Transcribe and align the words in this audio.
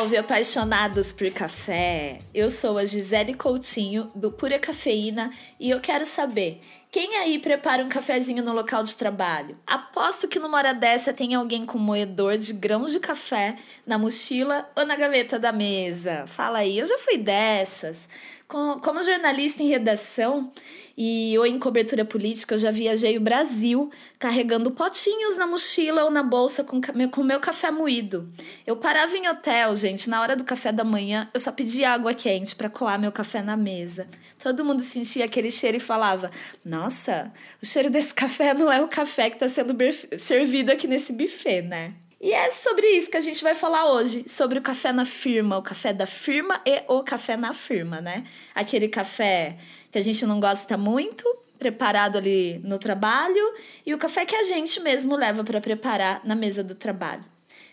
Salve, 0.00 0.16
apaixonados 0.16 1.12
por 1.12 1.30
café! 1.30 2.20
Eu 2.32 2.48
sou 2.48 2.78
a 2.78 2.86
Gisele 2.86 3.34
Coutinho, 3.34 4.10
do 4.14 4.32
Pura 4.32 4.58
Cafeína, 4.58 5.30
e 5.58 5.68
eu 5.68 5.78
quero 5.78 6.06
saber: 6.06 6.62
quem 6.90 7.16
aí 7.16 7.38
prepara 7.38 7.84
um 7.84 7.88
cafezinho 7.90 8.42
no 8.42 8.54
local 8.54 8.82
de 8.82 8.96
trabalho? 8.96 9.58
Aposto 9.66 10.26
que 10.26 10.38
numa 10.38 10.56
hora 10.56 10.72
dessa 10.72 11.12
tem 11.12 11.34
alguém 11.34 11.66
com 11.66 11.76
moedor 11.76 12.38
de 12.38 12.54
grãos 12.54 12.92
de 12.92 12.98
café 12.98 13.58
na 13.86 13.98
mochila 13.98 14.66
ou 14.74 14.86
na 14.86 14.96
gaveta 14.96 15.38
da 15.38 15.52
mesa. 15.52 16.24
Fala 16.26 16.60
aí, 16.60 16.78
eu 16.78 16.86
já 16.86 16.96
fui 16.96 17.18
dessas. 17.18 18.08
Como 18.50 19.00
jornalista 19.04 19.62
em 19.62 19.68
redação 19.68 20.50
e 20.98 21.38
ou 21.38 21.46
em 21.46 21.56
cobertura 21.56 22.04
política, 22.04 22.56
eu 22.56 22.58
já 22.58 22.72
viajei 22.72 23.16
o 23.16 23.20
Brasil 23.20 23.92
carregando 24.18 24.72
potinhos 24.72 25.36
na 25.36 25.46
mochila 25.46 26.02
ou 26.02 26.10
na 26.10 26.24
bolsa 26.24 26.64
com 26.64 26.80
com 26.80 27.22
meu 27.22 27.38
café 27.38 27.70
moído. 27.70 28.28
Eu 28.66 28.74
parava 28.74 29.16
em 29.16 29.28
hotel, 29.28 29.76
gente, 29.76 30.10
na 30.10 30.20
hora 30.20 30.34
do 30.34 30.42
café 30.42 30.72
da 30.72 30.82
manhã, 30.82 31.30
eu 31.32 31.38
só 31.38 31.52
pedia 31.52 31.92
água 31.92 32.12
quente 32.12 32.56
para 32.56 32.68
coar 32.68 32.98
meu 32.98 33.12
café 33.12 33.40
na 33.40 33.56
mesa. 33.56 34.08
Todo 34.42 34.64
mundo 34.64 34.82
sentia 34.82 35.26
aquele 35.26 35.52
cheiro 35.52 35.76
e 35.76 35.80
falava: 35.80 36.28
"Nossa, 36.64 37.32
o 37.62 37.66
cheiro 37.66 37.88
desse 37.88 38.12
café 38.14 38.52
não 38.52 38.70
é 38.72 38.82
o 38.82 38.88
café 38.88 39.30
que 39.30 39.36
está 39.36 39.48
sendo 39.48 39.76
servido 40.18 40.72
aqui 40.72 40.88
nesse 40.88 41.12
buffet, 41.12 41.62
né?" 41.62 41.94
E 42.20 42.32
é 42.32 42.50
sobre 42.50 42.86
isso 42.86 43.10
que 43.10 43.16
a 43.16 43.22
gente 43.22 43.42
vai 43.42 43.54
falar 43.54 43.90
hoje, 43.90 44.24
sobre 44.28 44.58
o 44.58 44.62
café 44.62 44.92
na 44.92 45.06
firma, 45.06 45.56
o 45.56 45.62
café 45.62 45.90
da 45.90 46.04
firma 46.04 46.60
e 46.66 46.82
o 46.86 47.02
café 47.02 47.34
na 47.34 47.54
firma, 47.54 48.00
né? 48.02 48.24
Aquele 48.54 48.88
café 48.88 49.56
que 49.90 49.96
a 49.96 50.02
gente 50.02 50.26
não 50.26 50.38
gosta 50.38 50.76
muito, 50.76 51.24
preparado 51.58 52.18
ali 52.18 52.60
no 52.62 52.78
trabalho, 52.78 53.54
e 53.86 53.94
o 53.94 53.98
café 53.98 54.26
que 54.26 54.36
a 54.36 54.44
gente 54.44 54.80
mesmo 54.80 55.16
leva 55.16 55.42
para 55.42 55.62
preparar 55.62 56.20
na 56.22 56.34
mesa 56.34 56.62
do 56.62 56.74
trabalho. 56.74 57.24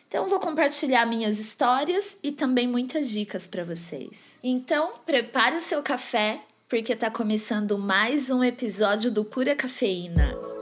Então 0.07 0.29
vou 0.29 0.39
compartilhar 0.39 1.05
minhas 1.05 1.39
histórias 1.39 2.17
e 2.23 2.31
também 2.31 2.65
muitas 2.65 3.09
dicas 3.09 3.45
para 3.45 3.65
vocês. 3.65 4.39
Então, 4.41 4.91
prepare 5.05 5.57
o 5.57 5.61
seu 5.61 5.83
café, 5.83 6.39
porque 6.69 6.93
está 6.93 7.11
começando 7.11 7.77
mais 7.77 8.29
um 8.29 8.41
episódio 8.41 9.11
do 9.11 9.25
Pura 9.25 9.53
Cafeína. 9.53 10.56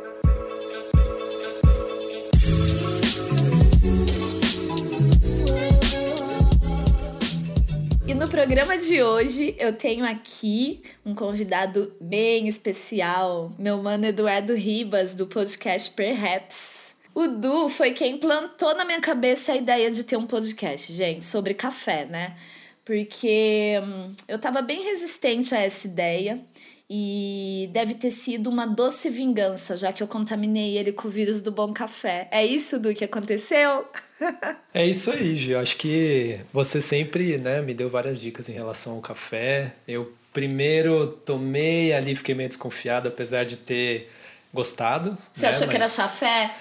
E 8.07 8.13
no 8.13 8.29
programa 8.29 8.77
de 8.77 9.01
hoje 9.01 9.55
eu 9.57 9.73
tenho 9.73 10.05
aqui 10.05 10.83
um 11.03 11.15
convidado 11.15 11.91
bem 11.99 12.47
especial, 12.47 13.51
meu 13.57 13.81
mano 13.81 14.05
Eduardo 14.05 14.53
Ribas, 14.53 15.15
do 15.15 15.25
podcast 15.25 15.89
Perhaps. 15.89 16.95
O 17.15 17.27
Du 17.27 17.67
foi 17.67 17.93
quem 17.93 18.19
plantou 18.19 18.75
na 18.75 18.85
minha 18.85 19.01
cabeça 19.01 19.53
a 19.53 19.55
ideia 19.55 19.89
de 19.89 20.03
ter 20.03 20.17
um 20.17 20.27
podcast, 20.27 20.93
gente, 20.93 21.25
sobre 21.25 21.55
café, 21.55 22.05
né? 22.05 22.37
Porque 22.85 23.81
hum, 23.83 24.13
eu 24.27 24.37
tava 24.37 24.61
bem 24.61 24.83
resistente 24.83 25.55
a 25.55 25.59
essa 25.59 25.87
ideia 25.87 26.39
e 26.89 27.69
deve 27.73 27.95
ter 27.95 28.11
sido 28.11 28.49
uma 28.49 28.67
doce 28.67 29.09
vingança, 29.09 29.75
já 29.75 29.91
que 29.91 30.03
eu 30.03 30.07
contaminei 30.07 30.77
ele 30.77 30.91
com 30.91 31.07
o 31.07 31.11
vírus 31.11 31.41
do 31.41 31.51
bom 31.51 31.73
café. 31.73 32.27
É 32.31 32.45
isso 32.45 32.79
do 32.79 32.93
que 32.93 33.03
aconteceu? 33.03 33.85
é 34.73 34.85
isso 34.85 35.09
aí, 35.11 35.35
Gil. 35.35 35.59
Acho 35.59 35.77
que 35.77 36.39
você 36.53 36.79
sempre 36.79 37.37
né, 37.37 37.61
me 37.61 37.73
deu 37.73 37.89
várias 37.89 38.21
dicas 38.21 38.49
em 38.49 38.53
relação 38.53 38.93
ao 38.93 39.01
café. 39.01 39.73
Eu 39.87 40.13
primeiro 40.31 41.07
tomei 41.07 41.91
ali, 41.91 42.15
fiquei 42.15 42.35
meio 42.35 42.49
desconfiado, 42.49 43.07
apesar 43.07 43.45
de 43.45 43.57
ter 43.57 44.11
gostado. 44.53 45.17
Você 45.33 45.43
né? 45.43 45.49
achou 45.49 45.61
mas... 45.61 45.69
que 45.69 45.75
era 45.75 45.89
chafé? 45.89 46.55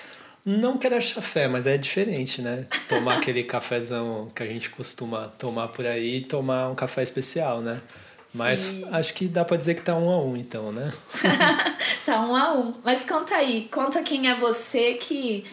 Não 0.44 0.76
que 0.76 0.86
era 0.86 1.00
chafé, 1.00 1.48
mas 1.48 1.66
é 1.66 1.76
diferente, 1.78 2.42
né? 2.42 2.66
Tomar 2.88 3.18
aquele 3.18 3.42
cafezão 3.44 4.30
que 4.34 4.42
a 4.42 4.46
gente 4.46 4.70
costuma 4.70 5.28
tomar 5.28 5.68
por 5.68 5.86
aí 5.86 6.16
e 6.16 6.20
tomar 6.22 6.70
um 6.70 6.74
café 6.74 7.02
especial, 7.02 7.60
né? 7.60 7.80
Mas 8.34 8.60
Sim. 8.60 8.84
acho 8.90 9.14
que 9.14 9.28
dá 9.28 9.44
para 9.44 9.56
dizer 9.56 9.74
que 9.74 9.82
tá 9.82 9.94
um 9.94 10.10
a 10.10 10.20
um, 10.20 10.36
então, 10.36 10.72
né? 10.72 10.92
tá 12.04 12.20
um 12.20 12.34
a 12.34 12.52
um. 12.52 12.74
Mas 12.82 13.04
conta 13.04 13.36
aí, 13.36 13.68
conta 13.70 14.02
quem 14.02 14.28
é 14.28 14.34
você 14.34 14.94
que 14.94 15.44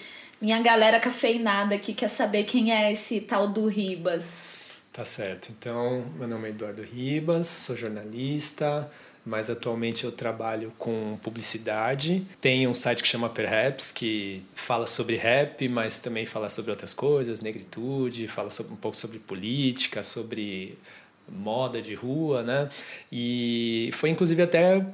minha 0.41 0.59
galera 0.59 0.99
cafeinada 0.99 1.75
aqui 1.75 1.93
quer 1.93 2.07
saber 2.07 2.45
quem 2.45 2.73
é 2.73 2.91
esse 2.91 3.21
tal 3.21 3.47
do 3.47 3.67
Ribas. 3.67 4.25
Tá 4.91 5.05
certo. 5.05 5.53
Então, 5.57 6.05
meu 6.17 6.27
nome 6.27 6.47
é 6.47 6.49
Eduardo 6.49 6.81
Ribas, 6.81 7.47
sou 7.47 7.77
jornalista, 7.77 8.91
mas 9.23 9.49
atualmente 9.49 10.03
eu 10.03 10.11
trabalho 10.11 10.73
com 10.77 11.19
publicidade. 11.21 12.25
Tenho 12.41 12.71
um 12.71 12.73
site 12.73 13.03
que 13.03 13.07
chama 13.07 13.29
Perhaps, 13.29 13.91
que 13.91 14.43
fala 14.55 14.87
sobre 14.87 15.15
rap, 15.15 15.69
mas 15.69 15.99
também 15.99 16.25
fala 16.25 16.49
sobre 16.49 16.71
outras 16.71 16.93
coisas, 16.93 17.41
negritude, 17.41 18.27
fala 18.27 18.49
sobre, 18.49 18.73
um 18.73 18.75
pouco 18.75 18.97
sobre 18.97 19.19
política, 19.19 20.01
sobre 20.01 20.77
moda 21.29 21.81
de 21.81 21.93
rua, 21.93 22.43
né? 22.43 22.69
E 23.11 23.89
foi 23.93 24.09
inclusive 24.09 24.41
até 24.41 24.85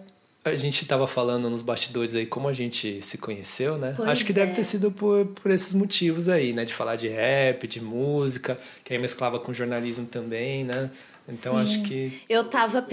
a 0.44 0.56
gente 0.56 0.84
estava 0.84 1.08
falando 1.08 1.50
nos 1.50 1.62
bastidores 1.62 2.16
aí 2.16 2.26
como 2.26 2.48
a 2.48 2.54
gente 2.54 3.02
se 3.02 3.18
conheceu, 3.18 3.78
né? 3.78 3.94
Pois 3.98 4.10
Acho 4.10 4.26
que 4.26 4.32
é. 4.32 4.36
deve 4.36 4.54
ter 4.54 4.64
sido 4.64 4.92
por, 4.92 5.26
por 5.26 5.52
esses 5.52 5.74
motivos 5.74 6.30
aí, 6.30 6.54
né? 6.54 6.64
De 6.64 6.74
falar 6.74 6.96
de 6.96 7.08
rap, 7.08 7.68
de 7.68 7.82
música, 7.82 8.58
que 8.84 8.94
aí 8.94 9.00
mesclava 9.00 9.40
com 9.40 9.54
jornalismo 9.54 10.06
também, 10.06 10.64
né? 10.64 10.90
Então 11.28 11.54
Sim. 11.56 11.62
acho 11.62 11.84
que. 11.84 12.22
Eu 12.30 12.46
tava. 12.46 12.86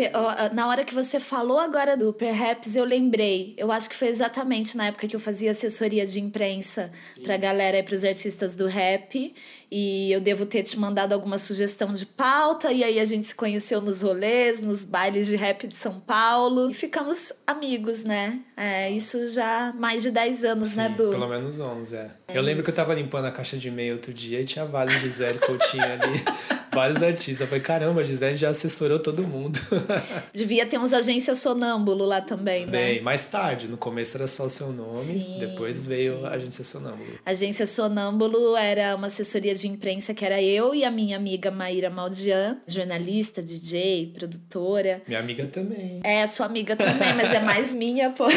Na 0.52 0.68
hora 0.68 0.84
que 0.84 0.94
você 0.94 1.20
falou 1.20 1.58
agora 1.58 1.96
do 1.96 2.12
Perhaps, 2.12 2.74
eu 2.74 2.84
lembrei. 2.84 3.54
Eu 3.56 3.70
acho 3.70 3.88
que 3.88 3.94
foi 3.94 4.08
exatamente 4.08 4.76
na 4.76 4.86
época 4.86 5.06
que 5.06 5.14
eu 5.14 5.20
fazia 5.20 5.52
assessoria 5.52 6.04
de 6.06 6.20
imprensa 6.20 6.90
Sim. 7.14 7.22
pra 7.22 7.36
galera 7.36 7.78
e 7.78 7.82
pros 7.82 8.04
artistas 8.04 8.56
do 8.56 8.66
rap. 8.66 9.32
E 9.70 10.12
eu 10.12 10.20
devo 10.20 10.46
ter 10.46 10.62
te 10.62 10.78
mandado 10.78 11.12
alguma 11.12 11.38
sugestão 11.38 11.92
de 11.92 12.06
pauta. 12.06 12.72
E 12.72 12.82
aí 12.82 12.98
a 12.98 13.04
gente 13.04 13.28
se 13.28 13.34
conheceu 13.34 13.80
nos 13.80 14.02
rolês, 14.02 14.60
nos 14.60 14.84
bailes 14.84 15.26
de 15.26 15.36
rap 15.36 15.66
de 15.66 15.74
São 15.74 16.00
Paulo. 16.00 16.70
E 16.70 16.74
ficamos 16.74 17.32
amigos, 17.46 18.02
né? 18.02 18.40
É, 18.56 18.90
isso 18.90 19.28
já 19.28 19.68
há 19.68 19.72
mais 19.72 20.02
de 20.02 20.10
10 20.10 20.44
anos, 20.44 20.76
né, 20.76 20.84
Sim, 20.84 20.90
né, 20.90 20.96
Du? 20.96 21.10
Pelo 21.10 21.28
menos 21.28 21.58
11, 21.58 21.96
é. 21.96 22.10
é 22.28 22.38
eu 22.38 22.42
lembro 22.42 22.62
que 22.62 22.70
eu 22.70 22.74
tava 22.74 22.94
limpando 22.94 23.26
a 23.26 23.32
caixa 23.32 23.56
de 23.56 23.68
e-mail 23.68 23.94
outro 23.94 24.12
dia 24.12 24.40
e 24.40 24.44
tinha 24.44 24.64
vários 24.64 24.96
Gisele 25.00 25.38
Coutinho 25.38 25.84
ali. 25.84 26.24
vários 26.74 27.02
artistas. 27.02 27.40
Eu 27.40 27.46
falei, 27.46 27.62
caramba, 27.62 28.04
Gisele 28.04 28.34
já 28.34 28.50
assessorou 28.50 28.98
todo 28.98 29.22
mundo. 29.22 29.58
Devia 30.32 30.66
ter 30.66 30.78
uns 30.78 30.92
agências 30.92 31.38
sonâmbulo 31.38 32.04
lá 32.04 32.20
também, 32.20 32.66
né? 32.66 32.72
Bem, 32.72 33.02
mais 33.02 33.26
tarde. 33.26 33.68
No 33.68 33.76
começo 33.76 34.16
era 34.16 34.26
só 34.26 34.44
o 34.44 34.48
seu 34.48 34.72
nome, 34.72 35.12
sim, 35.12 35.36
depois 35.38 35.84
veio 35.84 36.18
sim. 36.18 36.26
a 36.26 36.30
agência 36.30 36.64
sonâmbulo. 36.64 37.18
Agência 37.24 37.66
sonâmbulo 37.66 38.56
era 38.56 38.94
uma 38.96 39.06
assessoria 39.06 39.54
de 39.54 39.68
imprensa 39.68 40.12
que 40.12 40.24
era 40.24 40.42
eu 40.42 40.74
e 40.74 40.84
a 40.84 40.90
minha 40.90 41.16
amiga 41.16 41.50
Maíra 41.50 41.90
Maldian, 41.90 42.58
jornalista, 42.66 43.42
DJ, 43.42 44.12
produtora. 44.14 45.02
Minha 45.06 45.20
amiga 45.20 45.46
também. 45.46 46.00
É, 46.02 46.26
sua 46.26 46.46
amiga 46.46 46.74
também, 46.76 47.14
mas 47.14 47.32
é 47.32 47.40
mais 47.40 47.70
minha, 47.72 48.10
pô. 48.10 48.28
É. 48.28 48.34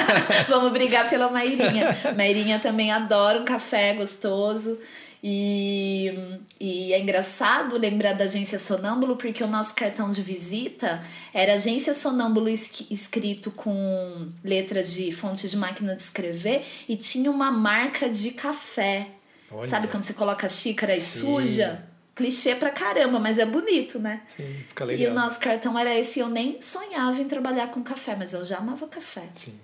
Vamos 0.48 0.72
brigar 0.72 1.08
pela 1.08 1.30
Mairinha. 1.30 1.96
Mairinha 2.16 2.58
também 2.58 2.90
adora 2.90 3.40
um 3.40 3.44
café 3.44 3.94
gostoso. 3.94 4.78
E, 5.22 6.12
e 6.58 6.92
é 6.94 6.98
engraçado 6.98 7.69
lembrar 7.76 8.12
da 8.14 8.24
agência 8.24 8.58
Sonâmbulo, 8.58 9.16
porque 9.16 9.42
o 9.42 9.46
nosso 9.46 9.74
cartão 9.74 10.10
de 10.10 10.22
visita 10.22 11.02
era 11.32 11.54
agência 11.54 11.94
Sonâmbulo 11.94 12.48
escrito 12.48 13.50
com 13.50 14.28
letras 14.42 14.92
de 14.92 15.10
fonte 15.12 15.48
de 15.48 15.56
máquina 15.56 15.94
de 15.94 16.02
escrever 16.02 16.64
e 16.88 16.96
tinha 16.96 17.30
uma 17.30 17.50
marca 17.50 18.08
de 18.08 18.32
café. 18.32 19.08
Olha. 19.50 19.68
Sabe 19.68 19.88
quando 19.88 20.02
você 20.02 20.12
coloca 20.12 20.46
a 20.46 20.48
xícara 20.48 20.94
e 20.94 21.00
Sim. 21.00 21.20
suja? 21.20 21.86
Clichê 22.14 22.54
pra 22.54 22.70
caramba, 22.70 23.18
mas 23.18 23.38
é 23.38 23.46
bonito, 23.46 23.98
né? 23.98 24.22
Sim, 24.28 24.64
fica 24.68 24.84
legal. 24.84 25.08
E 25.08 25.10
o 25.10 25.14
nosso 25.14 25.40
cartão 25.40 25.78
era 25.78 25.96
esse. 25.98 26.20
Eu 26.20 26.28
nem 26.28 26.60
sonhava 26.60 27.20
em 27.20 27.26
trabalhar 27.26 27.68
com 27.68 27.82
café, 27.82 28.14
mas 28.14 28.34
eu 28.34 28.44
já 28.44 28.58
amava 28.58 28.86
café. 28.86 29.24
Sim. 29.34 29.58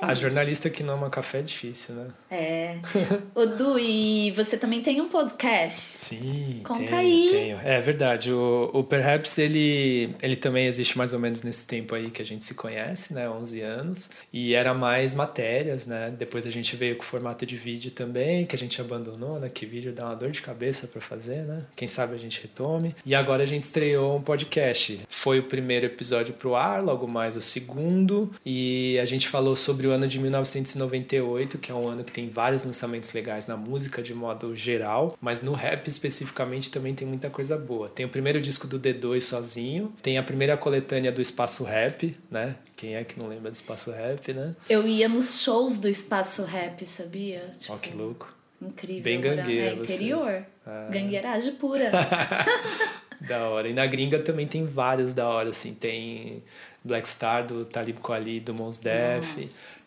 A 0.00 0.14
jornalista 0.14 0.70
que 0.70 0.82
não 0.82 0.94
ama 0.94 1.10
café 1.10 1.40
é 1.40 1.42
difícil, 1.42 1.94
né? 1.94 2.06
É. 2.30 2.76
Ô, 3.34 3.44
Du, 3.46 3.78
e 3.78 4.30
você 4.32 4.56
também 4.56 4.80
tem 4.80 5.00
um 5.00 5.08
podcast? 5.08 5.98
Sim, 6.00 6.60
Conta 6.64 6.80
tenho, 6.80 6.96
aí. 6.96 7.28
tenho. 7.30 7.60
É 7.62 7.80
verdade. 7.80 8.32
O, 8.32 8.70
o 8.72 8.84
Perhaps, 8.84 9.38
ele, 9.38 10.14
ele 10.22 10.36
também 10.36 10.66
existe 10.66 10.96
mais 10.96 11.12
ou 11.12 11.18
menos 11.18 11.42
nesse 11.42 11.66
tempo 11.66 11.94
aí 11.94 12.10
que 12.10 12.22
a 12.22 12.24
gente 12.24 12.44
se 12.44 12.54
conhece, 12.54 13.12
né? 13.12 13.28
11 13.28 13.60
anos. 13.60 14.10
E 14.32 14.54
era 14.54 14.72
mais 14.72 15.14
matérias, 15.14 15.86
né? 15.86 16.12
Depois 16.16 16.46
a 16.46 16.50
gente 16.50 16.74
veio 16.76 16.96
com 16.96 17.02
o 17.02 17.06
formato 17.06 17.44
de 17.44 17.56
vídeo 17.56 17.90
também, 17.90 18.46
que 18.46 18.54
a 18.54 18.58
gente 18.58 18.80
abandonou, 18.80 19.38
né? 19.38 19.48
Que 19.48 19.66
vídeo 19.66 19.92
dá 19.92 20.06
uma 20.06 20.16
dor 20.16 20.30
de 20.30 20.40
cabeça 20.40 20.86
para 20.86 21.00
fazer, 21.00 21.42
né? 21.42 21.66
Quem 21.76 21.86
sabe 21.86 22.14
a 22.14 22.18
gente 22.18 22.40
retome. 22.40 22.94
E 23.04 23.14
agora 23.14 23.42
a 23.42 23.46
gente 23.46 23.64
estreou 23.64 24.16
um 24.16 24.22
podcast. 24.22 25.00
Foi 25.08 25.38
o 25.38 25.44
primeiro 25.44 25.86
episódio 25.86 26.32
pro 26.34 26.54
ar, 26.54 26.82
logo 26.82 27.06
mais 27.06 27.36
o 27.36 27.40
segundo. 27.40 28.32
E 28.46 28.98
a 28.98 29.04
gente 29.04 29.28
falou 29.28 29.56
sobre 29.56 29.89
o 29.90 29.94
ano 29.94 30.06
de 30.06 30.18
1998, 30.18 31.58
que 31.58 31.70
é 31.70 31.74
um 31.74 31.88
ano 31.88 32.04
que 32.04 32.12
tem 32.12 32.28
vários 32.28 32.64
lançamentos 32.64 33.12
legais 33.12 33.46
na 33.46 33.56
música 33.56 34.02
de 34.02 34.14
modo 34.14 34.54
geral, 34.56 35.16
mas 35.20 35.42
no 35.42 35.52
rap 35.52 35.86
especificamente 35.88 36.70
também 36.70 36.94
tem 36.94 37.06
muita 37.06 37.28
coisa 37.28 37.56
boa. 37.58 37.88
Tem 37.88 38.06
o 38.06 38.08
primeiro 38.08 38.40
disco 38.40 38.66
do 38.66 38.78
D2 38.78 39.20
sozinho, 39.20 39.92
tem 40.02 40.18
a 40.18 40.22
primeira 40.22 40.56
coletânea 40.56 41.12
do 41.12 41.20
Espaço 41.20 41.64
Rap, 41.64 42.16
né? 42.30 42.56
Quem 42.76 42.96
é 42.96 43.04
que 43.04 43.18
não 43.18 43.28
lembra 43.28 43.50
do 43.50 43.54
Espaço 43.54 43.90
Rap, 43.90 44.32
né? 44.32 44.56
Eu 44.68 44.86
ia 44.86 45.08
nos 45.08 45.42
shows 45.42 45.78
do 45.78 45.88
Espaço 45.88 46.44
Rap, 46.44 46.86
sabia? 46.86 47.50
Tipo... 47.58 47.74
Ó, 47.74 47.76
que 47.76 47.96
louco. 47.96 48.32
Incrível. 48.62 49.02
Bem 49.02 49.20
gangueira. 49.20 49.70
É 49.70 49.74
interior. 49.74 50.46
Ah. 50.66 50.88
Gangueiragem 50.90 51.54
pura. 51.54 51.90
da 53.20 53.48
hora. 53.48 53.68
E 53.68 53.74
na 53.74 53.86
gringa 53.86 54.18
também 54.18 54.46
tem 54.46 54.64
vários 54.64 55.12
da 55.12 55.28
hora, 55.28 55.50
assim. 55.50 55.74
Tem 55.74 56.42
Black 56.84 57.08
Star, 57.08 57.46
do 57.46 57.64
Talib 57.64 57.98
Kweli, 57.98 58.40
do 58.40 58.54
Mons 58.54 58.78
Def. 58.78 59.36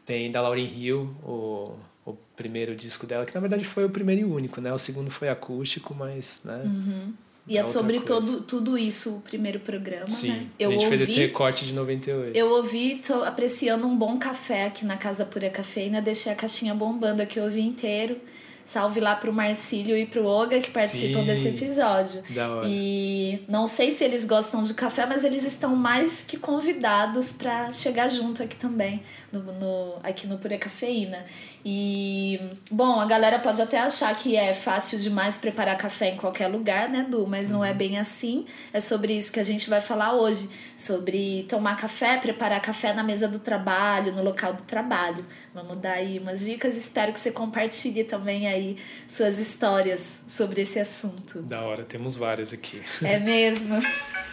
Tem 0.06 0.32
da 0.32 0.42
Lauryn 0.42 0.66
Hill, 0.66 1.16
o, 1.24 1.76
o 2.06 2.14
primeiro 2.36 2.76
disco 2.76 3.08
dela, 3.08 3.26
que 3.26 3.34
na 3.34 3.40
verdade 3.40 3.64
foi 3.64 3.86
o 3.86 3.90
primeiro 3.90 4.22
e 4.22 4.26
único, 4.26 4.60
né? 4.60 4.72
O 4.74 4.78
segundo 4.78 5.10
foi 5.10 5.30
acústico, 5.30 5.96
mas, 5.96 6.42
né? 6.44 6.62
Uhum. 6.66 7.14
E 7.48 7.58
é, 7.58 7.60
é 7.60 7.64
sobre 7.64 8.00
todo, 8.00 8.42
tudo 8.42 8.78
isso 8.78 9.18
o 9.18 9.22
primeiro 9.22 9.60
programa, 9.60 10.10
Sim, 10.10 10.30
né? 10.30 10.48
Eu 10.58 10.70
a 10.70 10.74
gente 10.74 10.86
ouvi, 10.86 10.98
fez 10.98 11.10
esse 11.10 11.20
recorte 11.20 11.66
de 11.66 11.74
98. 11.74 12.38
Eu 12.38 12.52
ouvi, 12.52 13.02
tô 13.06 13.24
apreciando 13.24 13.86
um 13.86 13.98
bom 13.98 14.18
café 14.18 14.66
aqui 14.66 14.86
na 14.86 14.96
Casa 14.96 15.26
Pura 15.26 15.50
Cafeína, 15.50 16.02
deixei 16.02 16.32
a 16.32 16.36
caixinha 16.36 16.74
bombando 16.74 17.22
aqui, 17.22 17.40
eu 17.40 17.44
ouvi 17.44 17.62
inteiro. 17.62 18.18
Salve 18.66 19.00
lá 19.00 19.16
pro 19.16 19.34
Marcílio 19.34 19.98
e 19.98 20.06
pro 20.06 20.26
Oga 20.26 20.60
que 20.60 20.72
participam 20.72 21.22
Sim, 21.22 21.26
desse 21.26 21.48
episódio. 21.50 22.24
Da 22.30 22.50
hora. 22.50 22.68
E 22.70 23.44
não 23.48 23.68
sei 23.68 23.92
se 23.92 24.04
eles 24.04 24.26
gostam 24.26 24.64
de 24.64 24.74
café, 24.74 25.06
mas 25.06 25.24
eles 25.24 25.44
estão 25.44 25.76
mais 25.76 26.24
que 26.26 26.38
convidados 26.38 27.32
para 27.32 27.72
chegar 27.72 28.08
junto 28.08 28.42
aqui 28.42 28.56
também, 28.56 29.04
no, 29.34 29.54
no, 29.54 30.00
aqui 30.04 30.28
no 30.28 30.38
Pura 30.38 30.58
Cafeína. 30.58 31.26
E, 31.66 32.40
bom, 32.70 33.00
a 33.00 33.06
galera 33.06 33.40
pode 33.40 33.62
até 33.62 33.80
achar 33.80 34.16
que 34.16 34.36
é 34.36 34.54
fácil 34.54 35.00
demais 35.00 35.38
preparar 35.38 35.78
café 35.78 36.10
em 36.10 36.18
qualquer 36.18 36.48
lugar, 36.48 36.88
né, 36.90 37.06
Du? 37.10 37.26
Mas 37.26 37.50
não 37.50 37.66
é 37.66 37.72
uhum. 37.72 37.78
bem 37.78 37.98
assim. 37.98 38.46
É 38.72 38.80
sobre 38.80 39.18
isso 39.18 39.32
que 39.32 39.40
a 39.40 39.44
gente 39.44 39.70
vai 39.70 39.82
falar 39.82 40.14
hoje. 40.14 40.50
Sobre 40.78 41.46
tomar 41.50 41.76
café, 41.78 42.18
preparar 42.18 42.62
café 42.62 42.94
na 42.94 43.04
mesa 43.04 43.28
do 43.28 43.40
trabalho, 43.40 44.12
no 44.12 44.24
local 44.24 44.54
do 44.54 44.64
trabalho. 44.64 45.26
Vamos 45.54 45.78
dar 45.80 45.94
aí 45.94 46.20
umas 46.20 46.42
dicas. 46.42 46.76
Espero 46.76 47.12
que 47.12 47.20
você 47.20 47.32
compartilhe 47.32 48.04
também 48.04 48.48
aí 48.48 48.78
suas 49.10 49.40
histórias 49.40 50.20
sobre 50.28 50.62
esse 50.62 50.80
assunto. 50.80 51.42
Da 51.42 51.62
hora, 51.62 51.84
temos 51.84 52.16
várias 52.16 52.54
aqui. 52.54 52.82
É 53.02 53.18
mesmo? 53.20 53.82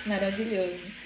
Maravilhoso. 0.04 0.99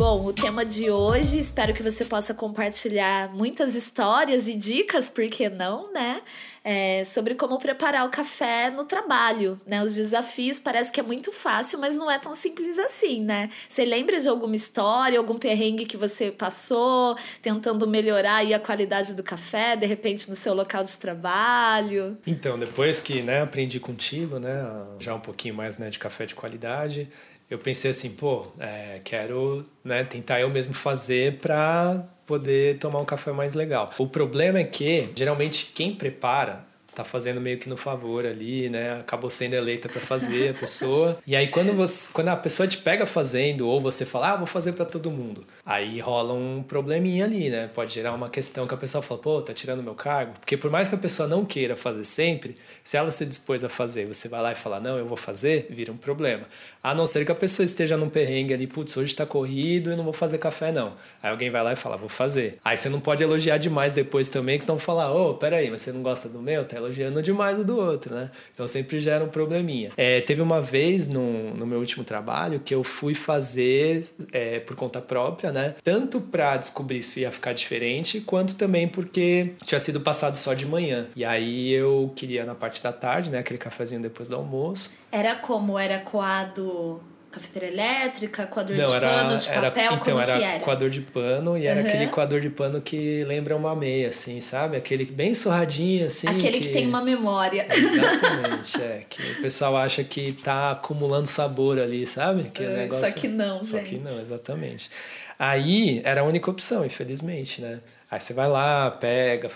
Bom, 0.00 0.24
o 0.24 0.32
tema 0.32 0.64
de 0.64 0.90
hoje, 0.90 1.38
espero 1.38 1.74
que 1.74 1.82
você 1.82 2.06
possa 2.06 2.32
compartilhar 2.32 3.34
muitas 3.34 3.74
histórias 3.74 4.48
e 4.48 4.54
dicas, 4.54 5.10
por 5.10 5.28
que 5.28 5.50
não, 5.50 5.92
né? 5.92 6.22
É, 6.64 7.04
sobre 7.04 7.34
como 7.34 7.58
preparar 7.58 8.06
o 8.06 8.10
café 8.10 8.70
no 8.70 8.86
trabalho, 8.86 9.60
né? 9.66 9.82
Os 9.82 9.94
desafios 9.94 10.58
parece 10.58 10.90
que 10.90 11.00
é 11.00 11.02
muito 11.02 11.30
fácil, 11.30 11.78
mas 11.78 11.98
não 11.98 12.10
é 12.10 12.18
tão 12.18 12.34
simples 12.34 12.78
assim, 12.78 13.22
né? 13.22 13.50
Você 13.68 13.84
lembra 13.84 14.18
de 14.18 14.26
alguma 14.26 14.56
história, 14.56 15.18
algum 15.18 15.36
perrengue 15.36 15.84
que 15.84 15.98
você 15.98 16.30
passou, 16.30 17.14
tentando 17.42 17.86
melhorar 17.86 18.36
aí 18.36 18.54
a 18.54 18.58
qualidade 18.58 19.12
do 19.12 19.22
café, 19.22 19.76
de 19.76 19.84
repente 19.84 20.30
no 20.30 20.36
seu 20.36 20.54
local 20.54 20.82
de 20.82 20.96
trabalho? 20.96 22.16
Então, 22.26 22.58
depois 22.58 23.02
que 23.02 23.20
né, 23.20 23.42
aprendi 23.42 23.78
contigo, 23.78 24.38
né, 24.38 24.64
já 24.98 25.14
um 25.14 25.20
pouquinho 25.20 25.54
mais 25.54 25.76
né, 25.76 25.90
de 25.90 25.98
café 25.98 26.24
de 26.24 26.34
qualidade, 26.34 27.10
eu 27.50 27.58
pensei 27.58 27.90
assim, 27.90 28.10
pô, 28.10 28.46
é, 28.60 29.00
quero 29.04 29.66
né, 29.84 30.04
tentar 30.04 30.40
eu 30.40 30.48
mesmo 30.48 30.72
fazer 30.72 31.38
para 31.40 32.08
poder 32.24 32.78
tomar 32.78 33.00
um 33.00 33.04
café 33.04 33.32
mais 33.32 33.54
legal. 33.54 33.90
O 33.98 34.06
problema 34.06 34.60
é 34.60 34.64
que, 34.64 35.10
geralmente, 35.16 35.72
quem 35.74 35.92
prepara 35.92 36.69
tá 36.94 37.04
fazendo 37.04 37.40
meio 37.40 37.58
que 37.58 37.68
no 37.68 37.76
favor 37.76 38.26
ali, 38.26 38.68
né? 38.68 39.00
Acabou 39.00 39.30
sendo 39.30 39.54
eleita 39.54 39.88
para 39.88 40.00
fazer 40.00 40.50
a 40.50 40.54
pessoa. 40.54 41.18
e 41.26 41.36
aí 41.36 41.48
quando 41.48 41.72
você, 41.72 42.12
quando 42.12 42.28
a 42.28 42.36
pessoa 42.36 42.66
te 42.66 42.78
pega 42.78 43.06
fazendo 43.06 43.68
ou 43.68 43.80
você 43.80 44.04
fala: 44.04 44.32
"Ah, 44.32 44.36
vou 44.36 44.46
fazer 44.46 44.72
para 44.72 44.84
todo 44.84 45.10
mundo". 45.10 45.44
Aí 45.64 46.00
rola 46.00 46.34
um 46.34 46.62
probleminha 46.62 47.24
ali, 47.24 47.50
né? 47.50 47.70
Pode 47.72 47.92
gerar 47.92 48.12
uma 48.12 48.28
questão 48.28 48.66
que 48.66 48.74
a 48.74 48.76
pessoa 48.76 49.02
fala: 49.02 49.20
"Pô, 49.20 49.42
tá 49.42 49.52
tirando 49.52 49.82
meu 49.82 49.94
cargo?". 49.94 50.32
Porque 50.40 50.56
por 50.56 50.70
mais 50.70 50.88
que 50.88 50.94
a 50.94 50.98
pessoa 50.98 51.28
não 51.28 51.44
queira 51.44 51.76
fazer 51.76 52.04
sempre, 52.04 52.56
se 52.82 52.96
ela 52.96 53.10
se 53.10 53.24
dispôs 53.24 53.62
a 53.62 53.68
fazer, 53.68 54.06
você 54.06 54.28
vai 54.28 54.42
lá 54.42 54.52
e 54.52 54.56
fala: 54.56 54.80
"Não, 54.80 54.98
eu 54.98 55.06
vou 55.06 55.16
fazer", 55.16 55.66
vira 55.70 55.92
um 55.92 55.96
problema. 55.96 56.46
A 56.82 56.94
não 56.94 57.06
ser 57.06 57.24
que 57.24 57.32
a 57.32 57.34
pessoa 57.34 57.64
esteja 57.64 57.96
num 57.96 58.08
perrengue 58.08 58.54
ali, 58.54 58.66
putz, 58.66 58.96
hoje 58.96 59.14
tá 59.14 59.26
corrido 59.26 59.92
e 59.92 59.96
não 59.96 60.04
vou 60.04 60.12
fazer 60.12 60.38
café 60.38 60.72
não. 60.72 60.94
Aí 61.22 61.30
alguém 61.30 61.50
vai 61.50 61.62
lá 61.62 61.72
e 61.72 61.76
fala: 61.76 61.96
"Vou 61.96 62.08
fazer". 62.08 62.58
Aí 62.64 62.76
você 62.76 62.88
não 62.88 63.00
pode 63.00 63.22
elogiar 63.22 63.58
demais 63.58 63.92
depois 63.92 64.28
também, 64.30 64.58
que 64.58 64.64
senão 64.64 64.78
falar: 64.78 65.12
"Ô, 65.12 65.30
oh, 65.30 65.34
peraí, 65.34 65.70
mas 65.70 65.82
você 65.82 65.92
não 65.92 66.02
gosta 66.02 66.28
do 66.28 66.40
meu? 66.40 66.64
Tá 66.64 66.79
elogiando 66.80 67.22
demais 67.22 67.58
o 67.58 67.64
do 67.64 67.76
outro, 67.76 68.14
né? 68.14 68.30
Então 68.52 68.66
sempre 68.66 69.00
gera 69.00 69.24
um 69.24 69.28
probleminha. 69.28 69.90
É, 69.96 70.20
teve 70.20 70.42
uma 70.42 70.60
vez 70.60 71.08
no, 71.08 71.54
no 71.54 71.66
meu 71.66 71.78
último 71.78 72.04
trabalho 72.04 72.60
que 72.60 72.74
eu 72.74 72.82
fui 72.82 73.14
fazer 73.14 74.04
é, 74.32 74.60
por 74.60 74.76
conta 74.76 75.00
própria, 75.00 75.52
né? 75.52 75.74
Tanto 75.84 76.20
para 76.20 76.56
descobrir 76.56 77.02
se 77.02 77.20
ia 77.20 77.30
ficar 77.30 77.52
diferente, 77.52 78.20
quanto 78.20 78.56
também 78.56 78.88
porque 78.88 79.52
tinha 79.64 79.80
sido 79.80 80.00
passado 80.00 80.36
só 80.36 80.54
de 80.54 80.66
manhã. 80.66 81.08
E 81.14 81.24
aí 81.24 81.72
eu 81.72 82.12
queria 82.16 82.44
na 82.44 82.54
parte 82.54 82.82
da 82.82 82.92
tarde, 82.92 83.30
né? 83.30 83.38
Aquele 83.38 83.58
cafezinho 83.58 84.00
depois 84.00 84.28
do 84.28 84.36
almoço. 84.36 84.90
Era 85.12 85.34
como? 85.34 85.78
Era 85.78 85.98
coado 85.98 87.00
cafeteira 87.30 87.68
elétrica, 87.68 88.46
coador 88.46 88.76
Não, 88.76 88.84
de 88.84 88.94
era, 88.96 89.08
pano, 89.08 89.36
de 89.36 89.46
papel, 89.46 89.62
era, 89.62 89.68
então, 89.68 89.98
como 89.98 90.20
era 90.20 90.36
que 90.36 90.44
era? 90.44 90.60
coador 90.60 90.90
de 90.90 91.00
pano 91.00 91.56
e 91.56 91.66
era 91.66 91.80
uhum. 91.80 91.86
aquele 91.86 92.06
coador 92.08 92.40
de 92.40 92.50
pano 92.50 92.80
que 92.80 93.24
lembra 93.24 93.56
uma 93.56 93.74
meia, 93.76 94.08
assim, 94.08 94.40
sabe? 94.40 94.76
Aquele 94.76 95.04
bem 95.04 95.34
surradinho, 95.34 96.06
assim. 96.06 96.26
Aquele 96.26 96.58
que, 96.58 96.66
que 96.66 96.72
tem 96.72 96.86
uma 96.88 97.02
memória. 97.02 97.66
Exatamente, 97.70 98.80
é. 98.82 99.02
Que 99.08 99.22
o 99.32 99.42
pessoal 99.42 99.76
acha 99.76 100.02
que 100.02 100.32
tá 100.32 100.72
acumulando 100.72 101.26
sabor 101.26 101.78
ali, 101.78 102.06
sabe? 102.06 102.50
Que 102.50 102.64
é, 102.64 102.76
negócio... 102.76 103.06
Só 103.06 103.14
que 103.14 103.28
não, 103.28 103.62
Só 103.62 103.78
gente. 103.78 103.90
que 103.90 103.98
não, 103.98 104.20
exatamente. 104.20 104.90
Aí 105.38 106.02
era 106.04 106.22
a 106.22 106.24
única 106.24 106.50
opção, 106.50 106.84
infelizmente, 106.84 107.62
né? 107.62 107.80
Aí 108.10 108.20
você 108.20 108.34
vai 108.34 108.48
lá, 108.48 108.90
pega, 108.90 109.48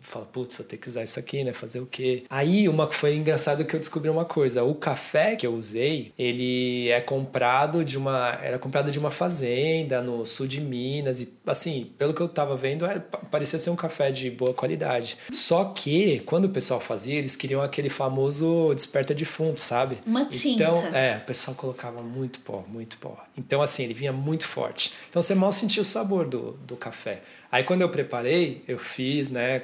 fala, 0.00 0.24
putz, 0.26 0.56
vou 0.56 0.66
ter 0.66 0.76
que 0.76 0.88
usar 0.88 1.04
isso 1.04 1.20
aqui, 1.20 1.44
né? 1.44 1.52
Fazer 1.52 1.78
o 1.78 1.86
quê? 1.86 2.24
Aí 2.28 2.68
uma 2.68 2.88
foi 2.88 3.14
engraçado 3.14 3.64
que 3.64 3.74
eu 3.74 3.78
descobri 3.78 4.10
uma 4.10 4.24
coisa. 4.24 4.64
O 4.64 4.74
café 4.74 5.36
que 5.36 5.46
eu 5.46 5.54
usei, 5.54 6.12
ele 6.18 6.88
é 6.88 7.00
comprado 7.00 7.84
de 7.84 7.96
uma. 7.96 8.36
Era 8.42 8.58
comprado 8.58 8.90
de 8.90 8.98
uma 8.98 9.12
fazenda 9.12 10.02
no 10.02 10.26
sul 10.26 10.48
de 10.48 10.60
Minas. 10.60 11.20
E 11.20 11.32
assim, 11.46 11.92
pelo 11.96 12.12
que 12.12 12.20
eu 12.20 12.28
tava 12.28 12.56
vendo, 12.56 12.84
era, 12.84 12.98
parecia 12.98 13.60
ser 13.60 13.70
um 13.70 13.76
café 13.76 14.10
de 14.10 14.28
boa 14.28 14.52
qualidade. 14.52 15.16
Só 15.30 15.66
que, 15.66 16.18
quando 16.26 16.46
o 16.46 16.50
pessoal 16.50 16.80
fazia, 16.80 17.14
eles 17.14 17.36
queriam 17.36 17.62
aquele 17.62 17.88
famoso 17.88 18.74
desperta 18.74 19.14
defunto, 19.14 19.60
sabe? 19.60 19.98
Uma 20.04 20.24
tinta. 20.24 20.64
Então, 20.64 20.84
é, 20.92 21.18
o 21.18 21.26
pessoal 21.26 21.54
colocava 21.56 22.02
muito 22.02 22.40
pó, 22.40 22.64
muito 22.66 22.98
pó. 22.98 23.16
Então, 23.40 23.62
assim, 23.62 23.84
ele 23.84 23.94
vinha 23.94 24.12
muito 24.12 24.46
forte. 24.46 24.92
Então 25.08 25.22
você 25.22 25.34
mal 25.34 25.50
sentia 25.50 25.80
o 25.82 25.84
sabor 25.84 26.28
do, 26.28 26.52
do 26.66 26.76
café. 26.76 27.22
Aí 27.50 27.64
quando 27.64 27.80
eu 27.80 27.88
preparei, 27.88 28.62
eu 28.68 28.78
fiz, 28.78 29.30
né, 29.30 29.62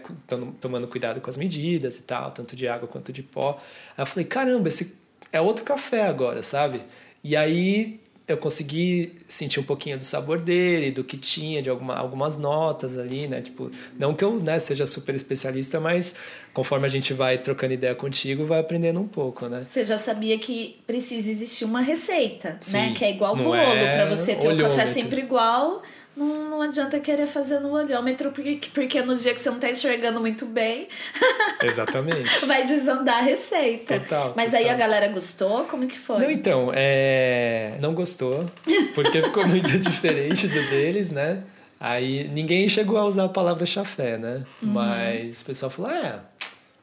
tomando 0.61 0.89
cuidado 0.89 1.21
com 1.21 1.29
as 1.29 1.37
medidas 1.37 1.99
e 1.99 2.03
tal, 2.03 2.31
tanto 2.33 2.57
de 2.57 2.67
água 2.67 2.89
quanto 2.89 3.13
de 3.13 3.23
pó. 3.23 3.61
Aí 3.97 4.03
eu 4.03 4.07
falei, 4.07 4.25
caramba, 4.25 4.69
esse 4.69 4.97
é 5.31 5.41
outro 5.41 5.65
café 5.65 6.07
agora, 6.07 6.43
sabe? 6.43 6.81
E 7.23 7.37
aí 7.37 8.01
eu 8.29 8.37
consegui 8.37 9.15
sentir 9.29 9.61
um 9.61 9.63
pouquinho 9.63 9.97
do 9.97 10.03
sabor 10.03 10.41
dele, 10.41 10.91
do 10.91 11.05
que 11.05 11.17
tinha, 11.17 11.63
de 11.63 11.71
alguma, 11.71 11.95
algumas 11.95 12.37
notas 12.37 12.99
ali, 12.99 13.29
né? 13.29 13.41
Tipo, 13.41 13.71
não 13.97 14.15
que 14.15 14.25
eu 14.25 14.41
né, 14.41 14.59
seja 14.59 14.85
super 14.85 15.15
especialista, 15.15 15.79
mas 15.79 16.15
conforme 16.53 16.87
a 16.87 16.91
gente 16.91 17.13
vai 17.13 17.39
trocando 17.39 17.75
ideia 17.75 17.95
contigo, 17.95 18.45
vai 18.45 18.59
aprendendo 18.59 18.99
um 18.99 19.07
pouco, 19.07 19.47
né? 19.49 19.65
Você 19.69 19.85
já 19.85 19.97
sabia 19.97 20.37
que 20.39 20.81
precisa 20.87 21.31
existir 21.31 21.65
uma 21.65 21.81
receita, 21.81 22.51
né? 22.51 22.59
Sim, 22.61 22.77
né? 22.79 22.95
Que 22.97 23.05
é 23.05 23.11
igual 23.11 23.37
bolo, 23.37 23.55
é 23.55 23.95
para 23.95 24.07
você 24.07 24.35
ter 24.35 24.49
o 24.49 24.55
um 24.55 24.59
café 24.59 24.87
sempre 24.87 25.21
igual 25.21 25.83
não, 26.17 26.51
não 26.51 26.63
adianta 26.63 26.99
querer 26.99 27.27
fazer 27.27 27.61
no 27.61 27.73
olhômetro, 27.73 28.33
porque, 28.33 28.59
porque 28.73 29.03
no 29.03 29.17
dia 29.17 29.35
que 29.35 29.41
você 29.41 29.51
não 29.51 29.61
tá 29.61 29.71
enxergando 29.71 30.19
muito 30.19 30.47
bem. 30.47 30.89
Exatamente. 31.63 32.47
vai 32.47 32.67
desandar 32.67 33.19
a 33.19 33.21
receita. 33.21 34.01
Total. 34.01 34.33
Mas 34.35 34.53
total. 34.53 34.61
aí 34.61 34.71
a 34.71 34.75
galera 34.75 35.09
gostou? 35.09 35.65
Como 35.65 35.87
que 35.87 35.99
foi? 35.99 36.19
Não, 36.19 36.31
então, 36.31 36.73
é... 36.75 37.77
não 37.81 37.95
gostou, 37.95 38.51
porque 38.95 39.23
ficou 39.23 39.45
muito 39.49 39.79
diferente 39.79 40.49
do 40.49 40.71
deles, 40.71 41.11
né? 41.11 41.43
Aí 41.79 42.27
ninguém 42.29 42.67
chegou 42.69 42.97
a 42.97 43.05
usar 43.05 43.25
a 43.25 43.29
palavra 43.29 43.67
chafé, 43.67 44.17
né? 44.17 44.47
Uhum. 44.63 44.71
Mas 44.71 45.43
o 45.43 45.45
pessoal 45.45 45.71
falou, 45.71 45.91
ah, 45.91 46.07
é, 46.07 46.21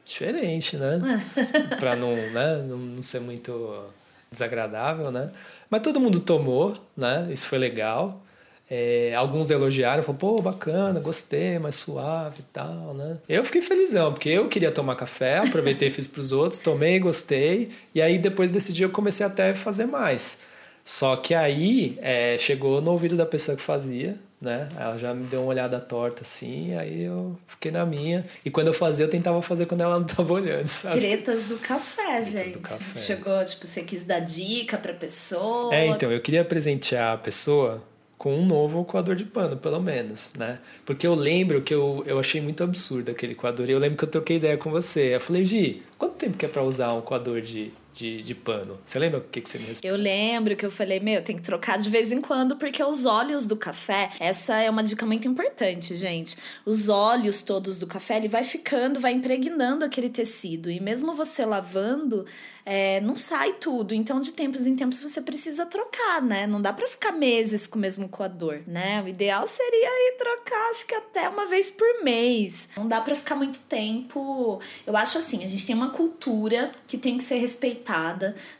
diferente, 0.04 0.76
né? 0.76 1.00
pra 1.80 1.96
não, 1.96 2.14
né? 2.14 2.64
não 2.68 3.02
ser 3.02 3.20
muito 3.20 3.84
desagradável, 4.30 5.10
né? 5.10 5.30
Mas 5.68 5.82
todo 5.82 5.98
mundo 5.98 6.20
tomou, 6.20 6.76
né? 6.96 7.28
Isso 7.30 7.48
foi 7.48 7.58
legal. 7.58 8.23
É, 8.70 9.12
alguns 9.14 9.50
elogiaram, 9.50 10.02
falaram, 10.02 10.18
pô, 10.18 10.40
bacana, 10.40 10.98
gostei, 10.98 11.58
mais 11.58 11.74
suave 11.74 12.40
e 12.40 12.44
tal, 12.52 12.94
né? 12.94 13.18
Eu 13.28 13.44
fiquei 13.44 13.60
felizão, 13.60 14.12
porque 14.12 14.30
eu 14.30 14.48
queria 14.48 14.72
tomar 14.72 14.96
café, 14.96 15.38
aproveitei 15.38 15.88
e 15.88 15.90
fiz 15.90 16.06
pros 16.06 16.32
outros, 16.32 16.60
tomei, 16.60 16.98
gostei, 16.98 17.70
e 17.94 18.00
aí 18.00 18.16
depois 18.16 18.50
desse 18.50 18.72
dia 18.72 18.86
eu 18.86 18.90
comecei 18.90 19.24
até 19.26 19.50
a 19.50 19.54
fazer 19.54 19.86
mais. 19.86 20.38
Só 20.84 21.16
que 21.16 21.34
aí 21.34 21.98
é, 22.00 22.36
chegou 22.38 22.80
no 22.80 22.92
ouvido 22.92 23.16
da 23.16 23.24
pessoa 23.24 23.56
que 23.56 23.62
fazia, 23.62 24.18
né? 24.40 24.68
Ela 24.78 24.98
já 24.98 25.14
me 25.14 25.24
deu 25.26 25.40
uma 25.40 25.48
olhada 25.48 25.80
torta 25.80 26.22
assim, 26.22 26.76
aí 26.76 27.04
eu 27.04 27.38
fiquei 27.46 27.70
na 27.70 27.86
minha. 27.86 28.26
E 28.44 28.50
quando 28.50 28.68
eu 28.68 28.74
fazia, 28.74 29.04
eu 29.04 29.10
tentava 29.10 29.40
fazer 29.40 29.64
quando 29.64 29.80
ela 29.80 29.98
não 29.98 30.06
tava 30.06 30.30
olhando, 30.32 30.66
sabe? 30.66 31.00
Tretas 31.00 31.44
do 31.44 31.56
café, 31.58 32.20
Tretas 32.20 32.28
gente. 32.28 32.52
Do 32.52 32.58
café. 32.60 33.00
Chegou, 33.00 33.44
tipo, 33.44 33.66
você 33.66 33.82
quis 33.82 34.04
dar 34.04 34.20
dica 34.20 34.76
pra 34.76 34.92
pessoa. 34.92 35.74
É, 35.74 35.86
então, 35.86 36.12
eu 36.12 36.20
queria 36.20 36.44
presentear 36.44 37.14
a 37.14 37.18
pessoa 37.18 37.82
com 38.16 38.34
um 38.34 38.46
novo 38.46 38.84
coador 38.84 39.14
de 39.14 39.24
pano, 39.24 39.56
pelo 39.56 39.80
menos, 39.80 40.32
né? 40.38 40.58
Porque 40.84 41.06
eu 41.06 41.14
lembro 41.14 41.62
que 41.62 41.74
eu, 41.74 42.02
eu 42.06 42.18
achei 42.18 42.40
muito 42.40 42.62
absurdo 42.62 43.10
aquele 43.10 43.34
coador. 43.34 43.68
E 43.68 43.72
eu 43.72 43.78
lembro 43.78 43.98
que 43.98 44.04
eu 44.04 44.10
troquei 44.10 44.36
ideia 44.36 44.56
com 44.56 44.70
você. 44.70 45.14
Eu 45.14 45.20
falei, 45.20 45.44
Gi, 45.44 45.82
quanto 45.98 46.14
tempo 46.14 46.36
que 46.36 46.46
é 46.46 46.48
pra 46.48 46.62
usar 46.62 46.92
um 46.92 47.00
coador 47.00 47.40
de 47.40 47.72
de, 47.94 48.22
de 48.22 48.34
pano. 48.34 48.78
Você 48.84 48.98
lembra 48.98 49.20
o 49.20 49.22
que, 49.22 49.40
que 49.40 49.48
você 49.48 49.56
me 49.56 49.66
respondeu? 49.66 49.94
Eu 49.94 50.02
lembro 50.02 50.56
que 50.56 50.66
eu 50.66 50.70
falei, 50.70 50.98
meu, 50.98 51.22
tem 51.22 51.36
que 51.36 51.42
trocar 51.42 51.78
de 51.78 51.88
vez 51.88 52.10
em 52.10 52.20
quando, 52.20 52.56
porque 52.56 52.82
os 52.82 53.06
óleos 53.06 53.46
do 53.46 53.56
café, 53.56 54.10
essa 54.18 54.56
é 54.56 54.68
uma 54.68 54.82
dica 54.82 55.06
muito 55.06 55.28
importante, 55.28 55.94
gente. 55.94 56.36
Os 56.66 56.88
óleos 56.88 57.40
todos 57.40 57.78
do 57.78 57.86
café, 57.86 58.16
ele 58.16 58.28
vai 58.28 58.42
ficando, 58.42 58.98
vai 58.98 59.12
impregnando 59.12 59.84
aquele 59.84 60.10
tecido. 60.10 60.70
E 60.70 60.80
mesmo 60.80 61.14
você 61.14 61.44
lavando, 61.44 62.26
é, 62.66 63.00
não 63.00 63.14
sai 63.14 63.54
tudo. 63.54 63.94
Então, 63.94 64.20
de 64.20 64.32
tempos 64.32 64.66
em 64.66 64.74
tempos, 64.74 64.98
você 64.98 65.20
precisa 65.20 65.66
trocar, 65.66 66.20
né? 66.22 66.46
Não 66.46 66.60
dá 66.60 66.72
para 66.72 66.86
ficar 66.88 67.12
meses 67.12 67.66
com 67.66 67.78
o 67.78 67.80
mesmo 67.80 68.08
coador, 68.08 68.62
né? 68.66 69.02
O 69.02 69.08
ideal 69.08 69.46
seria 69.46 70.10
ir 70.10 70.16
trocar, 70.18 70.70
acho 70.70 70.86
que 70.86 70.94
até 70.94 71.28
uma 71.28 71.46
vez 71.46 71.70
por 71.70 72.02
mês. 72.02 72.68
Não 72.76 72.88
dá 72.88 73.00
para 73.00 73.14
ficar 73.14 73.36
muito 73.36 73.60
tempo. 73.60 74.60
Eu 74.86 74.96
acho 74.96 75.18
assim, 75.18 75.44
a 75.44 75.48
gente 75.48 75.64
tem 75.64 75.76
uma 75.76 75.90
cultura 75.90 76.72
que 76.86 76.98
tem 76.98 77.16
que 77.16 77.22
ser 77.22 77.36
respeitada, 77.36 77.83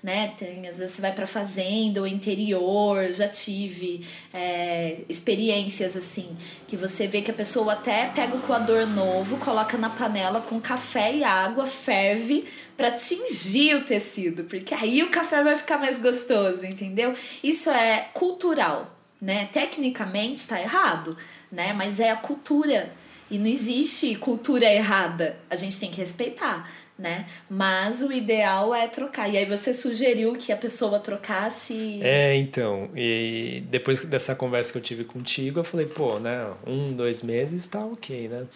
né? 0.03 0.35
Tem, 0.37 0.69
às 0.69 0.79
vezes 0.79 0.95
você 0.95 1.03
vai 1.03 1.13
para 1.13 1.27
fazenda 1.27 2.01
ou 2.01 2.07
interior, 2.07 3.13
já 3.13 3.29
tive 3.29 4.07
é, 4.33 5.03
experiências 5.09 5.97
assim, 5.97 6.37
que 6.67 6.77
você 6.77 7.07
vê 7.07 7.23
que 7.23 7.31
a 7.31 7.35
pessoa 7.35 7.73
até 7.73 8.07
pega 8.07 8.37
o 8.37 8.41
coador 8.41 8.87
novo, 8.87 9.37
coloca 9.39 9.77
na 9.79 9.91
panela 9.91 10.41
com 10.41 10.61
café 10.61 11.15
e 11.15 11.25
água, 11.25 11.67
ferve 11.67 12.45
para 12.77 12.91
tingir 12.91 13.77
o 13.77 13.85
tecido, 13.85 14.45
porque 14.45 14.75
aí 14.75 15.03
o 15.03 15.11
café 15.11 15.43
vai 15.43 15.57
ficar 15.57 15.79
mais 15.79 15.99
gostoso, 15.99 16.67
entendeu? 16.67 17.15
Isso 17.43 17.71
é 17.71 18.09
cultural, 18.13 18.97
né? 19.21 19.49
Tecnicamente 19.53 20.37
está 20.37 20.61
errado, 20.61 21.17
né? 21.51 21.73
Mas 21.73 22.01
é 22.01 22.11
a 22.11 22.17
cultura. 22.17 22.93
E 23.31 23.39
não 23.39 23.47
existe 23.47 24.15
cultura 24.17 24.67
errada. 24.67 25.37
A 25.49 25.57
gente 25.57 25.81
tem 25.81 25.91
que 25.91 25.99
respeitar, 25.99 26.71
né? 26.99 27.27
Mas 27.51 28.03
o 28.03 28.13
ideal 28.13 28.75
é 28.75 28.87
trocar. 28.87 29.29
E 29.29 29.37
aí 29.37 29.45
você 29.45 29.75
sugeriu 29.75 30.35
que 30.35 30.53
a 30.53 30.57
pessoa 30.57 30.99
trocasse. 31.01 32.01
É, 32.03 32.37
então. 32.37 32.91
E 32.95 33.65
depois 33.69 34.01
dessa 34.01 34.35
conversa 34.35 34.73
que 34.73 34.79
eu 34.79 34.83
tive 34.83 35.05
contigo, 35.05 35.61
eu 35.61 35.65
falei, 35.65 35.87
pô, 35.87 36.19
né? 36.19 36.53
Um, 36.67 36.93
dois 36.93 37.23
meses 37.23 37.67
tá 37.67 37.85
ok, 37.85 38.29
né? 38.29 38.47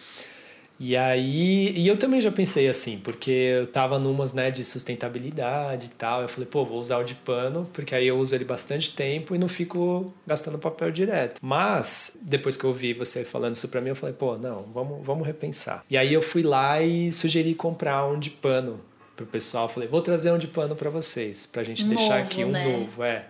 E 0.79 0.95
aí, 0.95 1.73
e 1.75 1.87
eu 1.87 1.97
também 1.97 2.21
já 2.21 2.31
pensei 2.31 2.69
assim, 2.69 2.97
porque 2.99 3.29
eu 3.29 3.67
tava 3.67 3.99
numas, 3.99 4.31
né, 4.31 4.49
de 4.49 4.63
sustentabilidade 4.63 5.87
e 5.87 5.89
tal. 5.89 6.21
Eu 6.21 6.29
falei, 6.29 6.47
pô, 6.49 6.63
vou 6.63 6.79
usar 6.79 6.97
o 6.99 7.03
de 7.03 7.15
pano, 7.15 7.67
porque 7.73 7.93
aí 7.93 8.07
eu 8.07 8.17
uso 8.17 8.33
ele 8.33 8.45
bastante 8.45 8.95
tempo 8.95 9.35
e 9.35 9.37
não 9.37 9.49
fico 9.49 10.13
gastando 10.25 10.57
papel 10.57 10.89
direto. 10.89 11.39
Mas, 11.41 12.17
depois 12.21 12.55
que 12.55 12.63
eu 12.63 12.73
vi 12.73 12.93
você 12.93 13.25
falando 13.25 13.55
isso 13.55 13.67
pra 13.67 13.81
mim, 13.81 13.89
eu 13.89 13.95
falei, 13.95 14.15
pô, 14.15 14.37
não, 14.37 14.63
vamos, 14.73 15.05
vamos 15.05 15.27
repensar. 15.27 15.83
E 15.89 15.97
aí 15.97 16.13
eu 16.13 16.21
fui 16.21 16.43
lá 16.43 16.81
e 16.81 17.11
sugeri 17.11 17.53
comprar 17.53 18.07
um 18.07 18.17
de 18.17 18.29
pano 18.29 18.79
pro 19.17 19.25
pessoal. 19.25 19.65
Eu 19.65 19.69
falei, 19.69 19.89
vou 19.89 20.01
trazer 20.01 20.31
um 20.31 20.37
de 20.37 20.47
pano 20.47 20.75
para 20.75 20.89
vocês, 20.89 21.45
pra 21.45 21.61
gente 21.61 21.83
novo, 21.83 21.95
deixar 21.97 22.19
aqui 22.19 22.45
um 22.45 22.51
né? 22.51 22.63
novo, 22.63 23.03
é. 23.03 23.27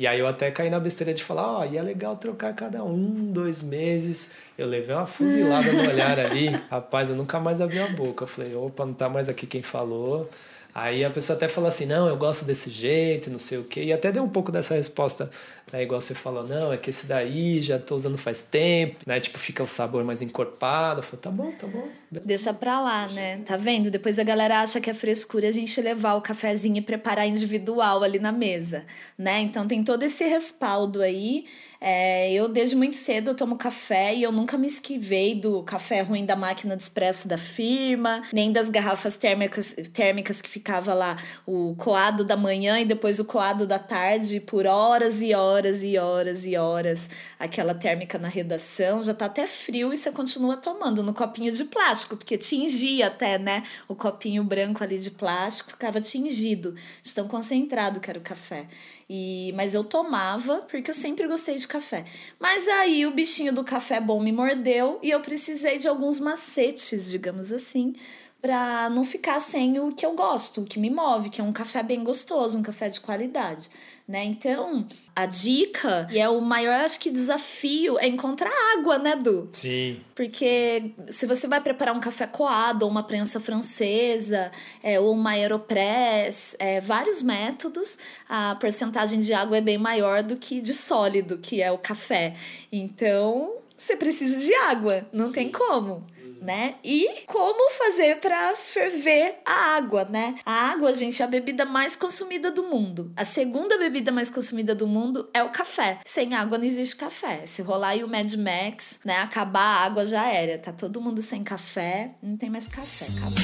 E 0.00 0.06
aí 0.06 0.18
eu 0.18 0.26
até 0.26 0.50
caí 0.50 0.70
na 0.70 0.80
besteira 0.80 1.12
de 1.12 1.22
falar, 1.22 1.46
ó, 1.46 1.60
oh, 1.60 1.64
e 1.66 1.76
é 1.76 1.82
legal 1.82 2.16
trocar 2.16 2.54
cada 2.54 2.82
um, 2.82 3.30
dois 3.30 3.60
meses. 3.60 4.30
Eu 4.56 4.66
levei 4.66 4.96
uma 4.96 5.04
fuzilada 5.04 5.70
no 5.70 5.90
olhar 5.90 6.18
ali. 6.18 6.48
Rapaz, 6.72 7.10
eu 7.10 7.14
nunca 7.14 7.38
mais 7.38 7.60
abri 7.60 7.78
a 7.78 7.86
boca. 7.88 8.24
Eu 8.24 8.26
falei, 8.26 8.56
opa, 8.56 8.86
não 8.86 8.94
tá 8.94 9.10
mais 9.10 9.28
aqui 9.28 9.46
quem 9.46 9.60
falou. 9.60 10.26
Aí 10.74 11.04
a 11.04 11.10
pessoa 11.10 11.36
até 11.36 11.48
falou 11.48 11.68
assim, 11.68 11.86
não, 11.86 12.08
eu 12.08 12.16
gosto 12.16 12.44
desse 12.44 12.70
jeito, 12.70 13.30
não 13.30 13.38
sei 13.38 13.58
o 13.58 13.64
quê. 13.64 13.84
E 13.84 13.92
até 13.92 14.12
deu 14.12 14.22
um 14.22 14.28
pouco 14.28 14.52
dessa 14.52 14.74
resposta 14.74 15.30
né? 15.72 15.82
Igual 15.82 16.00
você 16.00 16.14
falou, 16.14 16.46
não, 16.46 16.72
é 16.72 16.76
que 16.76 16.90
esse 16.90 17.06
daí 17.06 17.62
já 17.62 17.78
tô 17.78 17.94
usando 17.96 18.18
faz 18.18 18.42
tempo, 18.42 18.96
né? 19.06 19.20
Tipo, 19.20 19.38
fica 19.38 19.62
o 19.62 19.66
sabor 19.66 20.04
mais 20.04 20.20
encorpado. 20.20 21.00
Eu 21.00 21.02
falei, 21.02 21.20
tá 21.20 21.30
bom, 21.30 21.52
tá 21.52 21.66
bom. 21.66 21.88
Deixa 22.10 22.52
pra 22.52 22.80
lá, 22.80 23.06
né? 23.08 23.38
Tá 23.46 23.56
vendo? 23.56 23.90
Depois 23.90 24.18
a 24.18 24.24
galera 24.24 24.60
acha 24.60 24.80
que 24.80 24.90
é 24.90 24.94
frescura 24.94 25.48
a 25.48 25.52
gente 25.52 25.80
levar 25.80 26.14
o 26.14 26.22
cafezinho 26.22 26.78
e 26.78 26.82
preparar 26.82 27.26
individual 27.26 28.02
ali 28.02 28.18
na 28.18 28.32
mesa, 28.32 28.84
né? 29.16 29.40
Então 29.40 29.66
tem 29.66 29.82
todo 29.82 30.02
esse 30.02 30.24
respaldo 30.24 31.02
aí. 31.02 31.46
É, 31.82 32.30
eu, 32.30 32.46
desde 32.46 32.76
muito 32.76 32.94
cedo, 32.94 33.30
eu 33.30 33.34
tomo 33.34 33.56
café 33.56 34.14
e 34.14 34.22
eu 34.22 34.30
nunca 34.30 34.58
me 34.58 34.66
esquivei 34.66 35.34
do 35.34 35.62
café 35.62 36.02
ruim 36.02 36.26
da 36.26 36.36
máquina 36.36 36.76
de 36.76 36.82
expresso 36.82 37.26
da 37.26 37.38
firma, 37.38 38.22
nem 38.34 38.52
das 38.52 38.68
garrafas 38.68 39.16
térmicas, 39.16 39.74
térmicas 39.94 40.42
que 40.42 40.48
ficava 40.50 40.92
lá 40.92 41.16
o 41.46 41.74
coado 41.76 42.22
da 42.22 42.36
manhã 42.36 42.78
e 42.78 42.84
depois 42.84 43.18
o 43.18 43.24
coado 43.24 43.66
da 43.66 43.78
tarde 43.78 44.40
por 44.40 44.66
horas 44.66 45.22
e 45.22 45.32
horas 45.32 45.82
e 45.82 45.96
horas 45.96 46.44
e 46.44 46.54
horas 46.54 47.08
aquela 47.38 47.74
térmica 47.74 48.18
na 48.18 48.28
redação, 48.28 49.02
já 49.02 49.14
tá 49.14 49.24
até 49.24 49.46
frio 49.46 49.90
e 49.90 49.96
você 49.96 50.12
continua 50.12 50.58
tomando 50.58 51.02
no 51.02 51.14
copinho 51.14 51.50
de 51.50 51.64
plástico, 51.64 52.14
porque 52.14 52.36
tingia 52.36 53.06
até, 53.06 53.38
né? 53.38 53.62
O 53.88 53.94
copinho 53.94 54.44
branco 54.44 54.84
ali 54.84 54.98
de 54.98 55.10
plástico 55.10 55.70
ficava 55.70 55.98
tingido, 55.98 56.74
de 57.02 57.14
tão 57.14 57.26
concentrado 57.26 58.00
que 58.00 58.10
era 58.10 58.18
o 58.18 58.22
café. 58.22 58.66
E, 59.12 59.52
mas 59.56 59.74
eu 59.74 59.82
tomava 59.82 60.58
porque 60.70 60.88
eu 60.88 60.94
sempre 60.94 61.26
gostei 61.26 61.56
de 61.56 61.66
café. 61.66 62.04
Mas 62.38 62.68
aí 62.68 63.04
o 63.04 63.10
bichinho 63.10 63.52
do 63.52 63.64
café 63.64 64.00
bom 64.00 64.20
me 64.20 64.30
mordeu 64.30 65.00
e 65.02 65.10
eu 65.10 65.18
precisei 65.18 65.78
de 65.78 65.88
alguns 65.88 66.20
macetes, 66.20 67.10
digamos 67.10 67.52
assim, 67.52 67.92
para 68.40 68.88
não 68.88 69.04
ficar 69.04 69.40
sem 69.40 69.80
o 69.80 69.92
que 69.92 70.06
eu 70.06 70.14
gosto, 70.14 70.60
o 70.60 70.64
que 70.64 70.78
me 70.78 70.88
move, 70.88 71.28
que 71.28 71.40
é 71.40 71.44
um 71.44 71.52
café 71.52 71.82
bem 71.82 72.04
gostoso, 72.04 72.56
um 72.56 72.62
café 72.62 72.88
de 72.88 73.00
qualidade 73.00 73.68
né? 74.10 74.24
Então, 74.24 74.84
a 75.14 75.24
dica 75.24 76.08
e 76.10 76.18
é 76.18 76.28
o 76.28 76.40
maior, 76.40 76.80
acho 76.84 76.98
que, 76.98 77.10
desafio 77.10 77.96
é 78.00 78.08
encontrar 78.08 78.50
água, 78.76 78.98
né, 78.98 79.14
Du? 79.14 79.48
Sim. 79.52 80.00
Porque 80.16 80.90
se 81.08 81.26
você 81.26 81.46
vai 81.46 81.60
preparar 81.60 81.94
um 81.94 82.00
café 82.00 82.26
coado, 82.26 82.82
ou 82.84 82.90
uma 82.90 83.04
prensa 83.04 83.38
francesa, 83.38 84.50
é, 84.82 84.98
ou 84.98 85.12
uma 85.12 85.30
aeropress, 85.30 86.56
é, 86.58 86.80
vários 86.80 87.22
métodos, 87.22 87.98
a 88.28 88.56
porcentagem 88.56 89.20
de 89.20 89.32
água 89.32 89.58
é 89.58 89.60
bem 89.60 89.78
maior 89.78 90.24
do 90.24 90.36
que 90.36 90.60
de 90.60 90.74
sólido, 90.74 91.38
que 91.38 91.62
é 91.62 91.70
o 91.70 91.78
café. 91.78 92.34
Então, 92.72 93.58
você 93.78 93.94
precisa 93.94 94.40
de 94.40 94.52
água, 94.54 95.06
não 95.12 95.30
tem 95.30 95.52
como 95.52 96.04
né? 96.40 96.76
E 96.82 97.24
como 97.26 97.70
fazer 97.72 98.16
para 98.18 98.56
ferver 98.56 99.40
a 99.44 99.76
água, 99.76 100.04
né? 100.04 100.36
A 100.44 100.70
água, 100.70 100.92
gente, 100.94 101.20
é 101.22 101.24
a 101.24 101.28
bebida 101.28 101.64
mais 101.64 101.94
consumida 101.94 102.50
do 102.50 102.64
mundo. 102.64 103.12
A 103.16 103.24
segunda 103.24 103.78
bebida 103.78 104.10
mais 104.10 104.30
consumida 104.30 104.74
do 104.74 104.86
mundo 104.86 105.28
é 105.34 105.42
o 105.42 105.50
café. 105.50 106.00
Sem 106.04 106.34
água 106.34 106.58
não 106.58 106.64
existe 106.64 106.96
café. 106.96 107.44
Se 107.46 107.62
rolar 107.62 107.90
aí 107.90 108.02
o 108.02 108.08
Mad 108.08 108.32
Max, 108.34 109.00
né, 109.04 109.18
acabar 109.18 109.60
a 109.60 109.84
água 109.84 110.06
já 110.06 110.26
era. 110.26 110.58
Tá 110.58 110.72
todo 110.72 111.00
mundo 111.00 111.20
sem 111.22 111.44
café, 111.44 112.14
não 112.22 112.36
tem 112.36 112.48
mais 112.48 112.66
café, 112.66 113.06
acabou. 113.16 113.40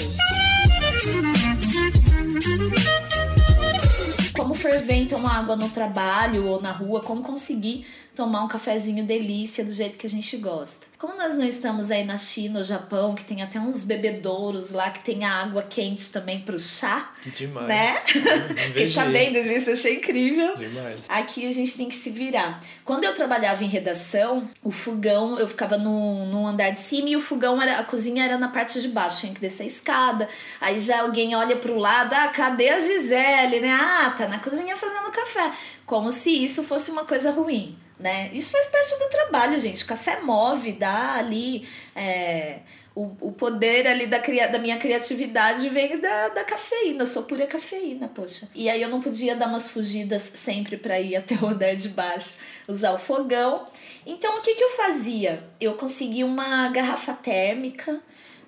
Como 4.36 4.54
ferver 4.54 4.96
então 4.96 5.18
uma 5.18 5.38
água 5.38 5.56
no 5.56 5.68
trabalho 5.70 6.46
ou 6.46 6.60
na 6.60 6.70
rua, 6.70 7.00
como 7.00 7.22
conseguir 7.22 7.86
tomar 8.16 8.42
um 8.42 8.48
cafezinho 8.48 9.04
delícia 9.04 9.62
do 9.62 9.72
jeito 9.72 9.98
que 9.98 10.06
a 10.06 10.10
gente 10.10 10.36
gosta. 10.38 10.86
Como 10.98 11.14
nós 11.14 11.34
não 11.34 11.44
estamos 11.44 11.90
aí 11.90 12.02
na 12.02 12.16
China 12.16 12.60
ou 12.60 12.64
Japão, 12.64 13.14
que 13.14 13.22
tem 13.22 13.42
até 13.42 13.60
uns 13.60 13.84
bebedouros 13.84 14.70
lá 14.70 14.90
que 14.90 15.00
tem 15.00 15.26
a 15.26 15.42
água 15.42 15.62
quente 15.62 16.10
também 16.10 16.40
pro 16.40 16.58
chá. 16.58 17.12
Demais. 17.26 17.68
Né? 17.68 17.94
Fiquei 18.56 18.90
sabendo 18.90 19.34
disso, 19.34 19.70
achei 19.70 19.96
incrível. 19.96 20.56
Demais. 20.56 21.04
Aqui 21.10 21.46
a 21.46 21.52
gente 21.52 21.76
tem 21.76 21.88
que 21.88 21.94
se 21.94 22.08
virar. 22.08 22.58
Quando 22.82 23.04
eu 23.04 23.12
trabalhava 23.12 23.62
em 23.62 23.68
redação, 23.68 24.48
o 24.64 24.70
fogão, 24.70 25.38
eu 25.38 25.46
ficava 25.46 25.76
no, 25.76 26.24
no 26.26 26.46
andar 26.46 26.70
de 26.70 26.80
cima 26.80 27.10
e 27.10 27.16
o 27.16 27.20
fogão, 27.20 27.60
era, 27.60 27.78
a 27.78 27.84
cozinha 27.84 28.24
era 28.24 28.38
na 28.38 28.48
parte 28.48 28.80
de 28.80 28.88
baixo, 28.88 29.20
tinha 29.20 29.34
que 29.34 29.40
descer 29.40 29.64
a 29.64 29.66
escada. 29.66 30.28
Aí 30.58 30.78
já 30.78 31.02
alguém 31.02 31.36
olha 31.36 31.56
pro 31.56 31.78
lado, 31.78 32.14
ah, 32.14 32.28
cadê 32.28 32.70
a 32.70 32.80
Gisele, 32.80 33.60
né? 33.60 33.70
Ah, 33.78 34.14
tá 34.16 34.26
na 34.26 34.38
cozinha 34.38 34.74
fazendo 34.74 35.10
café. 35.10 35.52
Como 35.84 36.10
se 36.10 36.30
isso 36.30 36.62
fosse 36.62 36.90
uma 36.90 37.04
coisa 37.04 37.30
ruim 37.30 37.76
né? 37.98 38.30
Isso 38.32 38.50
faz 38.50 38.66
parte 38.66 38.98
do 38.98 39.08
trabalho, 39.08 39.58
gente. 39.58 39.84
O 39.84 39.86
café 39.86 40.20
move, 40.20 40.72
dá 40.72 41.14
ali. 41.14 41.66
É, 41.94 42.58
o, 42.94 43.14
o 43.20 43.32
poder 43.32 43.86
ali 43.86 44.06
da, 44.06 44.18
da 44.18 44.58
minha 44.58 44.78
criatividade 44.78 45.68
vem 45.68 45.98
da, 45.98 46.28
da 46.30 46.44
cafeína. 46.44 47.04
Sou 47.04 47.24
pura 47.24 47.46
cafeína, 47.46 48.08
poxa. 48.08 48.48
E 48.54 48.70
aí 48.70 48.80
eu 48.80 48.88
não 48.88 49.02
podia 49.02 49.36
dar 49.36 49.48
umas 49.48 49.70
fugidas 49.70 50.32
sempre 50.34 50.78
para 50.78 50.98
ir 50.98 51.14
até 51.14 51.34
o 51.34 51.46
andar 51.46 51.76
de 51.76 51.90
baixo, 51.90 52.34
usar 52.66 52.92
o 52.92 52.98
fogão. 52.98 53.66
Então 54.06 54.38
o 54.38 54.40
que, 54.40 54.54
que 54.54 54.64
eu 54.64 54.70
fazia? 54.70 55.44
Eu 55.60 55.74
consegui 55.74 56.24
uma 56.24 56.68
garrafa 56.68 57.12
térmica 57.12 58.00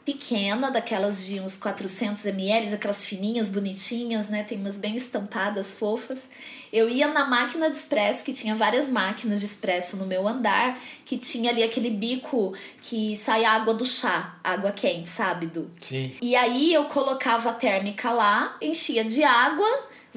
pequena, 0.08 0.70
daquelas 0.70 1.26
de 1.26 1.38
uns 1.38 1.58
400 1.58 2.24
ml, 2.24 2.72
aquelas 2.72 3.04
fininhas, 3.04 3.50
bonitinhas, 3.50 4.30
né? 4.30 4.42
Tem 4.42 4.56
umas 4.56 4.78
bem 4.78 4.96
estampadas, 4.96 5.74
fofas. 5.74 6.30
Eu 6.72 6.88
ia 6.88 7.06
na 7.08 7.26
máquina 7.26 7.70
de 7.70 7.76
expresso, 7.76 8.24
que 8.24 8.32
tinha 8.32 8.56
várias 8.56 8.88
máquinas 8.88 9.40
de 9.40 9.44
expresso 9.44 9.98
no 9.98 10.06
meu 10.06 10.26
andar, 10.26 10.80
que 11.04 11.18
tinha 11.18 11.50
ali 11.50 11.62
aquele 11.62 11.90
bico 11.90 12.54
que 12.80 13.14
sai 13.16 13.44
água 13.44 13.74
do 13.74 13.84
chá, 13.84 14.38
água 14.42 14.72
quente, 14.72 15.10
sabe, 15.10 15.44
Du? 15.44 15.70
Sim. 15.78 16.10
E 16.22 16.34
aí 16.34 16.72
eu 16.72 16.86
colocava 16.86 17.50
a 17.50 17.52
térmica 17.52 18.10
lá, 18.10 18.56
enchia 18.62 19.04
de 19.04 19.22
água, 19.22 19.68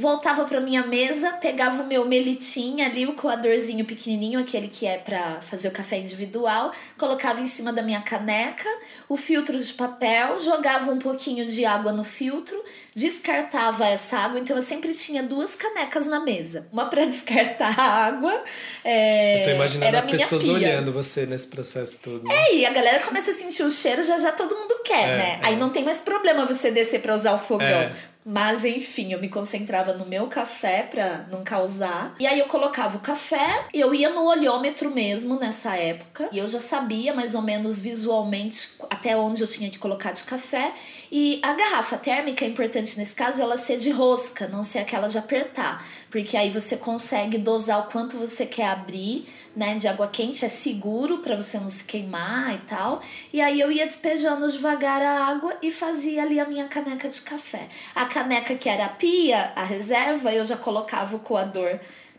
voltava 0.02 0.44
para 0.46 0.60
minha 0.60 0.86
mesa, 0.86 1.34
pegava 1.34 1.84
o 1.84 1.88
meu 1.88 2.04
melitim 2.06 2.82
ali, 2.82 3.06
o 3.06 3.14
coadorzinho 3.14 3.86
pequenininho, 3.86 4.40
aquele 4.40 4.68
que 4.68 4.88
é 4.88 4.98
para 4.98 5.40
fazer 5.42 5.68
o 5.68 5.72
café 5.72 6.00
individual, 6.00 6.72
colocava 6.98 7.40
em 7.40 7.46
cima 7.46 7.72
da 7.72 7.84
minha 7.84 8.02
caneca, 8.02 8.68
o 9.08 9.16
filtro 9.16 9.58
de 9.58 9.74
papel, 9.74 10.40
jogava 10.40 10.92
um 10.92 10.98
pouquinho 10.98 11.46
de 11.48 11.64
água 11.66 11.94
no 11.94 12.04
filtro, 12.04 12.62
descartava 12.96 13.86
essa 13.86 14.18
água, 14.18 14.40
então 14.40 14.56
eu 14.56 14.62
sempre 14.62 14.92
tinha 14.94 15.22
duas 15.22 15.56
canecas 15.56 16.08
na 16.08 16.20
mesa. 16.20 16.68
Uma 16.74 16.86
para 16.86 17.06
descartar 17.08 17.80
a 17.80 18.06
água. 18.06 18.44
É, 18.84 19.42
eu 19.42 19.44
tô 19.44 19.50
imaginando 19.52 19.98
as 19.98 20.06
pessoas 20.06 20.44
pia. 20.44 20.54
olhando 20.54 20.92
você 20.92 21.28
nesse 21.28 21.48
processo 21.48 22.00
todo. 22.00 22.28
Né? 22.28 22.34
É, 22.34 22.56
e 22.56 22.66
a 22.66 22.72
galera 22.72 23.00
começa 23.04 23.30
a 23.30 23.34
sentir 23.34 23.62
o 23.64 23.70
cheiro, 23.70 24.02
já 24.02 24.18
já 24.18 24.32
todo 24.32 24.56
mundo 24.56 24.82
quer, 24.84 25.10
é, 25.10 25.18
né? 25.18 25.40
É. 25.44 25.48
Aí 25.48 25.56
não 25.56 25.70
tem 25.70 25.84
mais 25.84 26.00
problema 26.00 26.46
você 26.46 26.72
descer 26.72 27.02
para 27.02 27.14
usar 27.14 27.34
o 27.34 27.38
fogão. 27.38 27.92
Mas 28.26 28.64
enfim, 28.64 29.14
eu 29.14 29.20
me 29.20 29.30
concentrava 29.30 29.94
no 29.94 30.06
meu 30.06 30.28
café 30.28 30.84
pra 30.84 31.26
não 31.32 31.44
causar. 31.44 32.16
E 32.20 32.28
aí 32.28 32.40
eu 32.40 32.46
colocava 32.46 32.98
o 32.98 33.02
café, 33.02 33.66
eu 33.74 33.94
ia 33.94 34.10
no 34.10 34.26
olhômetro 34.26 34.92
mesmo 34.92 35.40
nessa 35.40 35.76
época. 35.76 36.30
E 36.32 36.38
eu 36.38 36.48
já 36.48 36.60
sabia 36.60 37.14
mais 37.14 37.36
ou 37.36 37.42
menos 37.42 37.80
visualmente 37.80 38.76
até 38.90 39.18
onde 39.18 39.42
eu 39.42 39.48
tinha 39.48 39.70
que 39.70 39.80
colocar 39.80 40.12
de 40.12 40.24
café. 40.24 40.74
E 41.12 41.42
a 41.44 41.54
garrafa 41.54 41.98
térmica 41.98 42.46
é 42.46 42.48
importante 42.48 42.98
nesse 42.98 43.14
caso 43.14 43.42
ela 43.42 43.58
ser 43.58 43.78
de 43.78 43.90
rosca, 43.90 44.48
não 44.48 44.64
ser 44.64 44.80
aquela 44.80 45.10
de 45.10 45.18
apertar. 45.18 45.86
Porque 46.10 46.38
aí 46.38 46.50
você 46.50 46.78
consegue 46.78 47.38
dosar 47.38 47.82
o 47.82 47.92
quanto 47.92 48.18
você 48.18 48.46
quer 48.46 48.68
abrir 48.68 49.28
né, 49.54 49.76
de 49.76 49.90
água 49.90 50.08
quente, 50.08 50.46
é 50.46 50.48
seguro 50.48 51.18
para 51.18 51.36
você 51.36 51.60
não 51.60 51.70
se 51.70 51.84
queimar 51.84 52.56
e 52.56 52.60
tal. 52.60 53.02
E 53.34 53.42
aí 53.42 53.60
eu 53.60 53.70
ia 53.70 53.86
despejando 53.86 54.50
devagar 54.50 55.02
a 55.02 55.26
água 55.26 55.58
e 55.62 55.70
fazia 55.70 56.22
ali 56.22 56.40
a 56.40 56.46
minha 56.46 56.70
caneca 56.70 57.10
de 57.10 57.22
café. 57.22 57.68
A 57.94 58.06
caneca 58.06 58.56
que 58.56 58.70
era 58.70 58.86
a 58.86 58.90
pia, 58.90 59.52
a 59.54 59.66
reserva, 59.66 60.34
eu 60.34 60.46
já 60.46 60.56
colocava 60.56 61.18
o 61.18 61.20
coador 61.20 61.78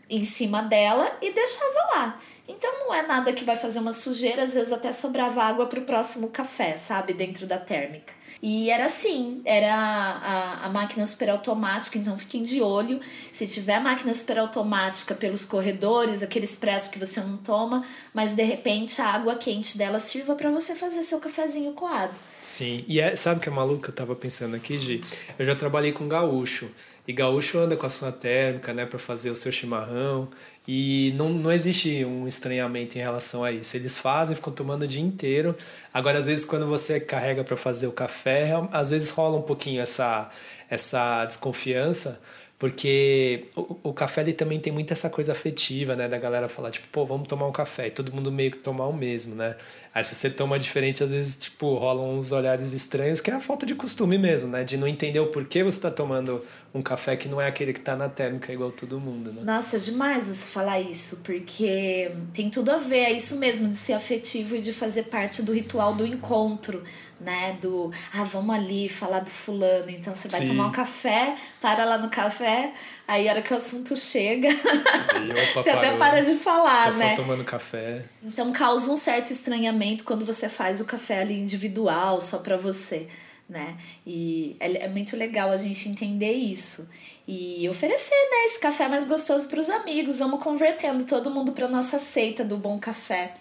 em 0.09 0.25
cima 0.25 0.61
dela 0.61 1.17
e 1.21 1.31
deixava 1.31 1.79
lá. 1.95 2.19
Então 2.47 2.71
não 2.79 2.93
é 2.93 3.05
nada 3.07 3.31
que 3.31 3.45
vai 3.45 3.55
fazer 3.55 3.79
uma 3.79 3.93
sujeira, 3.93 4.43
às 4.43 4.53
vezes 4.53 4.71
até 4.71 4.91
sobrava 4.91 5.41
água 5.41 5.65
para 5.65 5.79
o 5.79 5.83
próximo 5.83 6.29
café, 6.29 6.75
sabe, 6.75 7.13
dentro 7.13 7.47
da 7.47 7.57
térmica. 7.57 8.13
E 8.41 8.69
era 8.69 8.85
assim, 8.85 9.41
era 9.45 9.73
a, 9.73 10.65
a 10.65 10.69
máquina 10.69 11.05
super 11.05 11.29
automática, 11.29 11.97
então 11.97 12.17
fiquem 12.17 12.43
de 12.43 12.61
olho. 12.61 12.99
Se 13.31 13.47
tiver 13.47 13.79
máquina 13.79 14.13
super 14.13 14.37
automática 14.37 15.15
pelos 15.15 15.45
corredores, 15.45 16.21
aquele 16.21 16.43
expresso 16.43 16.91
que 16.91 16.99
você 16.99 17.21
não 17.21 17.37
toma, 17.37 17.85
mas 18.13 18.33
de 18.33 18.43
repente 18.43 19.01
a 19.01 19.07
água 19.07 19.35
quente 19.35 19.77
dela 19.77 19.97
sirva 19.97 20.35
para 20.35 20.51
você 20.51 20.75
fazer 20.75 21.03
seu 21.03 21.21
cafezinho 21.21 21.71
coado. 21.71 22.19
Sim, 22.41 22.83
e 22.85 22.99
é, 22.99 23.15
sabe 23.15 23.37
o 23.37 23.39
que 23.41 23.47
é 23.47 23.51
maluco? 23.51 23.87
Eu 23.87 23.93
tava 23.93 24.13
pensando 24.13 24.57
aqui, 24.57 24.77
Gi. 24.77 25.01
Eu 25.39 25.45
já 25.45 25.55
trabalhei 25.55 25.93
com 25.93 26.09
gaúcho. 26.09 26.69
E 27.07 27.11
gaúcho 27.11 27.57
anda 27.59 27.75
com 27.75 27.85
a 27.85 27.89
sua 27.89 28.11
térmica, 28.11 28.73
né, 28.73 28.85
para 28.85 28.97
fazer 28.97 29.29
o 29.29 29.35
seu 29.35 29.51
chimarrão. 29.51 30.29
E 30.67 31.13
não, 31.17 31.29
não 31.29 31.51
existe 31.51 32.05
um 32.05 32.27
estranhamento 32.27 32.97
em 32.97 33.01
relação 33.01 33.43
a 33.43 33.51
isso. 33.51 33.75
Eles 33.75 33.97
fazem, 33.97 34.35
ficam 34.35 34.53
tomando 34.53 34.83
o 34.83 34.87
dia 34.87 35.01
inteiro. 35.01 35.55
Agora, 35.93 36.19
às 36.19 36.27
vezes, 36.27 36.45
quando 36.45 36.65
você 36.65 36.99
carrega 37.01 37.43
para 37.43 37.57
fazer 37.57 37.87
o 37.87 37.91
café, 37.91 38.53
às 38.71 38.89
vezes 38.89 39.09
rola 39.09 39.37
um 39.37 39.41
pouquinho 39.41 39.81
essa, 39.81 40.29
essa 40.69 41.25
desconfiança, 41.25 42.21
porque 42.63 43.47
o, 43.57 43.89
o 43.89 43.93
café 43.93 44.21
ele 44.21 44.31
também 44.31 44.57
tem 44.57 44.71
muito 44.71 44.93
essa 44.93 45.09
coisa 45.09 45.33
afetiva, 45.33 45.97
né? 45.97 46.07
Da 46.07 46.17
galera 46.17 46.47
falar, 46.47 46.71
tipo, 46.71 46.87
pô, 46.89 47.05
vamos 47.05 47.27
tomar 47.27 47.45
um 47.45 47.51
café. 47.51 47.87
E 47.87 47.91
todo 47.91 48.09
mundo 48.13 48.31
meio 48.31 48.51
que 48.51 48.57
tomar 48.57 48.87
o 48.87 48.93
mesmo, 48.93 49.35
né? 49.35 49.57
Aí 49.93 50.01
se 50.01 50.15
você 50.15 50.29
toma 50.29 50.57
diferente, 50.57 51.03
às 51.03 51.11
vezes, 51.11 51.35
tipo, 51.35 51.75
rolam 51.75 52.17
uns 52.17 52.31
olhares 52.31 52.71
estranhos, 52.71 53.19
que 53.19 53.29
é 53.29 53.33
a 53.33 53.41
falta 53.41 53.65
de 53.65 53.75
costume 53.75 54.17
mesmo, 54.17 54.47
né? 54.47 54.63
De 54.63 54.77
não 54.77 54.87
entender 54.87 55.19
o 55.19 55.27
porquê 55.27 55.61
você 55.61 55.77
está 55.77 55.91
tomando 55.91 56.41
um 56.73 56.81
café 56.81 57.17
que 57.17 57.27
não 57.27 57.39
é 57.39 57.47
aquele 57.47 57.73
que 57.73 57.79
está 57.79 57.97
na 57.97 58.07
térmica 58.07 58.53
igual 58.53 58.71
todo 58.71 58.97
mundo, 58.97 59.33
né? 59.33 59.41
Nossa, 59.43 59.75
é 59.75 59.79
demais 59.79 60.29
você 60.29 60.49
falar 60.49 60.79
isso, 60.79 61.17
porque 61.17 62.11
tem 62.33 62.49
tudo 62.49 62.71
a 62.71 62.77
ver, 62.77 62.99
é 62.99 63.11
isso 63.11 63.37
mesmo, 63.39 63.67
de 63.67 63.75
ser 63.75 63.93
afetivo 63.93 64.55
e 64.55 64.61
de 64.61 64.71
fazer 64.71 65.03
parte 65.03 65.43
do 65.43 65.53
ritual 65.53 65.93
do 65.93 66.07
encontro, 66.07 66.81
né? 67.23 67.57
Do, 67.61 67.91
ah, 68.13 68.23
vamos 68.23 68.55
ali 68.55 68.89
falar 68.89 69.19
do 69.19 69.29
fulano. 69.29 69.89
Então 69.89 70.15
você 70.15 70.27
vai 70.27 70.41
Sim. 70.41 70.47
tomar 70.47 70.67
um 70.67 70.71
café, 70.71 71.35
para 71.61 71.85
lá 71.85 71.97
no 71.97 72.09
café, 72.09 72.73
aí 73.07 73.27
a 73.27 73.31
hora 73.31 73.41
que 73.41 73.53
o 73.53 73.57
assunto 73.57 73.95
chega, 73.95 74.49
opa, 74.49 75.63
você 75.63 75.69
até 75.69 75.95
para 75.97 76.21
de 76.21 76.35
falar, 76.35 76.91
Tô 76.91 76.97
né? 76.99 77.15
Só 77.15 77.21
tomando 77.21 77.43
café. 77.43 78.05
Então 78.21 78.51
causa 78.51 78.91
um 78.91 78.97
certo 78.97 79.31
estranhamento 79.31 80.03
quando 80.03 80.25
você 80.25 80.49
faz 80.49 80.81
o 80.81 80.85
café 80.85 81.21
ali 81.21 81.39
individual, 81.39 82.19
só 82.21 82.39
para 82.39 82.57
você. 82.57 83.07
Né? 83.49 83.75
E 84.07 84.55
é, 84.59 84.85
é 84.85 84.87
muito 84.87 85.17
legal 85.17 85.51
a 85.51 85.57
gente 85.57 85.87
entender 85.87 86.31
isso 86.31 86.89
e 87.27 87.67
oferecer 87.69 88.15
né, 88.15 88.45
esse 88.45 88.59
café 88.59 88.87
mais 88.87 89.05
gostoso 89.05 89.47
para 89.47 89.59
os 89.59 89.69
amigos. 89.69 90.17
Vamos 90.17 90.41
convertendo 90.41 91.05
todo 91.05 91.29
mundo 91.29 91.51
para 91.51 91.67
nossa 91.67 91.99
seita 91.99 92.43
do 92.43 92.57
bom 92.57 92.79
café. 92.79 93.33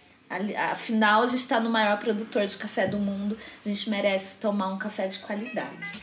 Afinal, 0.70 1.22
a 1.22 1.26
gente 1.26 1.40
está 1.40 1.60
no 1.60 1.68
maior 1.68 1.98
produtor 1.98 2.46
de 2.46 2.56
café 2.56 2.86
do 2.86 2.98
mundo, 2.98 3.36
a 3.64 3.68
gente 3.68 3.90
merece 3.90 4.38
tomar 4.38 4.68
um 4.68 4.78
café 4.78 5.06
de 5.06 5.18
qualidade. 5.18 6.02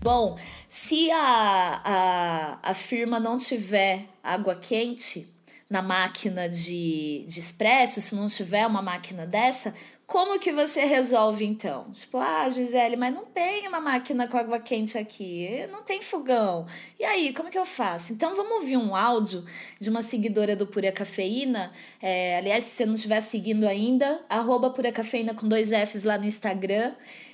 Bom, 0.00 0.38
se 0.68 1.10
a, 1.10 1.80
a, 1.84 2.70
a 2.70 2.74
firma 2.74 3.18
não 3.18 3.38
tiver 3.38 4.06
água 4.22 4.54
quente 4.54 5.26
na 5.68 5.80
máquina 5.80 6.48
de, 6.48 7.24
de 7.26 7.40
expresso, 7.40 8.00
se 8.00 8.14
não 8.14 8.28
tiver 8.28 8.66
uma 8.66 8.82
máquina 8.82 9.26
dessa, 9.26 9.74
como 10.06 10.38
que 10.38 10.52
você 10.52 10.84
resolve 10.84 11.44
então? 11.44 11.90
Tipo, 11.92 12.18
ah, 12.18 12.48
Gisele, 12.48 12.96
mas 12.96 13.12
não 13.12 13.24
tem 13.24 13.66
uma 13.66 13.80
máquina 13.80 14.28
com 14.28 14.36
água 14.36 14.60
quente 14.60 14.98
aqui, 14.98 15.66
não 15.72 15.82
tem 15.82 16.02
fogão. 16.02 16.66
E 17.00 17.04
aí, 17.04 17.32
como 17.32 17.50
que 17.50 17.58
eu 17.58 17.64
faço? 17.64 18.12
Então 18.12 18.36
vamos 18.36 18.52
ouvir 18.52 18.76
um 18.76 18.94
áudio 18.94 19.44
de 19.80 19.88
uma 19.88 20.02
seguidora 20.02 20.54
do 20.54 20.66
Pura 20.66 20.92
Cafeína. 20.92 21.72
É, 22.02 22.36
aliás, 22.36 22.64
se 22.64 22.70
você 22.70 22.86
não 22.86 22.94
estiver 22.94 23.20
seguindo 23.22 23.66
ainda, 23.66 24.20
arroba 24.28 24.70
Pura 24.70 24.92
Cafeína 24.92 25.34
com 25.34 25.48
dois 25.48 25.70
Fs 25.70 26.04
lá 26.04 26.18
no 26.18 26.26
Instagram. 26.26 26.92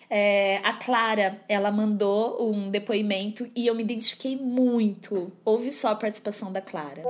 É, 0.08 0.58
a 0.64 0.72
Clara, 0.72 1.38
ela 1.48 1.70
mandou 1.70 2.50
um 2.50 2.68
depoimento 2.68 3.48
e 3.54 3.66
eu 3.66 3.74
me 3.74 3.82
identifiquei 3.82 4.36
muito. 4.36 5.32
Ouve 5.44 5.70
só 5.70 5.88
a 5.88 5.94
participação 5.94 6.52
da 6.52 6.60
Clara. 6.60 7.02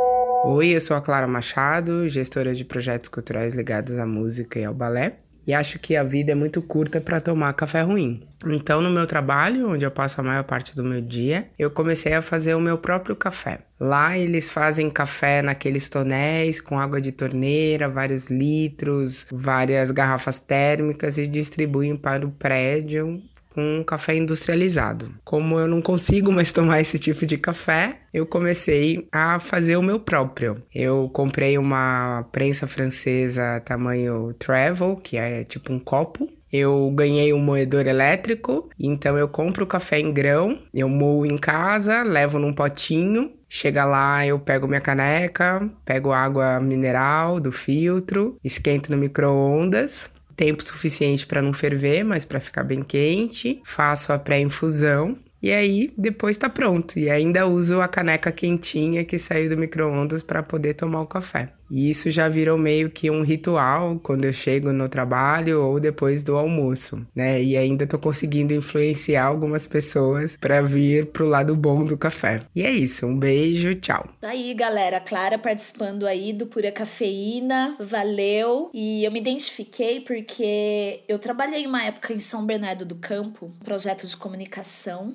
Oi, 0.44 0.68
eu 0.68 0.80
sou 0.80 0.96
a 0.96 1.00
Clara 1.00 1.26
Machado, 1.26 2.06
gestora 2.08 2.54
de 2.54 2.64
projetos 2.64 3.08
culturais 3.08 3.54
ligados 3.54 3.98
à 3.98 4.06
música 4.06 4.58
e 4.58 4.64
ao 4.64 4.74
balé 4.74 5.16
e 5.50 5.54
acho 5.54 5.80
que 5.80 5.96
a 5.96 6.04
vida 6.04 6.30
é 6.30 6.34
muito 6.34 6.62
curta 6.62 7.00
para 7.00 7.20
tomar 7.20 7.52
café 7.54 7.82
ruim. 7.82 8.20
Então, 8.46 8.80
no 8.80 8.88
meu 8.88 9.04
trabalho, 9.04 9.68
onde 9.68 9.84
eu 9.84 9.90
passo 9.90 10.20
a 10.20 10.24
maior 10.24 10.44
parte 10.44 10.76
do 10.76 10.84
meu 10.84 11.00
dia, 11.00 11.48
eu 11.58 11.70
comecei 11.72 12.14
a 12.14 12.22
fazer 12.22 12.54
o 12.54 12.60
meu 12.60 12.78
próprio 12.78 13.16
café. 13.16 13.58
Lá 13.78 14.16
eles 14.16 14.48
fazem 14.48 14.88
café 14.88 15.42
naqueles 15.42 15.88
tonéis 15.88 16.60
com 16.60 16.78
água 16.78 17.00
de 17.00 17.10
torneira, 17.10 17.88
vários 17.88 18.30
litros, 18.30 19.26
várias 19.32 19.90
garrafas 19.90 20.38
térmicas 20.38 21.18
e 21.18 21.26
distribuem 21.26 21.96
para 21.96 22.24
o 22.24 22.30
prédio 22.30 23.20
com 23.50 23.82
café 23.84 24.16
industrializado. 24.16 25.12
Como 25.24 25.58
eu 25.58 25.68
não 25.68 25.82
consigo 25.82 26.32
mais 26.32 26.50
tomar 26.52 26.80
esse 26.80 26.98
tipo 26.98 27.26
de 27.26 27.36
café, 27.36 27.98
eu 28.12 28.24
comecei 28.26 29.06
a 29.12 29.38
fazer 29.38 29.76
o 29.76 29.82
meu 29.82 30.00
próprio. 30.00 30.62
Eu 30.74 31.10
comprei 31.12 31.58
uma 31.58 32.26
prensa 32.32 32.66
francesa 32.66 33.60
tamanho 33.64 34.34
travel, 34.38 34.96
que 34.96 35.16
é 35.16 35.44
tipo 35.44 35.72
um 35.72 35.78
copo, 35.78 36.28
eu 36.52 36.90
ganhei 36.92 37.32
um 37.32 37.38
moedor 37.38 37.86
elétrico, 37.86 38.68
então 38.78 39.16
eu 39.16 39.28
compro 39.28 39.62
o 39.62 39.66
café 39.66 40.00
em 40.00 40.12
grão, 40.12 40.58
eu 40.74 40.88
moo 40.88 41.24
em 41.24 41.38
casa, 41.38 42.02
levo 42.02 42.38
num 42.38 42.52
potinho. 42.52 43.32
Chega 43.48 43.84
lá, 43.84 44.24
eu 44.24 44.38
pego 44.38 44.68
minha 44.68 44.80
caneca, 44.80 45.66
pego 45.84 46.12
água 46.12 46.60
mineral 46.60 47.40
do 47.40 47.50
filtro, 47.50 48.38
esquento 48.44 48.92
no 48.92 48.96
micro-ondas, 48.96 50.08
tempo 50.40 50.66
suficiente 50.66 51.26
para 51.26 51.42
não 51.42 51.52
ferver, 51.52 52.02
mas 52.02 52.24
para 52.24 52.40
ficar 52.40 52.64
bem 52.64 52.82
quente. 52.82 53.60
Faço 53.62 54.10
a 54.10 54.18
pré-infusão 54.18 55.14
e 55.42 55.52
aí 55.52 55.90
depois 55.98 56.38
tá 56.38 56.48
pronto. 56.48 56.98
E 56.98 57.10
ainda 57.10 57.46
uso 57.46 57.82
a 57.82 57.86
caneca 57.86 58.32
quentinha 58.32 59.04
que 59.04 59.18
saiu 59.18 59.50
do 59.50 59.58
micro-ondas 59.58 60.22
para 60.22 60.42
poder 60.42 60.72
tomar 60.72 61.02
o 61.02 61.06
café. 61.06 61.52
E 61.70 61.88
isso 61.88 62.10
já 62.10 62.28
virou 62.28 62.58
meio 62.58 62.90
que 62.90 63.10
um 63.10 63.22
ritual 63.22 63.98
quando 64.02 64.24
eu 64.24 64.32
chego 64.32 64.72
no 64.72 64.88
trabalho 64.88 65.62
ou 65.62 65.78
depois 65.78 66.22
do 66.22 66.36
almoço, 66.36 67.06
né? 67.14 67.42
E 67.42 67.56
ainda 67.56 67.86
tô 67.86 67.98
conseguindo 67.98 68.52
influenciar 68.52 69.24
algumas 69.24 69.66
pessoas 69.66 70.36
para 70.36 70.60
vir 70.62 71.06
pro 71.06 71.26
lado 71.26 71.54
bom 71.54 71.84
do 71.84 71.96
café. 71.96 72.40
E 72.54 72.62
é 72.62 72.70
isso, 72.70 73.06
um 73.06 73.18
beijo, 73.18 73.74
tchau. 73.74 74.08
Aí, 74.22 74.52
galera, 74.54 75.00
Clara 75.00 75.38
participando 75.38 76.06
aí 76.06 76.32
do 76.32 76.46
Pura 76.46 76.72
Cafeína, 76.72 77.76
valeu. 77.78 78.70
E 78.74 79.04
eu 79.04 79.12
me 79.12 79.20
identifiquei 79.20 80.00
porque 80.00 81.00
eu 81.08 81.18
trabalhei 81.18 81.66
uma 81.66 81.84
época 81.84 82.12
em 82.12 82.20
São 82.20 82.44
Bernardo 82.44 82.84
do 82.84 82.96
Campo, 82.96 83.46
um 83.46 83.64
projeto 83.64 84.06
de 84.06 84.16
comunicação. 84.16 85.14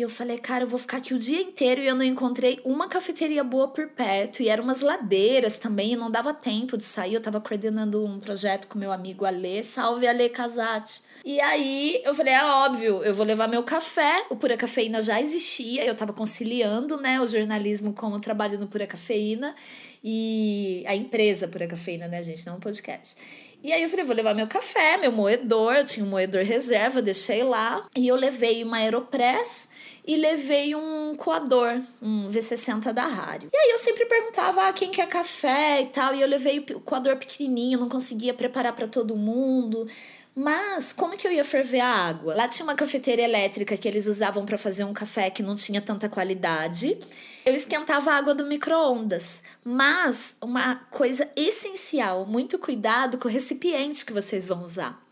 E 0.00 0.02
eu 0.02 0.08
falei, 0.08 0.38
cara, 0.38 0.64
eu 0.64 0.66
vou 0.66 0.78
ficar 0.78 0.96
aqui 0.96 1.12
o 1.12 1.18
dia 1.18 1.42
inteiro 1.42 1.82
e 1.82 1.86
eu 1.86 1.94
não 1.94 2.02
encontrei 2.02 2.58
uma 2.64 2.88
cafeteria 2.88 3.44
boa 3.44 3.68
por 3.68 3.86
perto. 3.88 4.42
E 4.42 4.48
eram 4.48 4.64
umas 4.64 4.80
ladeiras 4.80 5.58
também, 5.58 5.92
e 5.92 5.96
não 5.96 6.10
dava 6.10 6.32
tempo 6.32 6.74
de 6.78 6.84
sair. 6.84 7.12
Eu 7.12 7.20
tava 7.20 7.38
coordenando 7.38 8.02
um 8.02 8.18
projeto 8.18 8.66
com 8.66 8.78
meu 8.78 8.92
amigo 8.92 9.26
Ale, 9.26 9.62
salve 9.62 10.06
Ale 10.06 10.30
Casati. 10.30 11.02
E 11.22 11.38
aí 11.38 12.00
eu 12.02 12.14
falei, 12.14 12.32
é 12.32 12.42
óbvio, 12.42 13.04
eu 13.04 13.14
vou 13.14 13.26
levar 13.26 13.46
meu 13.46 13.62
café. 13.62 14.24
O 14.30 14.36
Pura 14.36 14.56
Cafeína 14.56 15.02
já 15.02 15.20
existia, 15.20 15.84
eu 15.84 15.94
tava 15.94 16.14
conciliando, 16.14 16.96
né, 16.96 17.20
o 17.20 17.26
jornalismo 17.26 17.92
com 17.92 18.06
o 18.06 18.18
trabalho 18.20 18.58
no 18.58 18.66
Pura 18.66 18.86
Cafeína 18.86 19.54
e 20.02 20.82
a 20.86 20.96
empresa 20.96 21.46
Pura 21.46 21.66
Cafeína, 21.66 22.08
né, 22.08 22.22
gente, 22.22 22.46
não 22.46 22.56
um 22.56 22.60
podcast. 22.60 23.14
E 23.62 23.70
aí 23.70 23.82
eu 23.82 23.90
falei, 23.90 24.06
vou 24.06 24.16
levar 24.16 24.34
meu 24.34 24.46
café, 24.46 24.96
meu 24.96 25.12
moedor, 25.12 25.74
eu 25.74 25.84
tinha 25.84 26.06
um 26.06 26.08
moedor 26.08 26.42
reserva, 26.42 27.02
deixei 27.02 27.42
lá. 27.42 27.86
E 27.94 28.08
eu 28.08 28.16
levei 28.16 28.64
uma 28.64 28.78
Aeropress 28.78 29.68
e 30.06 30.16
levei 30.16 30.74
um 30.74 31.14
coador, 31.16 31.80
um 32.00 32.28
V60 32.28 32.92
da 32.92 33.06
Rário. 33.06 33.50
E 33.52 33.56
aí 33.56 33.70
eu 33.70 33.78
sempre 33.78 34.06
perguntava, 34.06 34.68
ah, 34.68 34.72
quem 34.72 34.90
quer 34.90 35.08
café 35.08 35.82
e 35.82 35.86
tal, 35.86 36.14
e 36.14 36.22
eu 36.22 36.28
levei 36.28 36.58
o 36.74 36.80
coador 36.80 37.16
pequenininho, 37.16 37.78
não 37.78 37.88
conseguia 37.88 38.34
preparar 38.34 38.74
para 38.74 38.88
todo 38.88 39.16
mundo. 39.16 39.86
Mas 40.34 40.92
como 40.92 41.16
que 41.16 41.26
eu 41.26 41.32
ia 41.32 41.44
ferver 41.44 41.80
a 41.80 41.88
água? 41.88 42.34
Lá 42.34 42.48
tinha 42.48 42.64
uma 42.64 42.74
cafeteira 42.74 43.20
elétrica 43.20 43.76
que 43.76 43.86
eles 43.86 44.06
usavam 44.06 44.46
para 44.46 44.56
fazer 44.56 44.84
um 44.84 44.92
café 44.92 45.28
que 45.28 45.42
não 45.42 45.56
tinha 45.56 45.80
tanta 45.80 46.08
qualidade. 46.08 46.96
Eu 47.44 47.54
esquentava 47.54 48.12
a 48.12 48.16
água 48.16 48.34
do 48.34 48.44
micro-ondas. 48.44 49.42
Mas 49.64 50.36
uma 50.40 50.76
coisa 50.90 51.28
essencial, 51.34 52.24
muito 52.26 52.58
cuidado 52.58 53.18
com 53.18 53.28
o 53.28 53.30
recipiente 53.30 54.04
que 54.04 54.12
vocês 54.12 54.46
vão 54.46 54.62
usar. 54.62 55.02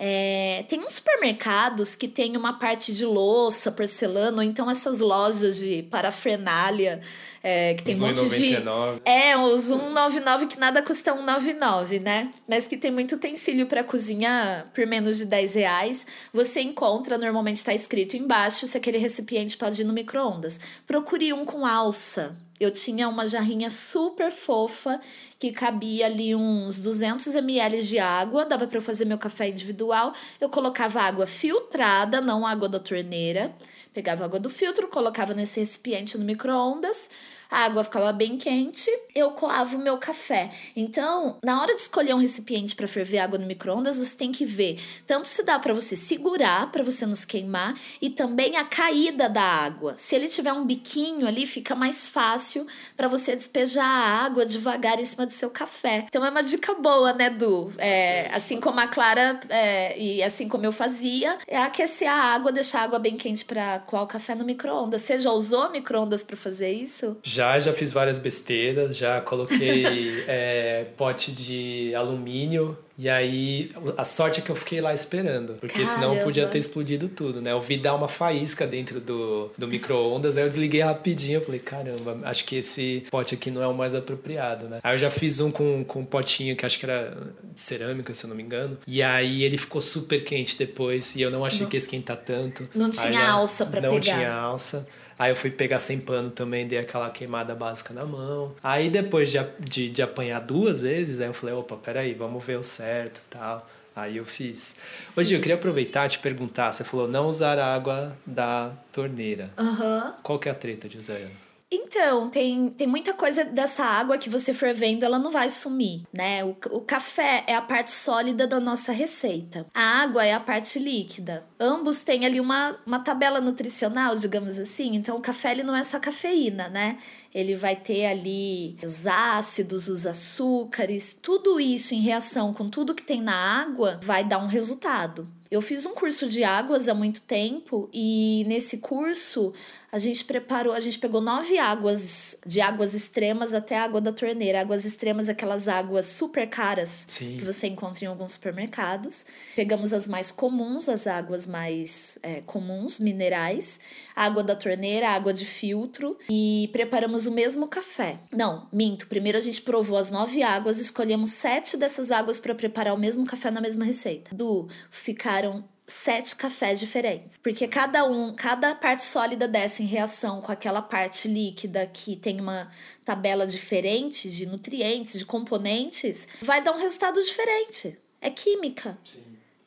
É, 0.00 0.64
tem 0.68 0.78
uns 0.78 0.92
supermercados 0.92 1.96
que 1.96 2.06
tem 2.06 2.36
uma 2.36 2.56
parte 2.56 2.92
de 2.92 3.04
louça, 3.04 3.72
porcelana, 3.72 4.36
ou 4.36 4.42
então 4.44 4.70
essas 4.70 5.00
lojas 5.00 5.56
de 5.56 5.82
parafernália 5.90 7.02
é, 7.42 7.74
que 7.74 7.82
tem 7.82 7.94
Os 7.94 8.00
um 8.00 8.06
monte 8.06 8.20
1,99. 8.20 8.94
de. 8.94 9.02
É, 9.04 9.36
os 9.36 9.62
199 9.62 10.46
que 10.46 10.58
nada 10.58 10.82
custa 10.82 11.12
199, 11.12 11.98
né? 11.98 12.30
Mas 12.48 12.66
que 12.66 12.76
tem 12.76 12.90
muito 12.90 13.16
utensílio 13.16 13.66
para 13.66 13.82
cozinha 13.82 14.66
por 14.74 14.86
menos 14.86 15.18
de 15.18 15.24
10 15.24 15.54
reais. 15.54 16.06
Você 16.32 16.60
encontra, 16.60 17.18
normalmente 17.18 17.56
está 17.56 17.74
escrito 17.74 18.16
embaixo 18.16 18.66
se 18.66 18.76
aquele 18.76 18.98
recipiente 18.98 19.56
pode 19.56 19.82
ir 19.82 19.84
no 19.84 19.92
micro-ondas. 19.92 20.60
Procure 20.86 21.32
um 21.32 21.44
com 21.44 21.66
alça. 21.66 22.36
Eu 22.60 22.70
tinha 22.70 23.08
uma 23.08 23.26
jarrinha 23.26 23.70
super 23.70 24.30
fofa 24.32 25.00
que 25.38 25.52
cabia 25.52 26.06
ali 26.06 26.34
uns 26.34 26.80
200 26.80 27.34
ml 27.36 27.82
de 27.82 27.98
água, 27.98 28.44
dava 28.44 28.66
para 28.66 28.78
eu 28.78 28.82
fazer 28.82 29.04
meu 29.04 29.18
café 29.18 29.48
individual. 29.48 30.12
Eu 30.40 30.48
colocava 30.48 31.00
água 31.00 31.26
filtrada, 31.26 32.20
não 32.20 32.46
água 32.46 32.68
da 32.68 32.80
torneira. 32.80 33.54
Pegava 33.94 34.24
água 34.24 34.40
do 34.40 34.50
filtro, 34.50 34.88
colocava 34.88 35.34
nesse 35.34 35.60
recipiente 35.60 36.18
no 36.18 36.24
micro-ondas 36.24 37.08
a 37.50 37.64
água 37.64 37.84
ficava 37.84 38.12
bem 38.12 38.36
quente, 38.36 38.90
eu 39.14 39.30
coava 39.32 39.76
o 39.76 39.80
meu 39.80 39.98
café. 39.98 40.50
Então, 40.76 41.38
na 41.42 41.60
hora 41.60 41.74
de 41.74 41.80
escolher 41.80 42.14
um 42.14 42.18
recipiente 42.18 42.74
para 42.74 42.88
ferver 42.88 43.18
água 43.18 43.38
no 43.38 43.46
micro-ondas, 43.46 43.98
você 43.98 44.16
tem 44.16 44.32
que 44.32 44.44
ver 44.44 44.80
tanto 45.06 45.28
se 45.28 45.42
dá 45.42 45.58
para 45.58 45.72
você 45.72 45.96
segurar, 45.96 46.70
para 46.70 46.82
você 46.82 47.06
não 47.06 47.14
se 47.14 47.26
queimar, 47.26 47.74
e 48.00 48.10
também 48.10 48.56
a 48.56 48.64
caída 48.64 49.28
da 49.28 49.42
água. 49.42 49.94
Se 49.96 50.14
ele 50.14 50.28
tiver 50.28 50.52
um 50.52 50.64
biquinho 50.64 51.26
ali, 51.26 51.46
fica 51.46 51.74
mais 51.74 52.06
fácil 52.06 52.66
para 52.96 53.08
você 53.08 53.34
despejar 53.34 53.86
a 53.86 54.24
água 54.24 54.44
devagar 54.44 55.00
em 55.00 55.04
cima 55.04 55.26
do 55.26 55.32
seu 55.32 55.50
café. 55.50 56.06
Então, 56.08 56.24
é 56.24 56.30
uma 56.30 56.42
dica 56.42 56.74
boa, 56.74 57.12
né, 57.12 57.30
Du? 57.30 57.72
É, 57.78 58.30
assim 58.34 58.60
como 58.60 58.80
a 58.80 58.86
Clara 58.86 59.40
é, 59.48 59.98
e 59.98 60.22
assim 60.22 60.48
como 60.48 60.64
eu 60.64 60.72
fazia, 60.72 61.38
é 61.46 61.56
aquecer 61.56 62.10
a 62.10 62.14
água, 62.14 62.52
deixar 62.52 62.80
a 62.80 62.84
água 62.84 62.98
bem 62.98 63.16
quente 63.16 63.44
para 63.44 63.78
coar 63.80 64.02
o 64.02 64.06
café 64.06 64.34
no 64.34 64.44
micro-ondas. 64.44 65.02
Você 65.02 65.18
já 65.18 65.30
usou 65.30 65.70
micro-ondas 65.70 66.22
para 66.22 66.36
fazer 66.36 66.72
isso? 66.72 67.16
Já, 67.22 67.37
já 67.42 67.72
fiz 67.72 67.92
várias 67.92 68.18
besteiras, 68.18 68.96
já 68.96 69.20
coloquei 69.20 70.24
é, 70.26 70.86
pote 70.96 71.32
de 71.32 71.94
alumínio. 71.94 72.76
E 73.00 73.08
aí, 73.08 73.70
a 73.96 74.04
sorte 74.04 74.40
é 74.40 74.42
que 74.42 74.50
eu 74.50 74.56
fiquei 74.56 74.80
lá 74.80 74.92
esperando, 74.92 75.52
porque 75.60 75.86
senão 75.86 76.08
Caramba. 76.08 76.24
podia 76.24 76.48
ter 76.48 76.58
explodido 76.58 77.08
tudo, 77.08 77.40
né? 77.40 77.52
Eu 77.52 77.60
vi 77.60 77.76
dar 77.76 77.94
uma 77.94 78.08
faísca 78.08 78.66
dentro 78.66 79.00
do, 79.00 79.52
do 79.56 79.68
micro-ondas, 79.68 80.36
aí 80.36 80.42
eu 80.42 80.48
desliguei 80.48 80.80
rapidinho. 80.80 81.36
Eu 81.36 81.44
falei, 81.44 81.60
caramba, 81.60 82.18
acho 82.24 82.44
que 82.44 82.56
esse 82.56 83.04
pote 83.08 83.36
aqui 83.36 83.52
não 83.52 83.62
é 83.62 83.68
o 83.68 83.72
mais 83.72 83.94
apropriado, 83.94 84.68
né? 84.68 84.80
Aí 84.82 84.96
eu 84.96 84.98
já 84.98 85.12
fiz 85.12 85.38
um 85.38 85.48
com, 85.52 85.84
com 85.84 86.00
um 86.00 86.04
potinho 86.04 86.56
que 86.56 86.66
acho 86.66 86.76
que 86.76 86.86
era 86.86 87.16
de 87.54 87.60
cerâmica, 87.60 88.12
se 88.12 88.24
eu 88.24 88.30
não 88.30 88.36
me 88.36 88.42
engano. 88.42 88.76
E 88.84 89.00
aí 89.00 89.44
ele 89.44 89.58
ficou 89.58 89.80
super 89.80 90.24
quente 90.24 90.58
depois, 90.58 91.14
e 91.14 91.22
eu 91.22 91.30
não 91.30 91.44
achei 91.44 91.68
que 91.68 91.76
ia 91.76 91.78
esquentar 91.78 92.16
tanto. 92.16 92.68
Não 92.74 92.86
Aí 92.86 92.92
tinha 92.92 93.12
já 93.12 93.30
alça 93.30 93.64
pra 93.64 93.80
não 93.80 93.90
pegar. 93.90 94.02
tinha 94.16 94.32
alça. 94.32 94.88
Aí 95.18 95.32
eu 95.32 95.36
fui 95.36 95.50
pegar 95.50 95.80
sem 95.80 95.98
pano 95.98 96.30
também, 96.30 96.66
dei 96.66 96.78
aquela 96.78 97.10
queimada 97.10 97.54
básica 97.54 97.92
na 97.92 98.04
mão. 98.04 98.54
Aí 98.62 98.88
depois 98.88 99.30
de, 99.30 99.38
de, 99.58 99.90
de 99.90 100.02
apanhar 100.02 100.40
duas 100.40 100.80
vezes, 100.80 101.20
aí 101.20 101.26
eu 101.26 101.34
falei, 101.34 101.54
opa, 101.54 101.76
peraí, 101.76 102.14
vamos 102.14 102.44
ver 102.44 102.58
o 102.58 102.62
certo 102.62 103.18
e 103.18 103.30
tal. 103.30 103.66
Aí 103.96 104.18
eu 104.18 104.24
fiz. 104.24 104.76
Hoje 105.16 105.34
eu 105.34 105.40
queria 105.40 105.56
aproveitar 105.56 106.06
e 106.06 106.10
te 106.10 106.20
perguntar, 106.20 106.70
você 106.70 106.84
falou 106.84 107.08
não 107.08 107.26
usar 107.26 107.58
água 107.58 108.16
da 108.24 108.70
torneira. 108.92 109.50
Aham. 109.58 110.14
Qual 110.22 110.38
que 110.38 110.48
é 110.48 110.52
a 110.52 110.54
treta 110.54 110.88
de 110.88 110.98
usar 110.98 111.14
ela? 111.14 111.47
Então, 111.70 112.30
tem, 112.30 112.70
tem 112.70 112.86
muita 112.86 113.12
coisa 113.12 113.44
dessa 113.44 113.84
água 113.84 114.16
que 114.16 114.30
você 114.30 114.54
fervendo, 114.54 115.04
ela 115.04 115.18
não 115.18 115.30
vai 115.30 115.50
sumir, 115.50 116.02
né? 116.10 116.42
O, 116.42 116.56
o 116.70 116.80
café 116.80 117.44
é 117.46 117.54
a 117.54 117.60
parte 117.60 117.90
sólida 117.90 118.46
da 118.46 118.58
nossa 118.58 118.90
receita. 118.90 119.66
A 119.74 120.02
água 120.02 120.24
é 120.24 120.32
a 120.32 120.40
parte 120.40 120.78
líquida. 120.78 121.46
Ambos 121.60 122.00
têm 122.00 122.24
ali 122.24 122.40
uma, 122.40 122.78
uma 122.86 123.00
tabela 123.00 123.38
nutricional, 123.38 124.16
digamos 124.16 124.58
assim. 124.58 124.94
Então, 124.94 125.16
o 125.16 125.20
café 125.20 125.50
ele 125.50 125.62
não 125.62 125.76
é 125.76 125.84
só 125.84 126.00
cafeína, 126.00 126.70
né? 126.70 126.98
Ele 127.34 127.54
vai 127.54 127.76
ter 127.76 128.06
ali 128.06 128.78
os 128.82 129.06
ácidos, 129.06 129.88
os 129.88 130.06
açúcares, 130.06 131.12
tudo 131.12 131.60
isso 131.60 131.94
em 131.94 132.00
reação 132.00 132.54
com 132.54 132.70
tudo 132.70 132.94
que 132.94 133.02
tem 133.02 133.20
na 133.20 133.34
água 133.34 134.00
vai 134.02 134.24
dar 134.24 134.38
um 134.38 134.46
resultado. 134.46 135.28
Eu 135.50 135.62
fiz 135.62 135.86
um 135.86 135.94
curso 135.94 136.28
de 136.28 136.44
águas 136.44 136.88
há 136.88 136.94
muito 136.94 137.22
tempo 137.22 137.88
e 137.92 138.44
nesse 138.46 138.78
curso 138.78 139.52
a 139.90 139.98
gente 139.98 140.24
preparou, 140.24 140.74
a 140.74 140.80
gente 140.80 140.98
pegou 140.98 141.20
nove 141.20 141.58
águas 141.58 142.36
de 142.46 142.60
águas 142.60 142.92
extremas 142.92 143.54
até 143.54 143.78
a 143.78 143.84
água 143.84 144.00
da 144.00 144.12
torneira. 144.12 144.60
Águas 144.60 144.84
extremas, 144.84 145.28
aquelas 145.28 145.66
águas 145.66 146.06
super 146.06 146.46
caras 146.46 147.06
Sim. 147.08 147.38
que 147.38 147.44
você 147.44 147.68
encontra 147.68 148.04
em 148.04 148.08
alguns 148.08 148.32
supermercados. 148.32 149.24
Pegamos 149.56 149.94
as 149.94 150.06
mais 150.06 150.30
comuns, 150.30 150.88
as 150.88 151.06
águas 151.06 151.46
mais 151.46 152.18
é, 152.22 152.42
comuns, 152.42 152.98
minerais, 152.98 153.80
água 154.14 154.44
da 154.44 154.54
torneira, 154.54 155.08
água 155.08 155.32
de 155.32 155.46
filtro 155.46 156.18
e 156.28 156.68
preparamos 156.70 157.26
o 157.26 157.32
mesmo 157.32 157.66
café. 157.66 158.18
Não, 158.30 158.68
minto. 158.70 159.06
Primeiro 159.06 159.38
a 159.38 159.42
gente 159.42 159.62
provou 159.62 159.96
as 159.96 160.10
nove 160.10 160.42
águas, 160.42 160.78
escolhemos 160.80 161.32
sete 161.32 161.78
dessas 161.78 162.10
águas 162.10 162.38
para 162.38 162.54
preparar 162.54 162.94
o 162.94 162.98
mesmo 162.98 163.24
café 163.24 163.50
na 163.50 163.60
mesma 163.60 163.86
receita. 163.86 164.34
Du, 164.34 164.68
ficaram 164.90 165.64
sete 165.88 166.36
cafés 166.36 166.78
diferentes. 166.78 167.38
Porque 167.42 167.66
cada 167.66 168.04
um, 168.04 168.34
cada 168.34 168.74
parte 168.74 169.02
sólida 169.02 169.48
dessa 169.48 169.82
em 169.82 169.86
reação 169.86 170.40
com 170.40 170.52
aquela 170.52 170.82
parte 170.82 171.26
líquida 171.26 171.86
que 171.86 172.14
tem 172.14 172.40
uma 172.40 172.70
tabela 173.04 173.46
diferente 173.46 174.30
de 174.30 174.46
nutrientes, 174.46 175.18
de 175.18 175.24
componentes, 175.24 176.28
vai 176.42 176.62
dar 176.62 176.72
um 176.72 176.78
resultado 176.78 177.20
diferente. 177.22 177.98
É 178.20 178.30
química. 178.30 178.98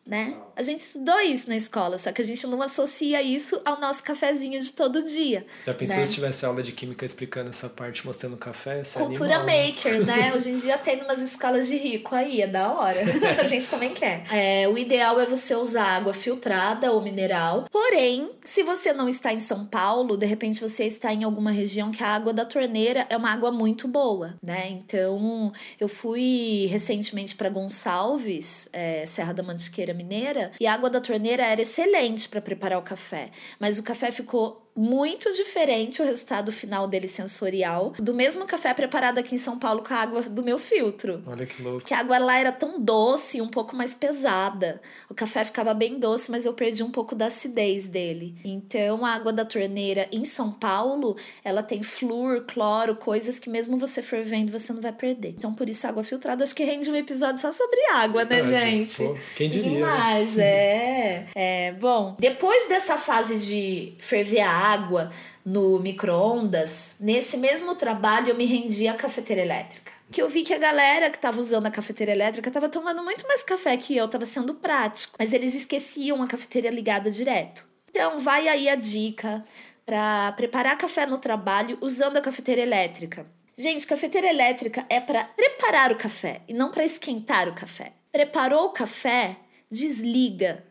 Né? 0.06 0.38
A 0.62 0.64
gente 0.64 0.82
estudou 0.82 1.20
isso 1.22 1.50
na 1.50 1.58
escola, 1.58 1.98
só 1.98 2.12
que 2.12 2.22
a 2.22 2.26
gente 2.26 2.46
não 2.46 2.62
associa 2.62 3.20
isso 3.20 3.60
ao 3.66 3.82
nosso 3.82 4.04
cafezinho 4.04 4.62
de 4.62 4.72
todo 4.74 5.02
dia. 5.02 5.44
Já 5.66 5.74
pensou 5.74 5.98
né? 5.98 6.06
se 6.06 6.12
tivesse 6.12 6.46
aula 6.46 6.62
de 6.62 6.72
química 6.72 7.04
explicando 7.04 7.50
essa 7.50 7.68
parte, 7.68 8.06
mostrando 8.06 8.38
café? 8.38 8.84
Cultura 8.94 9.38
animal, 9.38 9.46
né? 9.48 9.68
maker, 9.70 10.06
né? 10.06 10.34
Hoje 10.38 10.52
em 10.52 10.60
dia 10.60 10.78
tem 10.78 11.02
umas 11.02 11.20
escolas 11.20 11.66
de 11.66 11.76
rico 11.76 12.14
aí, 12.14 12.44
é 12.44 12.48
da 12.48 12.72
hora. 12.72 13.00
A 13.42 13.48
gente 13.48 13.68
também 13.72 13.92
quer. 13.92 14.24
É, 14.32 14.68
o 14.68 14.78
ideal 14.78 15.20
é 15.20 15.26
você 15.26 15.56
usar 15.56 15.96
água 15.96 16.14
filtrada 16.14 16.92
ou 16.92 17.02
mineral. 17.02 17.66
Porém, 17.72 18.30
se 18.44 18.62
você 18.62 18.94
não 18.94 19.10
está 19.10 19.34
em 19.34 19.40
São 19.40 19.66
Paulo, 19.66 20.16
de 20.16 20.28
repente 20.28 20.62
você 20.62 20.86
está 20.86 21.12
em 21.12 21.24
alguma 21.24 21.50
região 21.50 21.92
que 21.92 22.04
a 22.04 22.10
água 22.10 22.32
da 22.32 22.46
torneira 22.46 23.08
é 23.10 23.18
uma 23.18 23.32
água 23.32 23.52
muito 23.52 23.88
boa, 23.88 24.36
né? 24.44 24.70
Então, 24.70 25.52
eu 25.80 25.88
fui 25.88 26.68
recentemente 26.70 27.36
para 27.36 27.50
Gonçalves, 27.50 28.70
é, 28.72 29.08
Serra 29.08 29.34
da 29.34 29.42
Mantiqueira 29.42 29.92
Mineira, 29.92 30.51
e 30.60 30.68
a 30.68 30.74
água 30.74 30.90
da 30.90 31.02
torneira 31.02 31.44
era 31.44 31.62
excelente 31.62 32.28
para 32.30 32.42
preparar 32.42 32.80
o 32.80 32.84
café. 32.84 33.32
Mas 33.60 33.78
o 33.78 33.84
café 33.84 34.12
ficou 34.12 34.71
muito 34.76 35.32
diferente 35.34 36.02
o 36.02 36.06
resultado 36.06 36.52
final 36.52 36.88
dele 36.88 37.08
sensorial 37.08 37.94
do 38.00 38.14
mesmo 38.14 38.46
café 38.46 38.74
preparado 38.74 39.18
aqui 39.18 39.36
em 39.36 39.38
São 39.38 39.60
Paulo 39.60 39.84
com 39.84 39.94
a 39.94 39.98
água 39.98 40.22
do 40.24 40.44
meu 40.44 40.58
filtro. 40.58 41.24
Olha 41.28 41.46
que 41.46 41.62
louco. 41.62 41.86
Que 41.86 41.94
a 41.94 42.00
água 42.00 42.18
lá 42.18 42.38
era 42.38 42.52
tão 42.52 42.80
doce, 42.80 43.42
um 43.42 43.48
pouco 43.48 43.76
mais 43.76 43.94
pesada. 43.94 44.82
O 45.10 45.14
café 45.14 45.44
ficava 45.44 45.74
bem 45.74 46.00
doce, 46.00 46.32
mas 46.32 46.46
eu 46.46 46.54
perdi 46.54 46.84
um 46.84 46.92
pouco 46.92 47.16
da 47.16 47.28
acidez 47.28 47.88
dele. 47.88 48.36
Então, 48.44 49.06
a 49.06 49.14
água 49.14 49.34
da 49.34 49.46
torneira 49.46 50.08
em 50.12 50.26
São 50.26 50.52
Paulo, 50.52 51.16
ela 51.44 51.62
tem 51.62 51.84
flúor, 51.84 52.46
cloro, 52.46 52.96
coisas 52.96 53.40
que 53.40 53.50
mesmo 53.50 53.78
você 53.78 54.02
fervendo 54.02 54.52
você 54.52 54.72
não 54.74 54.82
vai 54.82 54.92
perder. 54.92 55.30
Então, 55.30 55.54
por 55.54 55.70
isso, 55.70 55.86
a 55.86 55.90
água 55.90 56.04
filtrada 56.04 56.44
acho 56.44 56.56
que 56.56 56.64
rende 56.64 56.90
um 56.90 56.96
episódio 56.96 57.42
só 57.42 57.52
sobre 57.52 57.80
água, 57.94 58.24
né, 58.26 58.46
gente? 58.46 59.04
Pô, 59.04 59.16
quem 59.36 59.50
diria? 59.50 59.72
Né? 59.72 59.78
Demais, 59.78 60.36
né? 60.36 60.44
é. 60.44 61.28
é. 61.36 61.72
Bom, 61.74 62.16
depois 62.20 62.68
dessa 62.68 62.98
fase 62.98 63.38
de 63.38 63.94
ferver 64.00 64.42
a 64.42 64.61
água 64.62 65.12
no 65.46 65.80
micro-ondas, 65.80 66.96
nesse 67.00 67.38
mesmo 67.38 67.76
trabalho 67.76 68.30
eu 68.30 68.36
me 68.36 68.46
rendi 68.46 68.88
à 68.88 68.94
cafeteira 68.94 69.42
elétrica. 69.42 69.92
Que 70.12 70.22
eu 70.22 70.28
vi 70.28 70.44
que 70.44 70.54
a 70.54 70.58
galera 70.58 71.10
que 71.10 71.18
estava 71.18 71.40
usando 71.40 71.68
a 71.68 71.72
cafeteira 71.72 72.12
elétrica 72.12 72.50
estava 72.50 72.68
tomando 72.68 73.02
muito 73.04 73.26
mais 73.28 73.44
café 73.44 73.78
que 73.78 73.96
eu, 73.96 74.06
estava 74.06 74.26
sendo 74.26 74.56
prático, 74.56 75.16
mas 75.18 75.32
eles 75.32 75.56
esqueciam 75.56 76.22
a 76.22 76.28
cafeteira 76.28 76.70
ligada 76.70 77.10
direto. 77.10 77.66
Então, 77.90 78.20
vai 78.20 78.48
aí 78.48 78.70
a 78.70 78.76
dica 78.76 79.44
para 79.86 80.32
preparar 80.34 80.78
café 80.78 81.06
no 81.06 81.18
trabalho 81.18 81.78
usando 81.82 82.18
a 82.18 82.22
cafeteira 82.22 82.62
elétrica. 82.62 83.26
Gente, 83.58 83.86
cafeteira 83.86 84.28
elétrica 84.28 84.86
é 84.90 85.00
para 85.00 85.24
preparar 85.24 85.92
o 85.92 85.98
café 85.98 86.42
e 86.48 86.54
não 86.54 86.72
para 86.72 86.86
esquentar 86.86 87.48
o 87.48 87.54
café. 87.54 87.92
Preparou 88.12 88.66
o 88.66 88.72
café, 88.72 89.38
desliga, 89.70 90.64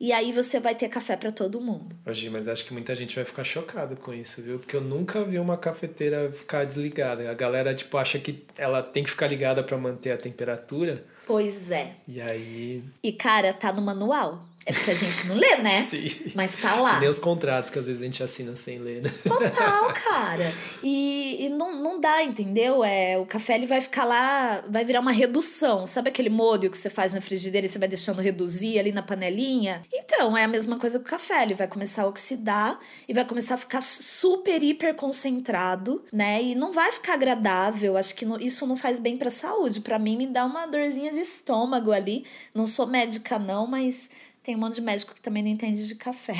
e 0.00 0.12
aí 0.12 0.30
você 0.32 0.60
vai 0.60 0.74
ter 0.74 0.88
café 0.88 1.16
para 1.16 1.32
todo 1.32 1.60
mundo. 1.60 1.96
Hoje, 2.06 2.30
mas 2.30 2.46
acho 2.46 2.64
que 2.64 2.72
muita 2.72 2.94
gente 2.94 3.16
vai 3.16 3.24
ficar 3.24 3.42
chocado 3.42 3.96
com 3.96 4.14
isso, 4.14 4.40
viu? 4.40 4.58
Porque 4.58 4.76
eu 4.76 4.80
nunca 4.80 5.24
vi 5.24 5.38
uma 5.38 5.56
cafeteira 5.56 6.30
ficar 6.30 6.64
desligada. 6.64 7.28
A 7.28 7.34
galera 7.34 7.74
tipo 7.74 7.96
acha 7.96 8.18
que 8.18 8.44
ela 8.56 8.82
tem 8.82 9.02
que 9.02 9.10
ficar 9.10 9.26
ligada 9.26 9.62
para 9.62 9.76
manter 9.76 10.12
a 10.12 10.16
temperatura. 10.16 11.04
Pois 11.26 11.70
é. 11.70 11.94
E 12.06 12.20
aí. 12.20 12.82
E 13.02 13.12
cara, 13.12 13.52
tá 13.52 13.72
no 13.72 13.82
manual. 13.82 14.44
É 14.68 14.72
porque 14.72 14.90
a 14.90 14.94
gente 14.94 15.26
não 15.26 15.34
lê, 15.34 15.56
né? 15.56 15.80
Sim. 15.80 16.06
Mas 16.34 16.54
tá 16.56 16.74
lá. 16.74 17.00
nem 17.00 17.08
os 17.08 17.18
contratos 17.18 17.70
que 17.70 17.78
às 17.78 17.86
vezes 17.86 18.02
a 18.02 18.04
gente 18.04 18.22
assina 18.22 18.54
sem 18.54 18.78
ler, 18.78 19.00
né? 19.00 19.10
Total, 19.26 19.94
cara. 19.96 20.52
E, 20.82 21.46
e 21.46 21.48
não, 21.48 21.82
não 21.82 21.98
dá, 21.98 22.22
entendeu? 22.22 22.84
É, 22.84 23.16
o 23.16 23.24
café 23.24 23.54
ele 23.54 23.64
vai 23.64 23.80
ficar 23.80 24.04
lá, 24.04 24.62
vai 24.68 24.84
virar 24.84 25.00
uma 25.00 25.10
redução. 25.10 25.86
Sabe 25.86 26.10
aquele 26.10 26.28
molho 26.28 26.70
que 26.70 26.76
você 26.76 26.90
faz 26.90 27.14
na 27.14 27.20
frigideira 27.22 27.66
e 27.66 27.70
você 27.70 27.78
vai 27.78 27.88
deixando 27.88 28.20
reduzir 28.20 28.78
ali 28.78 28.92
na 28.92 29.00
panelinha? 29.00 29.86
Então, 29.90 30.36
é 30.36 30.44
a 30.44 30.48
mesma 30.48 30.78
coisa 30.78 30.98
com 30.98 31.06
o 31.06 31.08
café. 31.08 31.44
Ele 31.44 31.54
vai 31.54 31.66
começar 31.66 32.02
a 32.02 32.06
oxidar 32.06 32.78
e 33.08 33.14
vai 33.14 33.24
começar 33.24 33.54
a 33.54 33.58
ficar 33.58 33.80
super, 33.80 34.62
hiper 34.62 34.94
concentrado, 34.94 36.04
né? 36.12 36.42
E 36.42 36.54
não 36.54 36.72
vai 36.72 36.92
ficar 36.92 37.14
agradável. 37.14 37.96
Acho 37.96 38.14
que 38.14 38.26
isso 38.44 38.66
não 38.66 38.76
faz 38.76 39.00
bem 39.00 39.16
pra 39.16 39.30
saúde. 39.30 39.80
Para 39.80 39.98
mim, 39.98 40.14
me 40.14 40.26
dá 40.26 40.44
uma 40.44 40.66
dorzinha 40.66 41.10
de 41.10 41.20
estômago 41.20 41.90
ali. 41.90 42.26
Não 42.54 42.66
sou 42.66 42.86
médica, 42.86 43.38
não, 43.38 43.66
mas 43.66 44.10
tem 44.48 44.56
um 44.56 44.60
monte 44.60 44.76
de 44.76 44.80
médico 44.80 45.14
que 45.14 45.20
também 45.20 45.42
não 45.42 45.50
entende 45.50 45.86
de 45.86 45.94
café. 45.94 46.32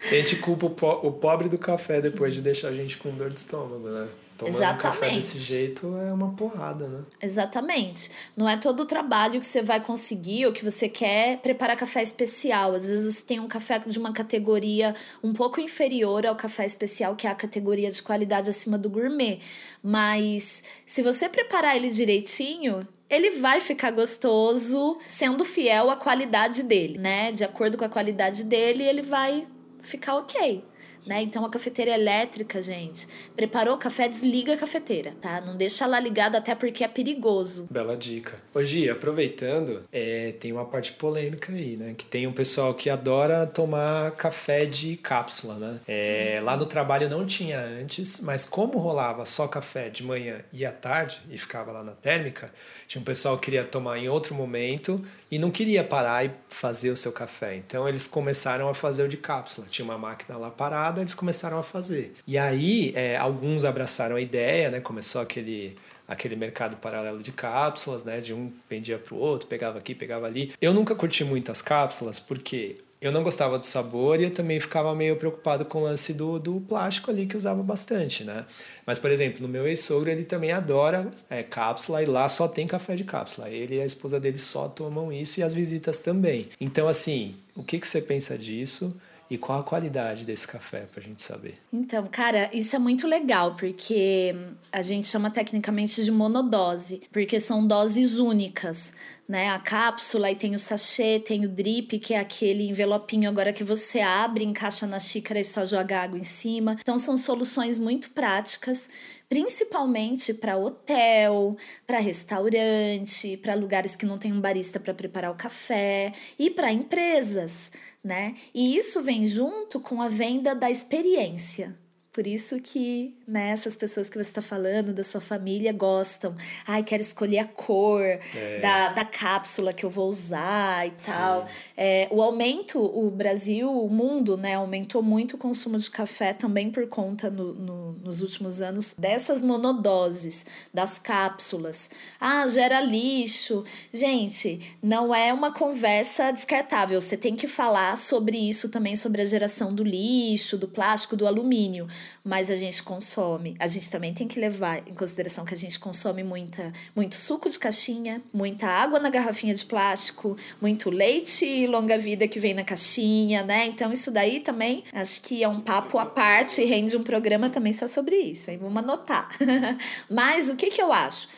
a 0.00 0.14
gente 0.14 0.36
culpa 0.36 0.66
o, 0.66 0.70
po 0.70 0.86
o 1.08 1.10
pobre 1.10 1.48
do 1.48 1.58
café 1.58 2.00
depois 2.00 2.32
de 2.32 2.40
deixar 2.40 2.68
a 2.68 2.72
gente 2.72 2.96
com 2.98 3.10
dor 3.10 3.30
de 3.30 3.40
estômago, 3.40 3.88
né? 3.88 4.08
Tomando 4.36 4.54
Exatamente. 4.54 4.82
Café 4.82 5.10
desse 5.10 5.38
jeito 5.38 5.96
é 5.96 6.12
uma 6.12 6.32
porrada, 6.34 6.86
né? 6.86 7.02
Exatamente. 7.20 8.12
Não 8.36 8.48
é 8.48 8.56
todo 8.56 8.84
o 8.84 8.86
trabalho 8.86 9.40
que 9.40 9.46
você 9.46 9.60
vai 9.60 9.80
conseguir 9.80 10.46
ou 10.46 10.52
que 10.52 10.64
você 10.64 10.88
quer 10.88 11.38
preparar 11.38 11.76
café 11.76 12.00
especial. 12.00 12.72
Às 12.72 12.86
vezes 12.86 13.12
você 13.12 13.24
tem 13.24 13.40
um 13.40 13.48
café 13.48 13.80
de 13.80 13.98
uma 13.98 14.12
categoria 14.12 14.94
um 15.20 15.32
pouco 15.32 15.60
inferior 15.60 16.24
ao 16.24 16.36
café 16.36 16.64
especial, 16.64 17.16
que 17.16 17.26
é 17.26 17.30
a 17.30 17.34
categoria 17.34 17.90
de 17.90 18.00
qualidade 18.00 18.48
acima 18.48 18.78
do 18.78 18.88
gourmet. 18.88 19.40
Mas 19.82 20.62
se 20.86 21.02
você 21.02 21.28
preparar 21.28 21.74
ele 21.74 21.90
direitinho, 21.90 22.86
ele 23.08 23.30
vai 23.32 23.60
ficar 23.60 23.90
gostoso 23.90 24.98
sendo 25.08 25.44
fiel 25.44 25.90
à 25.90 25.96
qualidade 25.96 26.62
dele, 26.62 26.98
né? 26.98 27.32
De 27.32 27.44
acordo 27.44 27.78
com 27.78 27.84
a 27.84 27.88
qualidade 27.88 28.44
dele, 28.44 28.84
ele 28.84 29.02
vai 29.02 29.46
ficar 29.82 30.16
ok. 30.16 30.64
Né? 31.06 31.22
Então 31.22 31.44
a 31.44 31.50
cafeteira 31.50 31.92
elétrica, 31.92 32.62
gente, 32.62 33.08
preparou 33.34 33.74
o 33.74 33.78
café, 33.78 34.08
desliga 34.08 34.54
a 34.54 34.56
cafeteira, 34.56 35.12
tá? 35.20 35.40
Não 35.40 35.56
deixa 35.56 35.84
ela 35.84 35.98
ligada 35.98 36.38
até 36.38 36.54
porque 36.54 36.84
é 36.84 36.88
perigoso. 36.88 37.66
Bela 37.70 37.96
dica. 37.96 38.36
Hoje, 38.54 38.88
aproveitando, 38.88 39.82
é, 39.92 40.32
tem 40.32 40.52
uma 40.52 40.64
parte 40.64 40.92
polêmica 40.92 41.52
aí, 41.52 41.76
né? 41.76 41.94
Que 41.96 42.04
tem 42.04 42.26
um 42.26 42.32
pessoal 42.32 42.74
que 42.74 42.88
adora 42.88 43.46
tomar 43.46 44.12
café 44.12 44.64
de 44.64 44.96
cápsula, 44.96 45.54
né? 45.54 45.80
É, 45.86 46.40
lá 46.42 46.56
no 46.56 46.66
trabalho 46.66 47.08
não 47.08 47.26
tinha 47.26 47.60
antes, 47.60 48.20
mas 48.20 48.44
como 48.44 48.78
rolava 48.78 49.24
só 49.24 49.48
café 49.48 49.88
de 49.88 50.02
manhã 50.02 50.40
e 50.52 50.64
à 50.64 50.72
tarde 50.72 51.20
e 51.30 51.38
ficava 51.38 51.72
lá 51.72 51.82
na 51.82 51.92
térmica, 51.92 52.52
tinha 52.86 53.00
um 53.00 53.04
pessoal 53.04 53.36
que 53.36 53.48
queria 53.48 53.64
tomar 53.64 53.98
em 53.98 54.10
outro 54.10 54.34
momento 54.34 55.02
e 55.30 55.38
não 55.38 55.50
queria 55.50 55.82
parar 55.82 56.24
e 56.24 56.30
fazer 56.48 56.90
o 56.90 56.96
seu 56.96 57.12
café. 57.12 57.56
Então 57.56 57.88
eles 57.88 58.06
começaram 58.06 58.68
a 58.68 58.74
fazer 58.74 59.02
o 59.04 59.08
de 59.08 59.16
cápsula. 59.16 59.66
Tinha 59.70 59.84
uma 59.84 59.96
máquina 59.96 60.38
lá 60.38 60.50
parada, 60.50 60.87
eles 60.96 61.14
começaram 61.14 61.58
a 61.58 61.62
fazer. 61.62 62.14
E 62.26 62.38
aí 62.38 62.92
é, 62.94 63.16
alguns 63.16 63.64
abraçaram 63.64 64.16
a 64.16 64.20
ideia, 64.20 64.70
né? 64.70 64.80
Começou 64.80 65.20
aquele 65.20 65.76
aquele 66.08 66.34
mercado 66.34 66.76
paralelo 66.76 67.22
de 67.22 67.30
cápsulas, 67.30 68.02
né? 68.02 68.20
De 68.20 68.32
um 68.32 68.50
vendia 68.68 68.98
para 68.98 69.14
o 69.14 69.18
outro, 69.18 69.46
pegava 69.46 69.78
aqui, 69.78 69.94
pegava 69.94 70.26
ali. 70.26 70.54
Eu 70.60 70.72
nunca 70.72 70.94
curti 70.94 71.22
muito 71.22 71.52
as 71.52 71.60
cápsulas 71.60 72.18
porque 72.18 72.78
eu 73.00 73.12
não 73.12 73.22
gostava 73.22 73.58
do 73.58 73.64
sabor 73.64 74.18
e 74.20 74.24
eu 74.24 74.30
também 74.32 74.58
ficava 74.58 74.92
meio 74.94 75.16
preocupado 75.16 75.64
com 75.64 75.78
o 75.78 75.82
lance 75.82 76.12
do, 76.12 76.38
do 76.38 76.60
plástico 76.60 77.10
ali 77.10 77.26
que 77.26 77.36
usava 77.36 77.62
bastante, 77.62 78.24
né? 78.24 78.44
Mas, 78.84 78.98
por 78.98 79.10
exemplo, 79.10 79.40
no 79.40 79.48
meu 79.48 79.68
ex-sogro 79.68 80.10
ele 80.10 80.24
também 80.24 80.50
adora 80.50 81.08
é, 81.30 81.42
cápsula 81.42 82.02
e 82.02 82.06
lá 82.06 82.28
só 82.28 82.48
tem 82.48 82.66
café 82.66 82.96
de 82.96 83.04
cápsula. 83.04 83.48
Ele 83.48 83.76
e 83.76 83.80
a 83.80 83.86
esposa 83.86 84.18
dele 84.18 84.38
só 84.38 84.68
tomam 84.68 85.12
isso 85.12 85.38
e 85.38 85.42
as 85.42 85.54
visitas 85.54 86.00
também. 86.00 86.48
Então, 86.60 86.88
assim, 86.88 87.36
o 87.54 87.62
que, 87.62 87.78
que 87.78 87.86
você 87.86 88.00
pensa 88.00 88.36
disso? 88.36 88.96
E 89.30 89.36
qual 89.36 89.60
a 89.60 89.62
qualidade 89.62 90.24
desse 90.24 90.46
café 90.46 90.86
para 90.90 91.00
a 91.02 91.04
gente 91.04 91.20
saber? 91.20 91.54
Então, 91.72 92.06
cara, 92.10 92.48
isso 92.52 92.74
é 92.74 92.78
muito 92.78 93.06
legal, 93.06 93.54
porque 93.54 94.34
a 94.72 94.80
gente 94.80 95.06
chama 95.06 95.30
tecnicamente 95.30 96.02
de 96.02 96.10
monodose, 96.10 97.02
porque 97.12 97.38
são 97.38 97.66
doses 97.66 98.16
únicas, 98.16 98.94
né? 99.28 99.50
A 99.50 99.58
cápsula 99.58 100.30
e 100.30 100.36
tem 100.36 100.54
o 100.54 100.58
sachê, 100.58 101.20
tem 101.20 101.44
o 101.44 101.48
drip, 101.48 101.98
que 101.98 102.14
é 102.14 102.18
aquele 102.18 102.68
envelopinho 102.68 103.28
agora 103.28 103.52
que 103.52 103.62
você 103.62 104.00
abre, 104.00 104.44
encaixa 104.44 104.86
na 104.86 104.98
xícara 104.98 105.38
e 105.38 105.44
só 105.44 105.66
joga 105.66 106.00
água 106.00 106.18
em 106.18 106.24
cima. 106.24 106.76
Então, 106.80 106.98
são 106.98 107.16
soluções 107.16 107.76
muito 107.76 108.10
práticas 108.10 108.88
principalmente 109.28 110.32
para 110.32 110.56
hotel, 110.56 111.56
para 111.86 111.98
restaurante, 111.98 113.36
para 113.36 113.54
lugares 113.54 113.94
que 113.94 114.06
não 114.06 114.18
tem 114.18 114.32
um 114.32 114.40
barista 114.40 114.80
para 114.80 114.94
preparar 114.94 115.30
o 115.30 115.36
café 115.36 116.12
e 116.38 116.48
para 116.50 116.72
empresas 116.72 117.70
né? 118.02 118.34
E 118.54 118.76
isso 118.76 119.02
vem 119.02 119.26
junto 119.26 119.80
com 119.80 120.00
a 120.00 120.08
venda 120.08 120.54
da 120.54 120.70
experiência. 120.70 121.78
Por 122.10 122.26
isso 122.26 122.60
que 122.60 123.17
né, 123.28 123.50
essas 123.50 123.76
pessoas 123.76 124.08
que 124.08 124.16
você 124.16 124.30
está 124.30 124.40
falando, 124.40 124.94
da 124.94 125.04
sua 125.04 125.20
família, 125.20 125.70
gostam. 125.70 126.34
Ai, 126.66 126.82
quero 126.82 127.02
escolher 127.02 127.40
a 127.40 127.44
cor 127.44 128.02
é. 128.02 128.60
da, 128.60 128.88
da 128.88 129.04
cápsula 129.04 129.72
que 129.74 129.84
eu 129.84 129.90
vou 129.90 130.08
usar 130.08 130.88
e 130.88 130.94
Sim. 130.96 131.12
tal. 131.12 131.46
É, 131.76 132.08
o 132.10 132.22
aumento, 132.22 132.80
o 132.80 133.10
Brasil, 133.10 133.70
o 133.70 133.90
mundo, 133.90 134.38
né, 134.38 134.54
aumentou 134.54 135.02
muito 135.02 135.36
o 135.36 135.38
consumo 135.38 135.78
de 135.78 135.90
café 135.90 136.32
também 136.32 136.70
por 136.70 136.86
conta, 136.88 137.28
no, 137.28 137.52
no, 137.52 137.92
nos 137.92 138.22
últimos 138.22 138.62
anos, 138.62 138.94
dessas 138.96 139.42
monodoses, 139.42 140.46
das 140.72 140.98
cápsulas. 140.98 141.90
Ah, 142.18 142.48
gera 142.48 142.80
lixo. 142.80 143.62
Gente, 143.92 144.76
não 144.82 145.14
é 145.14 145.34
uma 145.34 145.52
conversa 145.52 146.30
descartável. 146.30 146.98
Você 146.98 147.16
tem 147.16 147.36
que 147.36 147.46
falar 147.46 147.98
sobre 147.98 148.38
isso 148.38 148.70
também, 148.70 148.96
sobre 148.96 149.20
a 149.20 149.26
geração 149.26 149.74
do 149.74 149.84
lixo, 149.84 150.56
do 150.56 150.66
plástico, 150.66 151.14
do 151.14 151.26
alumínio 151.26 151.86
mas 152.28 152.50
a 152.50 152.56
gente 152.56 152.82
consome. 152.82 153.17
A 153.58 153.66
gente 153.66 153.90
também 153.90 154.14
tem 154.14 154.28
que 154.28 154.38
levar 154.38 154.78
em 154.86 154.94
consideração 154.94 155.44
que 155.44 155.54
a 155.54 155.56
gente 155.56 155.78
consome 155.78 156.22
muita, 156.22 156.72
muito 156.94 157.14
suco 157.14 157.48
de 157.48 157.58
caixinha, 157.58 158.22
muita 158.32 158.66
água 158.66 158.98
na 158.98 159.10
garrafinha 159.10 159.54
de 159.54 159.64
plástico, 159.64 160.36
muito 160.60 160.90
leite 160.90 161.66
longa-vida 161.66 162.28
que 162.28 162.38
vem 162.38 162.54
na 162.54 162.64
caixinha, 162.64 163.42
né? 163.42 163.66
Então, 163.66 163.92
isso 163.92 164.10
daí 164.10 164.40
também 164.40 164.84
acho 164.92 165.20
que 165.22 165.42
é 165.42 165.48
um 165.48 165.60
papo 165.60 165.98
à 165.98 166.06
parte, 166.06 166.64
rende 166.64 166.96
um 166.96 167.02
programa 167.02 167.50
também 167.50 167.72
só 167.72 167.88
sobre 167.88 168.16
isso. 168.16 168.50
Aí 168.50 168.56
vamos 168.56 168.82
anotar. 168.82 169.28
mas 170.08 170.48
o 170.48 170.56
que, 170.56 170.70
que 170.70 170.80
eu 170.80 170.92
acho? 170.92 171.28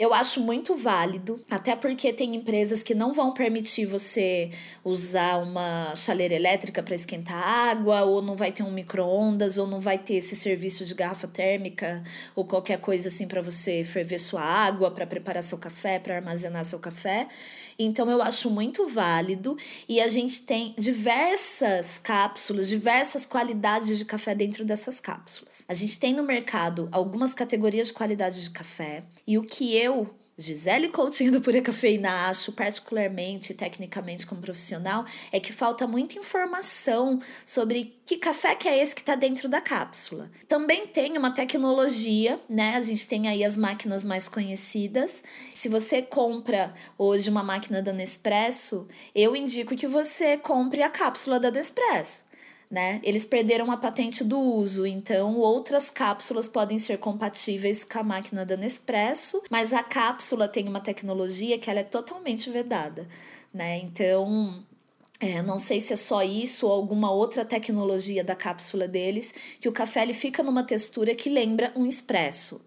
Eu 0.00 0.14
acho 0.14 0.40
muito 0.40 0.74
válido, 0.76 1.38
até 1.50 1.76
porque 1.76 2.10
tem 2.10 2.34
empresas 2.34 2.82
que 2.82 2.94
não 2.94 3.12
vão 3.12 3.34
permitir 3.34 3.84
você 3.84 4.50
usar 4.82 5.36
uma 5.36 5.94
chaleira 5.94 6.34
elétrica 6.34 6.82
para 6.82 6.94
esquentar 6.94 7.36
água, 7.36 8.00
ou 8.04 8.22
não 8.22 8.34
vai 8.34 8.50
ter 8.50 8.62
um 8.62 8.72
micro-ondas, 8.72 9.58
ou 9.58 9.66
não 9.66 9.78
vai 9.78 9.98
ter 9.98 10.14
esse 10.14 10.34
serviço 10.34 10.86
de 10.86 10.94
garrafa 10.94 11.28
térmica, 11.28 12.02
ou 12.34 12.46
qualquer 12.46 12.80
coisa 12.80 13.08
assim 13.08 13.28
para 13.28 13.42
você 13.42 13.84
ferver 13.84 14.18
sua 14.18 14.40
água, 14.40 14.90
para 14.90 15.06
preparar 15.06 15.42
seu 15.42 15.58
café, 15.58 15.98
para 15.98 16.16
armazenar 16.16 16.64
seu 16.64 16.78
café. 16.78 17.28
Então 17.82 18.10
eu 18.10 18.20
acho 18.20 18.50
muito 18.50 18.86
válido 18.86 19.56
e 19.88 20.02
a 20.02 20.08
gente 20.08 20.42
tem 20.42 20.74
diversas 20.76 21.98
cápsulas, 21.98 22.68
diversas 22.68 23.24
qualidades 23.24 23.98
de 23.98 24.04
café 24.04 24.34
dentro 24.34 24.66
dessas 24.66 25.00
cápsulas. 25.00 25.64
A 25.66 25.72
gente 25.72 25.98
tem 25.98 26.12
no 26.12 26.22
mercado 26.22 26.90
algumas 26.92 27.32
categorias 27.32 27.86
de 27.86 27.94
qualidade 27.94 28.42
de 28.42 28.50
café 28.50 29.04
e 29.26 29.38
o 29.38 29.42
que 29.42 29.74
eu 29.74 30.14
Gisele 30.40 30.88
Coutinho 30.88 31.32
do 31.32 31.40
Pura 31.42 31.60
Cafeína 31.60 32.30
acho 32.30 32.50
particularmente, 32.52 33.52
tecnicamente 33.52 34.26
como 34.26 34.40
profissional, 34.40 35.04
é 35.30 35.38
que 35.38 35.52
falta 35.52 35.86
muita 35.86 36.18
informação 36.18 37.20
sobre 37.44 38.00
que 38.06 38.16
café 38.16 38.54
que 38.54 38.66
é 38.66 38.82
esse 38.82 38.94
que 38.94 39.02
está 39.02 39.14
dentro 39.14 39.50
da 39.50 39.60
cápsula. 39.60 40.30
Também 40.48 40.86
tem 40.86 41.18
uma 41.18 41.30
tecnologia, 41.30 42.40
né? 42.48 42.74
A 42.76 42.80
gente 42.80 43.06
tem 43.06 43.28
aí 43.28 43.44
as 43.44 43.54
máquinas 43.54 44.02
mais 44.02 44.28
conhecidas. 44.28 45.22
Se 45.52 45.68
você 45.68 46.00
compra 46.00 46.74
hoje 46.96 47.28
uma 47.28 47.42
máquina 47.42 47.82
da 47.82 47.92
Nespresso, 47.92 48.88
eu 49.14 49.36
indico 49.36 49.76
que 49.76 49.86
você 49.86 50.38
compre 50.38 50.82
a 50.82 50.88
cápsula 50.88 51.38
da 51.38 51.50
Nespresso 51.50 52.29
né? 52.70 53.00
Eles 53.02 53.24
perderam 53.24 53.70
a 53.72 53.76
patente 53.76 54.22
do 54.22 54.38
uso, 54.38 54.86
então 54.86 55.36
outras 55.38 55.90
cápsulas 55.90 56.46
podem 56.46 56.78
ser 56.78 56.98
compatíveis 56.98 57.82
com 57.82 57.98
a 57.98 58.02
máquina 58.04 58.46
da 58.46 58.56
Nespresso, 58.56 59.42
mas 59.50 59.72
a 59.72 59.82
cápsula 59.82 60.46
tem 60.46 60.68
uma 60.68 60.80
tecnologia 60.80 61.58
que 61.58 61.68
ela 61.68 61.80
é 61.80 61.84
totalmente 61.84 62.48
vedada, 62.48 63.08
né? 63.52 63.78
Então, 63.78 64.64
é, 65.18 65.42
não 65.42 65.58
sei 65.58 65.80
se 65.80 65.92
é 65.92 65.96
só 65.96 66.22
isso 66.22 66.66
ou 66.66 66.72
alguma 66.72 67.10
outra 67.10 67.44
tecnologia 67.44 68.22
da 68.22 68.36
cápsula 68.36 68.86
deles, 68.86 69.34
que 69.60 69.68
o 69.68 69.72
café 69.72 70.02
ele 70.02 70.14
fica 70.14 70.42
numa 70.42 70.62
textura 70.62 71.14
que 71.14 71.28
lembra 71.28 71.72
um 71.74 71.84
espresso. 71.84 72.64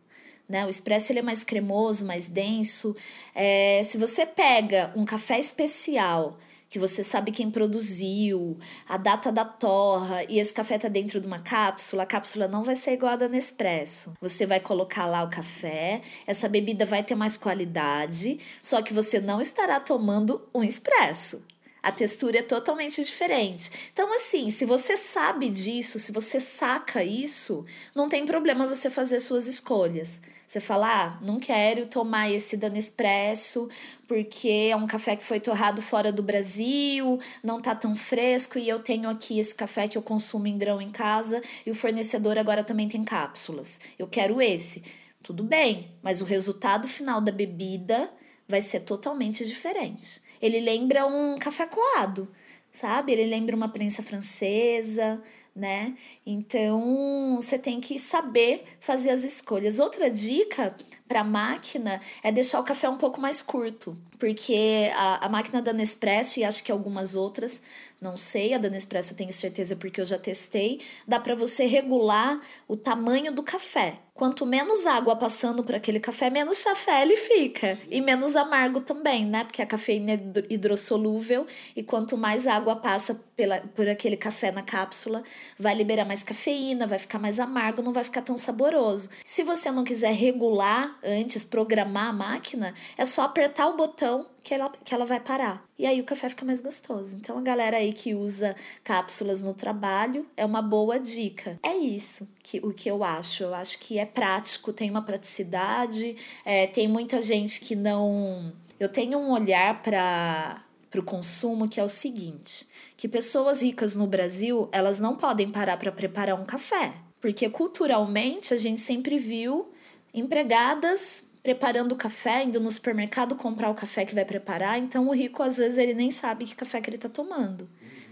Né? 0.47 0.65
O 0.65 0.69
espresso 0.69 1.11
ele 1.11 1.19
é 1.19 1.23
mais 1.23 1.43
cremoso, 1.43 2.05
mais 2.05 2.27
denso. 2.27 2.95
É, 3.33 3.81
se 3.83 3.97
você 3.97 4.25
pega 4.25 4.91
um 4.95 5.05
café 5.05 5.39
especial 5.39 6.37
que 6.73 6.79
você 6.79 7.03
sabe 7.03 7.31
quem 7.31 7.51
produziu, 7.51 8.57
a 8.89 8.97
data 8.97 9.31
da 9.31 9.45
torra, 9.45 10.23
e 10.23 10.39
esse 10.39 10.51
café 10.51 10.75
tá 10.75 10.87
dentro 10.87 11.21
de 11.21 11.27
uma 11.27 11.37
cápsula, 11.37 12.01
a 12.01 12.05
cápsula 12.07 12.47
não 12.47 12.63
vai 12.63 12.75
ser 12.75 12.93
igual 12.93 13.13
a 13.13 13.15
da 13.15 13.29
Nespresso. 13.29 14.15
Você 14.19 14.43
vai 14.43 14.59
colocar 14.59 15.05
lá 15.05 15.21
o 15.21 15.29
café, 15.29 16.01
essa 16.25 16.49
bebida 16.49 16.83
vai 16.83 17.03
ter 17.03 17.13
mais 17.13 17.37
qualidade, 17.37 18.39
só 18.59 18.81
que 18.81 18.91
você 18.91 19.19
não 19.19 19.39
estará 19.39 19.79
tomando 19.79 20.49
um 20.51 20.63
espresso. 20.63 21.45
A 21.83 21.91
textura 21.91 22.39
é 22.39 22.41
totalmente 22.41 23.03
diferente. 23.03 23.69
Então, 23.93 24.11
assim, 24.15 24.49
se 24.49 24.65
você 24.65 24.97
sabe 24.97 25.49
disso, 25.49 25.99
se 25.99 26.11
você 26.11 26.39
saca 26.39 27.03
isso, 27.03 27.63
não 27.93 28.09
tem 28.09 28.25
problema 28.25 28.65
você 28.65 28.89
fazer 28.89 29.19
suas 29.19 29.45
escolhas. 29.45 30.23
Você 30.47 30.59
fala, 30.59 30.87
ah, 30.87 31.19
não 31.21 31.39
quero 31.39 31.87
tomar 31.87 32.29
esse 32.29 32.55
da 32.55 32.69
Nespresso 32.69 33.69
porque 34.07 34.69
é 34.71 34.75
um 34.75 34.85
café 34.85 35.15
que 35.15 35.23
foi 35.23 35.39
torrado 35.39 35.81
fora 35.81 36.11
do 36.11 36.21
Brasil, 36.21 37.19
não 37.43 37.61
tá 37.61 37.73
tão 37.73 37.95
fresco 37.95 38.59
e 38.59 38.69
eu 38.69 38.79
tenho 38.79 39.09
aqui 39.09 39.39
esse 39.39 39.55
café 39.55 39.87
que 39.87 39.97
eu 39.97 40.01
consumo 40.01 40.47
em 40.47 40.57
grão 40.57 40.81
em 40.81 40.91
casa 40.91 41.41
e 41.65 41.71
o 41.71 41.75
fornecedor 41.75 42.37
agora 42.37 42.63
também 42.63 42.87
tem 42.87 43.03
cápsulas. 43.03 43.79
Eu 43.97 44.07
quero 44.07 44.41
esse. 44.41 44.83
Tudo 45.23 45.43
bem, 45.43 45.89
mas 46.01 46.21
o 46.21 46.25
resultado 46.25 46.87
final 46.87 47.21
da 47.21 47.31
bebida 47.31 48.11
vai 48.47 48.61
ser 48.61 48.81
totalmente 48.81 49.45
diferente. 49.45 50.21
Ele 50.41 50.59
lembra 50.59 51.05
um 51.05 51.37
café 51.37 51.65
coado, 51.65 52.27
sabe? 52.71 53.13
Ele 53.13 53.25
lembra 53.25 53.55
uma 53.55 53.69
prensa 53.69 54.03
francesa, 54.03 55.23
né? 55.55 55.95
Então 56.25 57.35
você 57.35 57.59
tem 57.59 57.79
que 57.79 57.99
saber 57.99 58.63
fazer 58.79 59.11
as 59.11 59.23
escolhas. 59.23 59.79
Outra 59.79 60.09
dica 60.09 60.75
para 61.07 61.23
máquina 61.23 62.01
é 62.23 62.31
deixar 62.31 62.59
o 62.59 62.63
café 62.63 62.89
um 62.89 62.97
pouco 62.97 63.21
mais 63.21 63.41
curto, 63.41 63.95
porque 64.17 64.91
a, 64.95 65.25
a 65.25 65.29
máquina 65.29 65.61
da 65.61 65.71
Nespresso 65.71 66.39
e 66.39 66.43
acho 66.43 66.63
que 66.63 66.71
algumas 66.71 67.13
outras, 67.13 67.61
não 68.03 68.17
sei, 68.17 68.53
a 68.53 68.57
da 68.57 68.69
Nespresso 68.69 69.13
eu 69.13 69.17
tenho 69.17 69.31
certeza 69.31 69.77
porque 69.77 70.01
eu 70.01 70.05
já 70.05 70.19
testei, 70.19 70.81
dá 71.07 71.19
para 71.19 71.33
você 71.33 71.65
regular 71.65 72.39
o 72.67 72.75
tamanho 72.75 73.31
do 73.33 73.41
café. 73.41 73.99
Quanto 74.13 74.45
menos 74.45 74.85
água 74.85 75.15
passando 75.15 75.63
por 75.63 75.73
aquele 75.73 75.99
café, 75.99 76.29
menos 76.29 76.63
café 76.63 77.01
ele 77.01 77.17
fica. 77.17 77.75
E 77.89 77.99
menos 77.99 78.35
amargo 78.35 78.79
também, 78.81 79.25
né? 79.25 79.43
Porque 79.43 79.59
a 79.59 79.65
cafeína 79.65 80.11
é 80.11 80.19
hidrossolúvel 80.49 81.47
e 81.75 81.81
quanto 81.81 82.15
mais 82.15 82.45
água 82.45 82.75
passa 82.75 83.19
pela, 83.35 83.61
por 83.61 83.89
aquele 83.89 84.15
café 84.15 84.51
na 84.51 84.61
cápsula, 84.61 85.23
vai 85.57 85.73
liberar 85.73 86.05
mais 86.05 86.21
cafeína, 86.21 86.85
vai 86.85 86.99
ficar 86.99 87.17
mais 87.17 87.39
amargo, 87.39 87.81
não 87.81 87.91
vai 87.91 88.03
ficar 88.03 88.21
tão 88.21 88.37
saboroso. 88.37 89.09
Se 89.25 89.43
você 89.43 89.71
não 89.71 89.83
quiser 89.83 90.13
regular 90.13 90.95
antes, 91.03 91.43
programar 91.43 92.09
a 92.09 92.13
máquina, 92.13 92.75
é 92.95 93.05
só 93.05 93.23
apertar 93.23 93.67
o 93.67 93.77
botão 93.77 94.27
que 94.43 94.53
ela, 94.53 94.69
que 94.83 94.93
ela 94.93 95.05
vai 95.05 95.21
parar. 95.21 95.65
E 95.79 95.85
aí 95.85 96.01
o 96.01 96.03
café 96.03 96.27
fica 96.27 96.45
mais 96.45 96.59
gostoso. 96.59 97.15
Então 97.15 97.37
a 97.37 97.41
galera 97.41 97.77
aí 97.77 97.93
que 97.93 98.13
usa 98.13 98.55
cápsulas 98.83 99.41
no 99.41 99.53
trabalho 99.53 100.27
é 100.35 100.45
uma 100.45 100.61
boa 100.61 100.99
dica. 100.99 101.57
É 101.63 101.75
isso 101.75 102.27
que 102.43 102.59
o 102.59 102.73
que 102.73 102.91
eu 102.91 103.03
acho. 103.03 103.43
Eu 103.43 103.55
acho 103.55 103.79
que 103.79 103.97
é 103.97 104.05
prático, 104.05 104.73
tem 104.73 104.89
uma 104.89 105.01
praticidade, 105.01 106.17
é, 106.43 106.67
tem 106.67 106.87
muita 106.87 107.21
gente 107.21 107.61
que 107.61 107.75
não. 107.75 108.51
Eu 108.77 108.89
tenho 108.89 109.17
um 109.17 109.31
olhar 109.31 109.81
para 109.81 110.61
o 110.97 111.03
consumo 111.03 111.69
que 111.69 111.79
é 111.79 111.83
o 111.83 111.87
seguinte: 111.87 112.67
que 112.97 113.07
pessoas 113.07 113.61
ricas 113.61 113.95
no 113.95 114.05
Brasil 114.05 114.67
elas 114.73 114.99
não 114.99 115.15
podem 115.15 115.49
parar 115.49 115.77
para 115.77 115.91
preparar 115.91 116.39
um 116.39 116.45
café. 116.45 116.93
Porque 117.21 117.49
culturalmente 117.49 118.53
a 118.53 118.57
gente 118.57 118.81
sempre 118.81 119.17
viu 119.17 119.71
empregadas 120.13 121.25
preparando 121.43 121.91
o 121.91 121.97
café, 121.97 122.43
indo 122.43 122.59
no 122.61 122.71
supermercado 122.71 123.35
comprar 123.35 123.69
o 123.69 123.75
café 123.75 124.05
que 124.05 124.15
vai 124.15 124.23
preparar. 124.23 124.79
Então 124.79 125.09
o 125.09 125.13
rico 125.13 125.43
às 125.43 125.57
vezes 125.57 125.77
ele 125.77 125.93
nem 125.93 126.09
sabe 126.09 126.45
que 126.45 126.55
café 126.55 126.79
que 126.79 126.89
ele 126.89 126.95
está 126.95 127.09
tomando, 127.09 127.69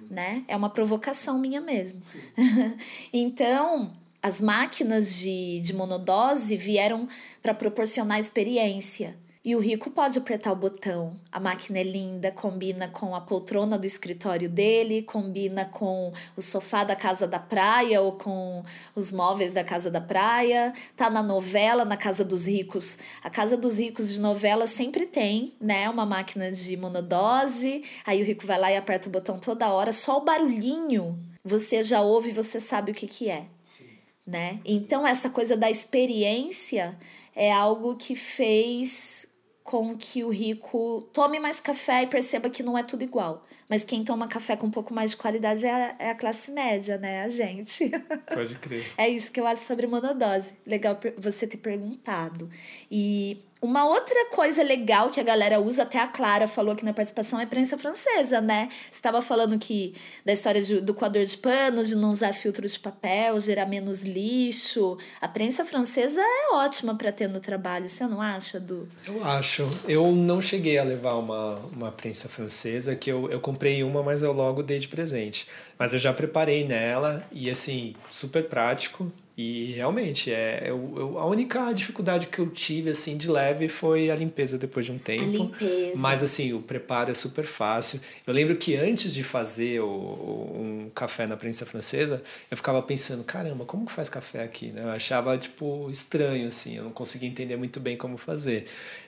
né? 0.09 0.43
É 0.49 0.55
uma 0.55 0.69
provocação 0.69 1.39
minha 1.39 1.61
mesmo. 1.61 2.03
então, 3.13 3.93
as 4.21 4.41
máquinas 4.41 5.15
de, 5.15 5.61
de 5.61 5.73
monodose 5.73 6.57
vieram 6.57 7.07
para 7.41 7.53
proporcionar 7.53 8.19
experiência. 8.19 9.17
E 9.43 9.55
o 9.55 9.59
rico 9.59 9.89
pode 9.89 10.19
apertar 10.19 10.51
o 10.51 10.55
botão. 10.55 11.19
A 11.31 11.39
máquina 11.39 11.79
é 11.79 11.83
linda, 11.83 12.31
combina 12.31 12.87
com 12.87 13.15
a 13.15 13.21
poltrona 13.21 13.75
do 13.75 13.87
escritório 13.87 14.47
dele, 14.47 15.01
combina 15.01 15.65
com 15.65 16.13
o 16.37 16.41
sofá 16.43 16.83
da 16.83 16.95
casa 16.95 17.27
da 17.27 17.39
praia 17.39 18.01
ou 18.01 18.11
com 18.11 18.63
os 18.95 19.11
móveis 19.11 19.51
da 19.51 19.63
casa 19.63 19.89
da 19.89 19.99
praia. 19.99 20.71
Tá 20.95 21.09
na 21.09 21.23
novela, 21.23 21.83
na 21.83 21.97
casa 21.97 22.23
dos 22.23 22.45
ricos. 22.45 22.99
A 23.23 23.31
casa 23.31 23.57
dos 23.57 23.79
ricos 23.79 24.13
de 24.13 24.21
novela 24.21 24.67
sempre 24.67 25.07
tem, 25.07 25.55
né, 25.59 25.89
uma 25.89 26.05
máquina 26.05 26.51
de 26.51 26.77
monodose. 26.77 27.83
Aí 28.05 28.21
o 28.21 28.25
rico 28.25 28.45
vai 28.45 28.59
lá 28.59 28.71
e 28.71 28.77
aperta 28.77 29.09
o 29.09 29.11
botão 29.11 29.39
toda 29.39 29.73
hora, 29.73 29.91
só 29.91 30.19
o 30.19 30.23
barulhinho 30.23 31.17
você 31.43 31.81
já 31.81 31.99
ouve 32.01 32.29
e 32.29 32.33
você 32.33 32.59
sabe 32.59 32.91
o 32.91 32.95
que 32.95 33.07
que 33.07 33.27
é. 33.27 33.45
Sim. 33.63 33.89
Né? 34.27 34.59
Então 34.63 35.05
essa 35.07 35.31
coisa 35.31 35.57
da 35.57 35.71
experiência 35.71 36.95
é 37.35 37.51
algo 37.51 37.95
que 37.95 38.15
fez 38.15 39.30
com 39.63 39.95
que 39.95 40.23
o 40.23 40.29
rico 40.29 41.07
tome 41.13 41.39
mais 41.39 41.59
café 41.59 42.03
e 42.03 42.07
perceba 42.07 42.49
que 42.49 42.63
não 42.63 42.77
é 42.77 42.83
tudo 42.83 43.03
igual. 43.03 43.45
Mas 43.69 43.83
quem 43.85 44.03
toma 44.03 44.27
café 44.27 44.55
com 44.57 44.67
um 44.67 44.71
pouco 44.71 44.93
mais 44.93 45.11
de 45.11 45.17
qualidade 45.17 45.65
é 45.65 45.71
a, 45.71 45.95
é 45.97 46.09
a 46.09 46.15
classe 46.15 46.51
média, 46.51 46.97
né? 46.97 47.23
A 47.23 47.29
gente. 47.29 47.89
Pode 48.33 48.55
crer. 48.55 48.91
é 48.97 49.07
isso 49.07 49.31
que 49.31 49.39
eu 49.39 49.47
acho 49.47 49.63
sobre 49.63 49.87
monodose. 49.87 50.51
Legal 50.65 50.99
você 51.17 51.47
ter 51.47 51.57
perguntado. 51.57 52.49
E 52.89 53.41
uma 53.61 53.85
outra 53.85 54.25
coisa 54.31 54.63
legal 54.63 55.11
que 55.11 55.19
a 55.19 55.23
galera 55.23 55.59
usa, 55.59 55.83
até 55.83 55.99
a 55.99 56.07
Clara 56.07 56.47
falou 56.47 56.73
aqui 56.73 56.83
na 56.83 56.93
participação, 56.93 57.39
é 57.39 57.45
prensa 57.45 57.77
francesa, 57.77 58.41
né? 58.41 58.69
Você 58.89 58.97
estava 58.97 59.21
falando 59.21 59.57
que 59.59 59.93
da 60.25 60.33
história 60.33 60.61
de, 60.63 60.81
do 60.81 60.95
coador 60.95 61.23
de 61.23 61.37
pano, 61.37 61.83
de 61.83 61.95
não 61.95 62.09
usar 62.09 62.33
filtro 62.33 62.67
de 62.67 62.79
papel, 62.79 63.39
gerar 63.39 63.67
menos 63.67 64.01
lixo. 64.01 64.97
A 65.21 65.27
prensa 65.27 65.63
francesa 65.63 66.19
é 66.19 66.55
ótima 66.55 66.95
para 66.95 67.11
ter 67.11 67.29
no 67.29 67.39
trabalho, 67.39 67.87
você 67.87 68.07
não 68.07 68.19
acha, 68.19 68.59
Du? 68.59 68.89
Eu 69.05 69.23
acho. 69.23 69.69
Eu 69.87 70.11
não 70.11 70.41
cheguei 70.41 70.79
a 70.79 70.83
levar 70.83 71.13
uma, 71.13 71.57
uma 71.71 71.91
prensa 71.91 72.27
francesa, 72.27 72.95
que 72.95 73.11
eu, 73.11 73.29
eu 73.29 73.39
comprei 73.39 73.83
uma, 73.83 74.01
mas 74.01 74.23
eu 74.23 74.33
logo 74.33 74.63
dei 74.63 74.79
de 74.79 74.87
presente. 74.87 75.45
Mas 75.77 75.93
eu 75.93 75.99
já 75.99 76.11
preparei 76.11 76.65
nela 76.65 77.23
e, 77.31 77.47
assim, 77.47 77.95
super 78.09 78.43
prático. 78.45 79.07
E 79.41 79.71
realmente, 79.73 80.31
é, 80.31 80.65
eu, 80.67 80.93
eu, 80.95 81.17
a 81.17 81.25
única 81.25 81.73
dificuldade 81.73 82.27
que 82.27 82.37
eu 82.37 82.47
tive, 82.47 82.91
assim, 82.91 83.17
de 83.17 83.29
leve 83.29 83.67
foi 83.67 84.11
a 84.11 84.15
limpeza 84.15 84.55
depois 84.55 84.85
de 84.85 84.91
um 84.91 84.99
tempo. 84.99 85.23
A 85.23 85.25
limpeza. 85.25 85.93
Mas, 85.95 86.21
assim, 86.21 86.53
o 86.53 86.61
preparo 86.61 87.09
é 87.09 87.13
super 87.15 87.43
fácil. 87.43 87.99
Eu 88.27 88.33
lembro 88.33 88.55
que 88.55 88.75
antes 88.75 89.11
de 89.11 89.23
fazer 89.23 89.79
o, 89.79 89.87
um 89.87 90.91
café 90.93 91.25
na 91.25 91.35
prensa 91.35 91.65
francesa, 91.65 92.21
eu 92.51 92.57
ficava 92.57 92.83
pensando, 92.83 93.23
caramba, 93.23 93.65
como 93.65 93.87
que 93.87 93.91
faz 93.91 94.09
café 94.09 94.43
aqui? 94.43 94.71
Né? 94.71 94.83
Eu 94.83 94.89
achava, 94.89 95.35
tipo, 95.37 95.89
estranho, 95.89 96.47
assim, 96.47 96.77
eu 96.77 96.83
não 96.83 96.91
conseguia 96.91 97.27
entender 97.27 97.55
muito 97.55 97.79
bem 97.79 97.97
como 97.97 98.17
fazer. 98.17 98.65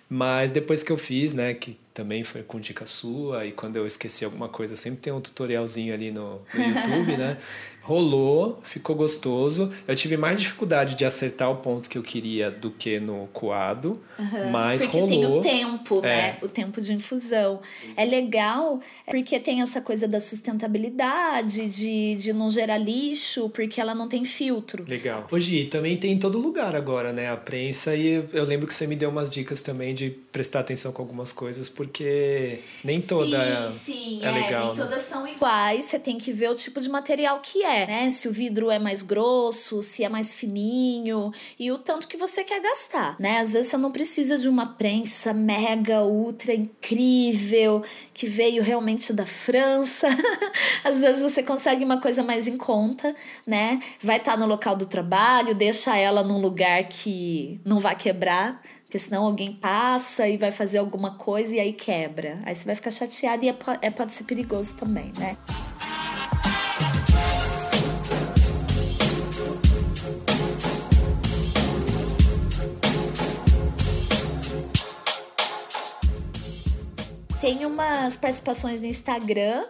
Mas 0.09 0.51
depois 0.51 0.81
que 0.81 0.91
eu 0.91 0.97
fiz, 0.97 1.33
né, 1.33 1.53
que 1.53 1.77
também 1.93 2.23
foi 2.23 2.43
com 2.43 2.59
dica 2.59 2.85
sua, 2.85 3.45
e 3.45 3.51
quando 3.51 3.75
eu 3.75 3.85
esqueci 3.85 4.25
alguma 4.25 4.49
coisa, 4.49 4.75
sempre 4.75 4.99
tem 4.99 5.13
um 5.13 5.21
tutorialzinho 5.21 5.93
ali 5.93 6.11
no, 6.11 6.41
no 6.53 6.63
YouTube, 6.63 7.17
né? 7.17 7.37
rolou, 7.83 8.61
ficou 8.63 8.95
gostoso. 8.95 9.71
Eu 9.85 9.93
tive 9.93 10.15
mais 10.15 10.39
dificuldade 10.39 10.95
de 10.95 11.03
acertar 11.03 11.51
o 11.51 11.57
ponto 11.57 11.89
que 11.89 11.97
eu 11.97 12.01
queria 12.01 12.49
do 12.49 12.71
que 12.71 12.97
no 12.99 13.27
coado, 13.33 14.01
uhum, 14.17 14.49
mas 14.49 14.85
porque 14.85 14.99
rolou. 14.99 15.09
tem 15.09 15.25
o 15.25 15.41
tempo, 15.41 16.01
né? 16.01 16.09
é. 16.09 16.21
né? 16.31 16.37
O 16.41 16.47
tempo 16.47 16.79
de 16.79 16.93
infusão. 16.93 17.59
É 17.97 18.05
legal 18.05 18.79
porque 19.05 19.37
tem 19.39 19.61
essa 19.61 19.81
coisa 19.81 20.07
da 20.07 20.21
sustentabilidade, 20.21 21.67
de, 21.67 22.15
de 22.15 22.31
não 22.31 22.49
gerar 22.49 22.77
lixo, 22.77 23.49
porque 23.49 23.81
ela 23.81 23.93
não 23.93 24.07
tem 24.07 24.23
filtro. 24.23 24.85
Legal. 24.87 25.27
Hoje 25.29 25.65
também 25.65 25.97
tem 25.97 26.13
em 26.13 26.19
todo 26.19 26.37
lugar 26.39 26.75
agora, 26.75 27.11
né? 27.11 27.29
A 27.29 27.37
prensa 27.37 27.93
e 27.95 28.23
eu 28.31 28.45
lembro 28.45 28.65
que 28.65 28.73
você 28.73 28.87
me 28.87 28.95
deu 28.95 29.09
umas 29.09 29.29
dicas 29.29 29.61
também 29.61 29.93
de 29.93 30.09
prestar 30.31 30.61
atenção 30.61 30.93
com 30.93 31.01
algumas 31.01 31.33
coisas, 31.33 31.67
porque 31.67 31.82
nem 32.83 33.01
toda 33.01 33.69
sim, 33.69 33.93
sim, 33.93 34.23
é, 34.23 34.27
é 34.27 34.31
legal. 34.31 34.67
Nem 34.67 34.75
né? 34.77 34.83
todas 34.83 35.01
são 35.01 35.27
iguais, 35.27 35.85
você 35.85 35.99
tem 35.99 36.17
que 36.17 36.31
ver 36.31 36.49
o 36.49 36.55
tipo 36.55 36.79
de 36.79 36.89
material 36.89 37.39
que 37.41 37.61
é 37.63 37.73
é, 37.73 37.87
né? 37.87 38.09
Se 38.09 38.27
o 38.27 38.31
vidro 38.31 38.69
é 38.69 38.77
mais 38.77 39.01
grosso, 39.01 39.81
se 39.81 40.03
é 40.03 40.09
mais 40.09 40.33
fininho 40.33 41.31
e 41.59 41.71
o 41.71 41.77
tanto 41.77 42.07
que 42.07 42.15
você 42.15 42.43
quer 42.43 42.61
gastar, 42.61 43.15
né? 43.19 43.39
Às 43.39 43.51
vezes 43.51 43.71
você 43.71 43.77
não 43.77 43.91
precisa 43.91 44.37
de 44.37 44.47
uma 44.47 44.67
prensa 44.67 45.33
mega, 45.33 46.03
ultra 46.03 46.53
incrível 46.53 47.83
que 48.13 48.27
veio 48.27 48.61
realmente 48.61 49.11
da 49.11 49.25
França. 49.25 50.07
Às 50.83 51.01
vezes 51.01 51.21
você 51.21 51.41
consegue 51.41 51.83
uma 51.83 51.99
coisa 51.99 52.23
mais 52.23 52.47
em 52.47 52.57
conta, 52.57 53.15
né? 53.45 53.79
Vai 54.01 54.17
estar 54.17 54.33
tá 54.33 54.37
no 54.37 54.45
local 54.45 54.75
do 54.75 54.85
trabalho, 54.85 55.55
deixa 55.55 55.97
ela 55.97 56.23
num 56.23 56.39
lugar 56.39 56.83
que 56.83 57.59
não 57.65 57.79
vai 57.79 57.95
quebrar, 57.95 58.61
porque 58.93 58.99
senão 58.99 59.25
alguém 59.25 59.51
passa 59.51 60.27
e 60.27 60.37
vai 60.37 60.51
fazer 60.51 60.77
alguma 60.77 61.17
coisa 61.17 61.55
e 61.55 61.59
aí 61.59 61.73
quebra. 61.73 62.39
Aí 62.45 62.53
você 62.53 62.63
vai 62.63 62.75
ficar 62.75 62.91
chateado 62.91 63.43
e 63.43 63.49
é, 63.49 63.55
é, 63.81 63.89
pode 63.89 64.13
ser 64.13 64.23
perigoso 64.23 64.75
também, 64.75 65.11
né? 65.17 65.35
tem 77.41 77.65
umas 77.65 78.15
participações 78.15 78.79
no 78.81 78.87
Instagram. 78.87 79.65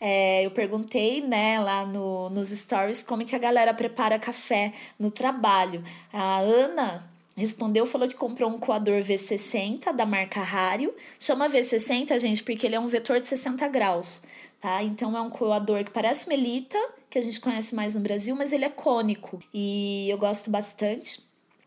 É, 0.00 0.44
eu 0.44 0.50
perguntei, 0.50 1.20
né, 1.20 1.60
lá 1.60 1.86
no, 1.86 2.28
nos 2.28 2.48
stories 2.48 3.04
como 3.04 3.24
que 3.24 3.36
a 3.36 3.38
galera 3.38 3.72
prepara 3.72 4.18
café 4.18 4.72
no 4.98 5.12
trabalho. 5.12 5.82
A 6.12 6.40
Ana 6.40 7.13
respondeu, 7.36 7.86
falou 7.86 8.08
que 8.08 8.14
comprou 8.14 8.50
um 8.50 8.58
coador 8.58 9.00
V60 9.00 9.92
da 9.92 10.06
marca 10.06 10.40
Rario. 10.42 10.94
Chama 11.18 11.48
V60, 11.48 12.18
gente, 12.18 12.42
porque 12.42 12.66
ele 12.66 12.76
é 12.76 12.80
um 12.80 12.86
vetor 12.86 13.20
de 13.20 13.26
60 13.26 13.66
graus, 13.68 14.22
tá? 14.60 14.82
Então 14.82 15.16
é 15.16 15.20
um 15.20 15.30
coador 15.30 15.84
que 15.84 15.90
parece 15.90 16.28
melita, 16.28 16.78
que 17.10 17.18
a 17.18 17.22
gente 17.22 17.40
conhece 17.40 17.74
mais 17.74 17.94
no 17.94 18.00
Brasil, 18.00 18.34
mas 18.36 18.52
ele 18.52 18.64
é 18.64 18.70
cônico 18.70 19.40
e 19.52 20.08
eu 20.08 20.18
gosto 20.18 20.50
bastante. 20.50 21.20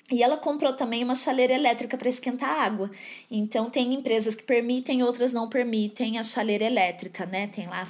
E 0.09 0.23
ela 0.23 0.37
comprou 0.37 0.71
também 0.71 1.03
uma 1.03 1.15
chaleira 1.15 1.53
elétrica 1.53 1.97
para 1.97 2.07
esquentar 2.07 2.49
água. 2.49 2.89
Então 3.29 3.69
tem 3.69 3.93
empresas 3.93 4.35
que 4.35 4.43
permitem, 4.43 5.03
outras 5.03 5.33
não 5.33 5.49
permitem 5.49 6.17
a 6.17 6.23
chaleira 6.23 6.63
elétrica, 6.63 7.25
né? 7.25 7.47
Tem 7.47 7.67
lá 7.67 7.81
a 7.81 7.85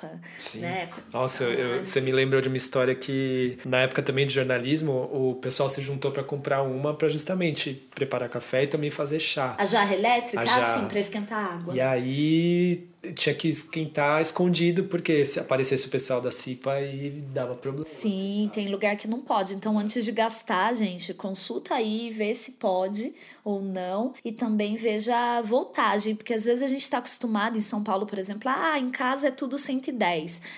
CIPA, 0.00 0.20
Sim. 0.38 0.60
né? 0.60 0.88
Nossa, 1.12 1.44
eu, 1.44 1.84
você 1.84 2.00
me 2.00 2.12
lembrou 2.12 2.40
de 2.40 2.48
uma 2.48 2.56
história 2.56 2.94
que 2.94 3.58
na 3.64 3.78
época 3.78 4.02
também 4.02 4.26
de 4.26 4.32
jornalismo, 4.32 4.92
o 5.12 5.34
pessoal 5.36 5.68
se 5.68 5.82
juntou 5.82 6.10
para 6.10 6.22
comprar 6.22 6.62
uma 6.62 6.94
para 6.94 7.08
justamente 7.08 7.74
preparar 7.94 8.28
café 8.28 8.64
e 8.64 8.66
também 8.66 8.90
fazer 8.90 9.20
chá. 9.20 9.54
A 9.58 9.64
jarra 9.64 9.94
elétrica, 9.94 10.40
a 10.40 10.46
jarra. 10.46 10.74
ah, 10.74 10.80
sim, 10.80 10.86
para 10.86 11.00
esquentar 11.00 11.54
água. 11.54 11.74
E 11.74 11.80
aí 11.80 12.90
tinha 13.14 13.34
que 13.34 13.48
esquentar 13.48 14.20
escondido, 14.20 14.84
porque 14.84 15.24
se 15.24 15.40
aparecesse 15.40 15.86
o 15.86 15.90
pessoal 15.90 16.20
da 16.20 16.30
CIPA 16.30 16.72
aí 16.72 17.10
dava 17.32 17.54
problema. 17.54 17.88
Sim, 17.88 18.50
tem 18.52 18.68
lugar 18.68 18.94
que 18.96 19.08
não 19.08 19.20
pode. 19.20 19.54
Então, 19.54 19.78
antes 19.78 20.04
de 20.04 20.12
gastar, 20.12 20.74
gente, 20.74 21.14
consulta 21.14 21.74
aí, 21.74 22.10
vê 22.10 22.34
se 22.34 22.52
pode 22.52 23.14
ou 23.42 23.62
não. 23.62 24.12
E 24.24 24.32
também 24.32 24.74
veja 24.74 25.16
a 25.16 25.42
voltagem, 25.42 26.14
porque 26.14 26.34
às 26.34 26.44
vezes 26.44 26.62
a 26.62 26.66
gente 26.66 26.82
está 26.82 26.98
acostumado 26.98 27.56
em 27.56 27.60
São 27.62 27.82
Paulo, 27.82 28.04
por 28.04 28.18
exemplo, 28.18 28.50
ah, 28.50 28.78
em 28.78 28.90
casa 28.90 29.28
é 29.28 29.30
tudo 29.30 29.56
110. 29.56 29.89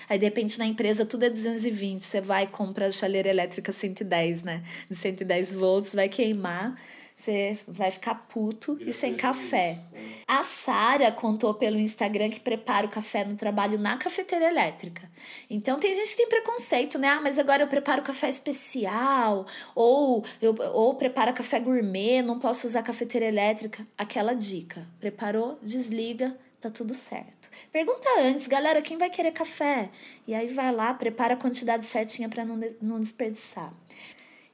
Aí, 0.09 0.17
de 0.17 0.25
repente, 0.25 0.57
na 0.59 0.65
empresa 0.65 1.05
tudo 1.05 1.23
é 1.23 1.29
220. 1.29 2.01
Você 2.01 2.21
vai 2.21 2.43
e 2.43 2.47
compra 2.47 2.87
a 2.87 2.91
chaleira 2.91 3.29
elétrica 3.29 3.71
110, 3.71 4.43
né? 4.43 4.63
De 4.89 4.95
110 4.95 5.53
volts, 5.53 5.93
vai 5.93 6.09
queimar 6.09 6.75
você 7.23 7.57
vai 7.67 7.89
ficar 7.89 8.15
puto 8.15 8.77
e 8.81 8.91
sem 8.91 9.15
café. 9.15 9.77
A 10.27 10.43
Sara 10.43 11.11
contou 11.11 11.53
pelo 11.53 11.77
Instagram 11.77 12.29
que 12.29 12.39
prepara 12.39 12.85
o 12.85 12.89
café 12.89 13.23
no 13.23 13.35
trabalho 13.35 13.77
na 13.77 13.97
cafeteira 13.97 14.45
elétrica. 14.45 15.09
Então 15.49 15.79
tem 15.79 15.95
gente 15.95 16.09
que 16.11 16.17
tem 16.17 16.27
preconceito, 16.27 16.97
né? 16.99 17.07
Ah, 17.09 17.21
mas 17.21 17.39
agora 17.39 17.63
eu 17.63 17.67
preparo 17.67 18.01
café 18.01 18.27
especial, 18.27 19.45
ou 19.73 20.23
eu 20.41 20.53
ou 20.73 20.95
preparo 20.95 21.33
café 21.33 21.59
gourmet, 21.59 22.21
não 22.21 22.39
posso 22.39 22.67
usar 22.67 22.83
cafeteira 22.83 23.25
elétrica. 23.25 23.87
Aquela 23.97 24.33
dica. 24.33 24.85
Preparou, 24.99 25.57
desliga, 25.61 26.37
tá 26.63 26.69
tudo 26.69 26.95
certo. 26.95 27.49
Pergunta 27.73 28.07
antes, 28.21 28.47
galera, 28.47 28.81
quem 28.81 28.97
vai 28.97 29.09
querer 29.09 29.33
café? 29.33 29.89
E 30.25 30.33
aí 30.33 30.47
vai 30.47 30.73
lá, 30.73 30.93
prepara 30.93 31.33
a 31.33 31.37
quantidade 31.37 31.85
certinha 31.85 32.29
para 32.29 32.45
não, 32.45 32.57
não 32.81 32.99
desperdiçar. 33.01 33.73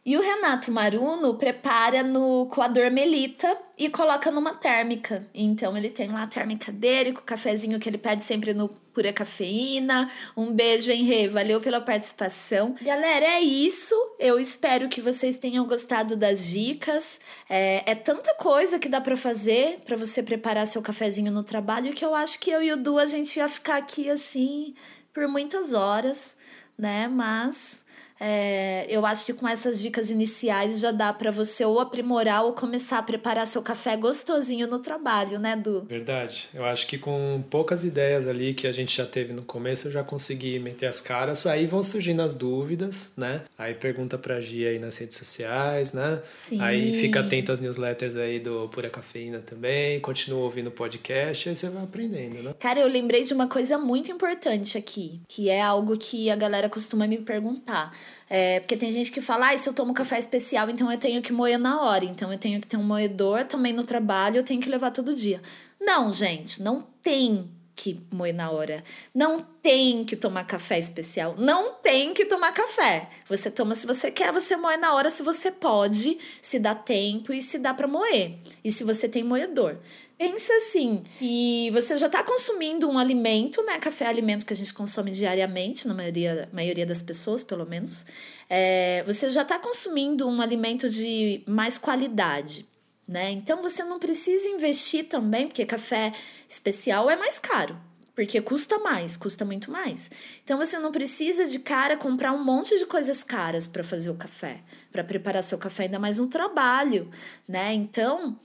E 0.10 0.18
o 0.18 0.22
Renato 0.22 0.72
Maruno 0.72 1.36
prepara 1.36 2.02
no 2.02 2.48
coador 2.48 2.90
Melita 2.90 3.56
e 3.78 3.92
coloca 3.92 4.32
numa 4.32 4.56
térmica. 4.56 5.24
Então 5.36 5.78
ele 5.78 5.92
tem 5.92 6.10
lá 6.10 6.24
a 6.24 6.28
térmica 6.28 6.72
dele, 6.72 7.14
com 7.14 7.20
o 7.20 7.24
cafezinho 7.24 7.80
que 7.80 7.88
ele 7.88 8.00
pede 8.00 8.24
sempre 8.24 8.52
no 8.52 8.70
Pura 8.92 9.14
Cafeína. 9.14 10.10
Um 10.36 10.52
beijo, 10.52 10.92
Henrê. 10.92 11.28
Valeu 11.28 11.62
pela 11.62 11.80
participação. 11.80 12.74
Galera, 12.82 13.24
é 13.24 13.42
isso. 13.42 13.94
Eu 14.18 14.40
espero 14.40 14.90
que 14.90 15.00
vocês 15.00 15.38
tenham 15.38 15.68
gostado 15.68 16.18
das 16.18 16.44
dicas. 16.44 17.22
É, 17.48 17.92
é 17.92 17.94
tanta 17.94 18.34
coisa 18.34 18.80
que 18.80 18.90
dá 18.90 19.00
para 19.00 19.16
fazer 19.16 19.78
para 19.86 19.96
você 19.96 20.24
preparar 20.24 20.66
seu 20.66 20.82
cafezinho 20.82 21.32
no 21.32 21.44
trabalho 21.44 21.94
que 21.94 22.04
eu 22.04 22.16
acho 22.16 22.40
que 22.40 22.50
eu 22.50 22.64
e 22.64 22.72
o 22.72 22.78
Du 22.78 22.98
a 22.98 23.06
gente 23.06 23.38
ia 23.38 23.48
ficar 23.48 23.78
aqui 23.78 24.10
assim 24.10 24.74
por 25.14 25.28
muitas 25.28 25.76
horas, 25.76 26.36
né? 26.76 27.08
Mas 27.08 27.88
é, 28.20 28.86
eu 28.90 29.06
acho 29.06 29.26
que 29.26 29.34
com 29.34 29.48
essas 29.48 29.82
dicas 29.82 30.12
iniciais 30.12 30.80
já 30.80 30.92
dá 30.92 31.14
para 31.14 31.32
você 31.32 31.64
ou 31.64 31.80
aprimorar 31.80 32.44
ou 32.44 32.54
começar 32.54 32.98
a 32.98 33.04
preparar 33.04 33.48
seu 33.48 33.62
café 33.62 33.96
gostosinho 33.96 34.68
no 34.68 34.80
trabalho, 34.80 35.40
né, 35.40 35.56
Du? 35.56 35.82
Verdade. 35.82 36.50
Eu 36.54 36.66
acho 36.66 36.86
que 36.86 36.98
com 36.98 37.42
poucas 37.50 37.84
ideias 37.84 38.28
ali 38.28 38.54
que 38.54 38.68
a 38.68 38.72
gente 38.72 38.96
já 38.96 39.06
teve 39.06 39.34
no 39.34 39.44
começo, 39.44 39.88
eu 39.88 39.92
já 39.92 40.04
consegui 40.04 40.60
meter 40.60 40.88
as 40.88 41.00
caras. 41.00 41.46
Aí 41.48 41.66
vão 41.66 41.82
surgindo 41.82 42.22
as 42.22 42.34
dúvidas, 42.34 43.12
né? 43.16 43.44
Aí 43.58 43.74
pergunta 43.74 44.18
pra 44.18 44.42
Gia 44.42 44.70
aí 44.70 44.80
nas 44.80 44.98
redes 44.98 45.18
sociais, 45.18 45.94
né? 45.94 46.22
Sim. 46.36 46.62
Aí 46.62 47.00
fica 47.00 47.22
atento 47.22 47.52
às 47.52 47.60
newsletters 47.60 48.16
aí 48.18 48.40
do 48.40 48.68
Pura 48.70 48.90
Cafeína 48.90 49.40
também. 49.40 50.00
Continua 50.02 50.42
ouvindo 50.42 50.68
o 50.68 50.72
podcast, 50.72 51.48
aí 51.48 51.56
você 51.56 51.70
vai 51.70 51.84
aprendendo, 51.84 52.44
né? 52.44 52.54
Cara, 52.60 52.80
eu 52.80 52.88
lembrei 52.88 53.24
de 53.24 53.34
uma 53.34 53.48
coisa 53.48 53.78
muito 53.78 54.12
importante 54.12 54.78
aqui, 54.78 55.22
que 55.28 55.50
é 55.50 55.62
algo 55.62 55.98
que 55.98 56.30
a 56.30 56.36
galera 56.36 56.68
costuma 56.68 57.08
me 57.08 57.18
perguntar. 57.18 57.92
É, 58.30 58.60
porque 58.60 58.78
tem 58.78 58.92
gente 58.92 59.12
que 59.12 59.22
fala, 59.22 59.52
ah, 59.52 59.58
se 59.58 59.68
eu 59.68 59.74
tomo 59.74 59.94
café 59.94 60.18
especial, 60.20 60.70
então 60.70 60.92
eu 60.92 60.98
tenho 60.98 61.22
que 61.22 61.34
moer 61.34 61.58
na 61.58 61.82
hora. 61.82 62.06
Então 62.06 62.32
eu 62.32 62.38
tenho 62.38 62.60
que 62.62 62.68
ter 62.68 62.78
um 62.78 62.84
moedor 62.84 63.44
também 63.46 63.74
no 63.74 63.84
trabalho, 63.84 64.38
eu 64.38 64.44
tenho 64.44 64.62
que 64.62 64.70
levar 64.70 64.92
todo 64.92 65.16
dia. 65.16 65.42
Não, 65.80 66.12
gente, 66.12 66.62
não 66.62 66.82
tem 67.02 67.50
que 67.80 67.98
moer 68.12 68.34
na 68.34 68.52
hora. 68.52 68.84
Não 69.16 69.40
tem 69.40 70.04
que 70.04 70.18
tomar 70.18 70.44
café 70.44 70.78
especial. 70.78 71.36
Não 71.38 71.76
tem 71.76 72.14
que 72.14 72.26
tomar 72.26 72.52
café. 72.52 73.10
Você 73.26 73.50
toma 73.50 73.74
se 73.74 73.88
você 73.88 74.12
quer, 74.12 74.34
você 74.34 74.58
moe 74.58 74.76
na 74.76 74.94
hora 74.94 75.10
se 75.10 75.24
você 75.24 75.50
pode, 75.50 76.18
se 76.42 76.60
dá 76.60 76.76
tempo 76.76 77.32
e 77.32 77.42
se 77.42 77.58
dá 77.58 77.74
para 77.74 77.88
moer. 77.88 78.34
E 78.66 78.70
se 78.70 78.84
você 78.84 79.08
tem 79.08 79.24
moedor. 79.24 79.80
Pensa 80.20 80.54
assim, 80.56 81.02
que 81.18 81.72
você 81.72 81.98
já 81.98 82.08
está 82.08 82.22
consumindo 82.22 82.90
um 82.90 83.00
alimento, 83.00 83.64
né? 83.64 83.80
Café 83.80 84.04
é 84.04 84.10
alimento 84.10 84.46
que 84.46 84.52
a 84.52 84.56
gente 84.56 84.74
consome 84.74 85.12
diariamente, 85.12 85.88
na 85.88 85.94
maioria, 85.94 86.50
maioria 86.52 86.86
das 86.86 87.02
pessoas, 87.02 87.42
pelo 87.42 87.66
menos. 87.66 88.06
É, 88.50 89.02
você 89.08 89.30
já 89.30 89.44
está 89.44 89.58
consumindo 89.58 90.28
um 90.28 90.42
alimento 90.42 90.90
de 90.90 91.42
mais 91.48 91.78
qualidade, 91.78 92.68
né? 93.08 93.32
Então 93.32 93.62
você 93.62 93.82
não 93.82 93.98
precisa 93.98 94.50
investir 94.50 95.08
também, 95.08 95.48
porque 95.48 95.66
café 95.66 96.12
especial 96.50 97.10
é 97.10 97.16
mais 97.16 97.40
caro. 97.40 97.80
Porque 98.14 98.42
custa 98.42 98.78
mais, 98.78 99.16
custa 99.16 99.46
muito 99.46 99.72
mais. 99.72 100.12
Então 100.44 100.58
você 100.58 100.78
não 100.78 100.92
precisa 100.92 101.46
de 101.46 101.60
cara 101.60 101.96
comprar 101.96 102.34
um 102.34 102.44
monte 102.44 102.78
de 102.78 102.86
coisas 102.86 103.24
caras 103.24 103.68
para 103.68 103.86
fazer 103.86 104.10
o 104.10 104.16
café, 104.16 104.62
para 104.92 105.02
preparar 105.02 105.42
seu 105.44 105.58
café, 105.58 105.84
ainda 105.84 105.98
mais 105.98 106.18
no 106.18 106.28
trabalho, 106.28 107.10
né? 107.48 107.72
Então, 107.74 108.38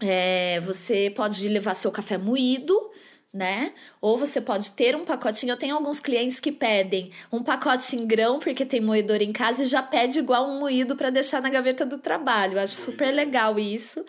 é, 0.00 0.60
você 0.60 1.10
pode 1.14 1.46
levar 1.48 1.74
seu 1.74 1.90
café 1.90 2.16
moído, 2.16 2.90
né? 3.32 3.72
Ou 4.00 4.16
você 4.16 4.40
pode 4.40 4.70
ter 4.72 4.96
um 4.96 5.04
pacotinho. 5.04 5.52
Eu 5.52 5.56
tenho 5.56 5.74
alguns 5.74 6.00
clientes 6.00 6.40
que 6.40 6.50
pedem 6.50 7.10
um 7.30 7.42
pacote 7.42 7.96
em 7.96 8.06
grão 8.06 8.38
porque 8.38 8.64
tem 8.64 8.80
moedor 8.80 9.20
em 9.20 9.32
casa 9.32 9.62
e 9.62 9.66
já 9.66 9.82
pede 9.82 10.18
igual 10.18 10.48
um 10.48 10.58
moído 10.60 10.96
para 10.96 11.10
deixar 11.10 11.42
na 11.42 11.50
gaveta 11.50 11.84
do 11.84 11.98
trabalho. 11.98 12.54
Eu 12.54 12.62
acho 12.62 12.74
super 12.74 13.12
legal 13.12 13.58
isso. 13.58 14.04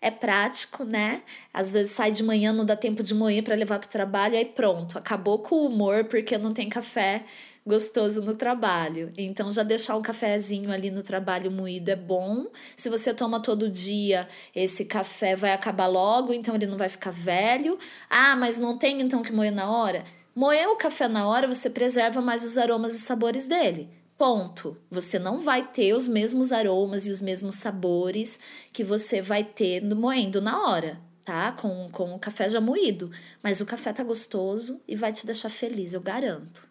é 0.00 0.10
prático, 0.10 0.84
né? 0.84 1.22
Às 1.52 1.72
vezes 1.72 1.92
sai 1.92 2.10
de 2.12 2.22
manhã, 2.22 2.52
não 2.52 2.64
dá 2.64 2.76
tempo 2.76 3.02
de 3.02 3.14
manhã 3.14 3.42
para 3.42 3.54
levar 3.54 3.78
para 3.78 3.88
o 3.88 3.90
trabalho, 3.90 4.36
aí 4.36 4.44
pronto, 4.44 4.98
acabou 4.98 5.38
com 5.40 5.56
o 5.56 5.66
humor 5.66 6.04
porque 6.04 6.38
não 6.38 6.52
tem 6.52 6.68
café 6.68 7.24
gostoso 7.66 8.22
no 8.22 8.34
trabalho. 8.34 9.12
Então 9.16 9.50
já 9.50 9.62
deixar 9.62 9.96
um 9.96 10.02
cafezinho 10.02 10.70
ali 10.70 10.90
no 10.90 11.02
trabalho 11.02 11.50
moído 11.50 11.90
é 11.90 11.96
bom. 11.96 12.46
Se 12.76 12.88
você 12.88 13.12
toma 13.12 13.40
todo 13.40 13.68
dia, 13.68 14.28
esse 14.54 14.84
café 14.84 15.34
vai 15.34 15.52
acabar 15.52 15.86
logo, 15.86 16.32
então 16.32 16.54
ele 16.54 16.66
não 16.66 16.78
vai 16.78 16.88
ficar 16.88 17.10
velho. 17.10 17.76
Ah, 18.08 18.36
mas 18.36 18.58
não 18.58 18.78
tem 18.78 19.00
então 19.00 19.22
que 19.22 19.32
moer 19.32 19.52
na 19.52 19.68
hora? 19.68 20.04
Moer 20.34 20.68
o 20.68 20.76
café 20.76 21.08
na 21.08 21.26
hora, 21.26 21.48
você 21.48 21.68
preserva 21.68 22.20
mais 22.20 22.44
os 22.44 22.56
aromas 22.56 22.94
e 22.94 23.00
sabores 23.00 23.46
dele. 23.46 23.90
Ponto. 24.16 24.76
Você 24.90 25.18
não 25.18 25.40
vai 25.40 25.66
ter 25.66 25.92
os 25.94 26.06
mesmos 26.06 26.52
aromas 26.52 27.06
e 27.06 27.10
os 27.10 27.20
mesmos 27.20 27.56
sabores 27.56 28.38
que 28.72 28.84
você 28.84 29.20
vai 29.20 29.42
ter 29.42 29.82
moendo 29.82 30.40
na 30.40 30.66
hora, 30.66 31.00
tá? 31.24 31.52
Com, 31.52 31.88
com 31.90 32.14
o 32.14 32.18
café 32.18 32.48
já 32.48 32.60
moído. 32.60 33.10
Mas 33.42 33.60
o 33.60 33.66
café 33.66 33.92
tá 33.92 34.02
gostoso 34.02 34.80
e 34.86 34.94
vai 34.94 35.12
te 35.12 35.26
deixar 35.26 35.50
feliz, 35.50 35.92
eu 35.92 36.00
garanto. 36.00 36.66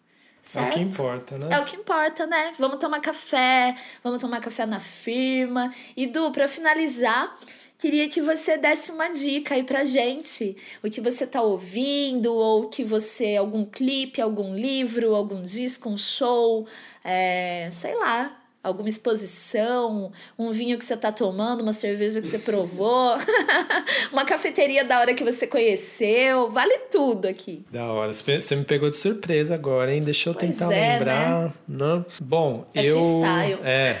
Certo? 0.46 0.66
É 0.66 0.68
o 0.68 0.72
que 0.72 0.80
importa, 0.80 1.38
né? 1.38 1.48
É 1.50 1.58
o 1.58 1.64
que 1.64 1.74
importa, 1.74 2.24
né? 2.24 2.54
Vamos 2.56 2.78
tomar 2.78 3.00
café, 3.00 3.74
vamos 4.02 4.20
tomar 4.20 4.40
café 4.40 4.64
na 4.64 4.78
firma. 4.78 5.74
E 5.96 6.06
Du, 6.06 6.30
para 6.30 6.46
finalizar, 6.46 7.36
queria 7.76 8.08
que 8.08 8.20
você 8.20 8.56
desse 8.56 8.92
uma 8.92 9.08
dica 9.08 9.56
aí 9.56 9.64
pra 9.64 9.84
gente. 9.84 10.56
O 10.84 10.88
que 10.88 11.00
você 11.00 11.26
tá 11.26 11.42
ouvindo, 11.42 12.32
ou 12.32 12.68
que 12.68 12.84
você. 12.84 13.34
algum 13.34 13.64
clipe, 13.64 14.22
algum 14.22 14.54
livro, 14.54 15.16
algum 15.16 15.42
disco, 15.42 15.88
um 15.90 15.98
show, 15.98 16.64
é, 17.02 17.68
sei 17.72 17.96
lá. 17.96 18.45
Alguma 18.66 18.88
exposição, 18.88 20.10
um 20.36 20.50
vinho 20.50 20.76
que 20.76 20.84
você 20.84 20.96
tá 20.96 21.12
tomando, 21.12 21.60
uma 21.60 21.72
cerveja 21.72 22.20
que 22.20 22.26
você 22.26 22.36
provou, 22.38 23.16
uma 24.12 24.24
cafeteria 24.24 24.84
da 24.84 24.98
hora 24.98 25.14
que 25.14 25.22
você 25.22 25.46
conheceu, 25.46 26.50
vale 26.50 26.76
tudo 26.90 27.26
aqui. 27.28 27.64
Da 27.70 27.84
hora. 27.84 28.12
Você 28.12 28.56
me 28.56 28.64
pegou 28.64 28.90
de 28.90 28.96
surpresa 28.96 29.54
agora, 29.54 29.94
hein? 29.94 30.00
Deixa 30.00 30.30
eu 30.30 30.34
pois 30.34 30.50
tentar 30.50 30.74
é, 30.74 30.94
lembrar. 30.94 31.44
Né? 31.44 31.52
Não. 31.68 32.06
Bom, 32.20 32.66
é 32.74 32.84
eu. 32.84 32.98
Freestyle. 32.98 33.60
É. 33.62 33.96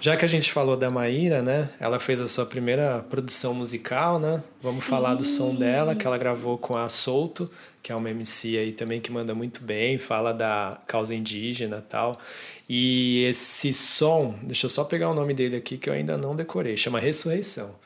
Já 0.00 0.16
que 0.16 0.24
a 0.24 0.28
gente 0.28 0.52
falou 0.52 0.76
da 0.76 0.90
Maíra, 0.90 1.42
né? 1.42 1.68
Ela 1.80 1.98
fez 1.98 2.20
a 2.20 2.28
sua 2.28 2.46
primeira 2.46 3.04
produção 3.10 3.52
musical, 3.52 4.18
né? 4.18 4.42
Vamos 4.62 4.84
Sim. 4.84 4.90
falar 4.90 5.14
do 5.14 5.24
som 5.24 5.54
dela, 5.54 5.94
que 5.94 6.06
ela 6.06 6.16
gravou 6.16 6.56
com 6.56 6.76
a 6.78 6.88
Solto, 6.88 7.50
que 7.86 7.92
é 7.92 7.94
uma 7.94 8.10
MC 8.10 8.58
aí 8.58 8.72
também 8.72 9.00
que 9.00 9.12
manda 9.12 9.32
muito 9.32 9.62
bem, 9.62 9.96
fala 9.96 10.34
da 10.34 10.76
causa 10.88 11.14
indígena 11.14 11.80
tal. 11.88 12.20
E 12.68 13.22
esse 13.26 13.72
som, 13.72 14.36
deixa 14.42 14.66
eu 14.66 14.70
só 14.70 14.82
pegar 14.82 15.08
o 15.08 15.14
nome 15.14 15.32
dele 15.32 15.54
aqui 15.54 15.78
que 15.78 15.88
eu 15.88 15.94
ainda 15.94 16.18
não 16.18 16.34
decorei, 16.34 16.76
chama 16.76 16.98
Ressurreição. 16.98 17.76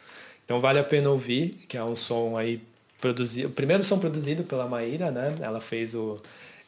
Então 0.43 0.59
vale 0.59 0.79
a 0.79 0.85
pena 0.85 1.11
ouvir, 1.11 1.67
que 1.69 1.77
é 1.77 1.85
um 1.85 1.95
som 1.95 2.39
aí 2.39 2.63
produzido, 2.99 3.49
o 3.49 3.51
primeiro 3.51 3.85
som 3.85 3.99
produzido 3.99 4.43
pela 4.43 4.67
Maíra, 4.67 5.11
né? 5.11 5.37
Ela 5.39 5.61
fez 5.61 5.95
o 5.95 6.17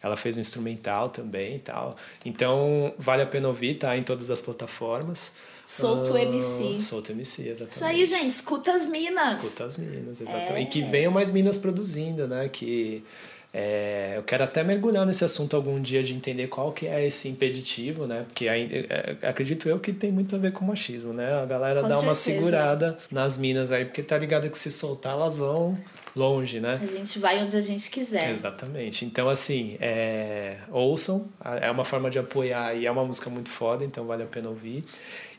ela 0.03 0.17
fez 0.17 0.37
um 0.37 0.41
instrumental 0.41 1.09
também 1.09 1.57
e 1.57 1.59
tal. 1.59 1.97
Então, 2.25 2.93
vale 2.99 3.23
a 3.23 3.27
pena 3.27 3.49
ouvir, 3.49 3.75
tá? 3.75 3.97
Em 3.97 4.03
todas 4.03 4.31
as 4.31 4.41
plataformas. 4.41 5.33
Solto 5.65 6.13
uh, 6.15 6.19
MC. 6.19 6.81
Solto 6.81 7.13
MC, 7.13 7.49
exatamente. 7.49 7.75
Isso 7.75 7.85
aí, 7.85 8.07
gente. 8.07 8.29
Escuta 8.29 8.73
as 8.73 8.87
minas. 8.87 9.33
Escuta 9.33 9.65
as 9.65 9.77
minas, 9.77 10.21
exatamente. 10.21 10.53
É. 10.53 10.63
E 10.63 10.67
que 10.67 10.83
venham 10.83 11.13
mais 11.13 11.31
minas 11.31 11.57
produzindo, 11.57 12.27
né? 12.27 12.49
Que... 12.49 13.05
É, 13.55 14.15
eu 14.17 14.23
quero 14.23 14.45
até 14.45 14.65
mergulhar 14.65 15.05
nesse 15.05 15.27
assunto 15.27 15.55
algum 15.55 15.79
dia 15.79 16.03
de 16.03 16.15
entender 16.15 16.47
qual 16.47 16.73
que 16.73 16.87
é 16.87 17.07
esse 17.07 17.29
impeditivo, 17.29 18.07
né? 18.07 18.25
Porque 18.27 18.49
é, 18.49 19.19
acredito 19.23 19.69
eu 19.69 19.79
que 19.79 19.93
tem 19.93 20.11
muito 20.11 20.35
a 20.35 20.39
ver 20.39 20.53
com 20.53 20.65
machismo, 20.65 21.13
né? 21.13 21.35
A 21.35 21.45
galera 21.45 21.83
com 21.83 21.89
dá 21.89 21.97
certeza. 21.97 22.09
uma 22.09 22.15
segurada 22.15 22.99
nas 23.11 23.37
minas 23.37 23.71
aí, 23.71 23.85
porque 23.85 24.03
tá 24.03 24.17
ligado 24.17 24.49
que 24.49 24.57
se 24.57 24.73
soltar 24.73 25.13
elas 25.13 25.37
vão 25.37 25.79
longe, 26.15 26.61
né? 26.61 26.79
A 26.83 26.87
gente 26.87 27.19
vai 27.19 27.43
onde 27.43 27.57
a 27.57 27.61
gente 27.61 27.91
quiser. 27.91 28.31
Exatamente. 28.31 29.05
Então, 29.05 29.29
assim, 29.29 29.77
é... 29.81 30.59
ouçam, 30.71 31.29
é 31.61 31.71
uma 31.71 31.85
forma 31.85 32.11
de 32.11 32.19
apoiar 32.19 32.75
e 32.75 32.87
é 32.87 32.91
uma 32.91 33.05
música 33.05 33.31
muito 33.31 33.49
foda, 33.49 33.85
então 33.85 34.05
vale 34.07 34.23
a 34.23 34.27
pena 34.27 34.49
ouvir. 34.49 34.83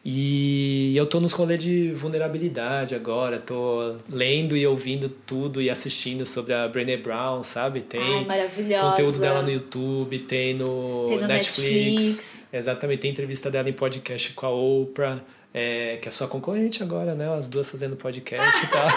E 0.05 0.93
eu 0.97 1.05
tô 1.05 1.21
nos 1.21 1.31
rolês 1.31 1.63
de 1.63 1.93
vulnerabilidade 1.93 2.93
agora, 2.93 3.39
tô 3.39 3.95
lendo 4.09 4.57
e 4.57 4.67
ouvindo 4.67 5.07
tudo 5.07 5.61
e 5.61 5.69
assistindo 5.69 6.25
sobre 6.25 6.53
a 6.53 6.67
Brené 6.67 6.97
Brown, 6.97 7.41
sabe? 7.41 7.79
Tem 7.79 8.27
Ai, 8.29 8.81
conteúdo 8.81 9.17
dela 9.17 9.41
no 9.41 9.49
YouTube, 9.49 10.19
tem 10.19 10.55
no, 10.55 11.05
tem 11.07 11.19
no 11.19 11.27
Netflix. 11.27 12.03
Netflix. 12.03 12.43
Exatamente, 12.51 12.99
tem 12.99 13.11
entrevista 13.11 13.49
dela 13.49 13.69
em 13.69 13.73
podcast 13.73 14.33
com 14.33 14.45
a 14.45 14.49
Oprah, 14.49 15.21
é, 15.53 15.97
que 16.01 16.09
é 16.09 16.11
sua 16.11 16.27
concorrente 16.27 16.83
agora, 16.83 17.15
né? 17.15 17.33
As 17.33 17.47
duas 17.47 17.69
fazendo 17.69 17.95
podcast 17.95 18.61
e 18.61 18.67
tal. 18.67 18.87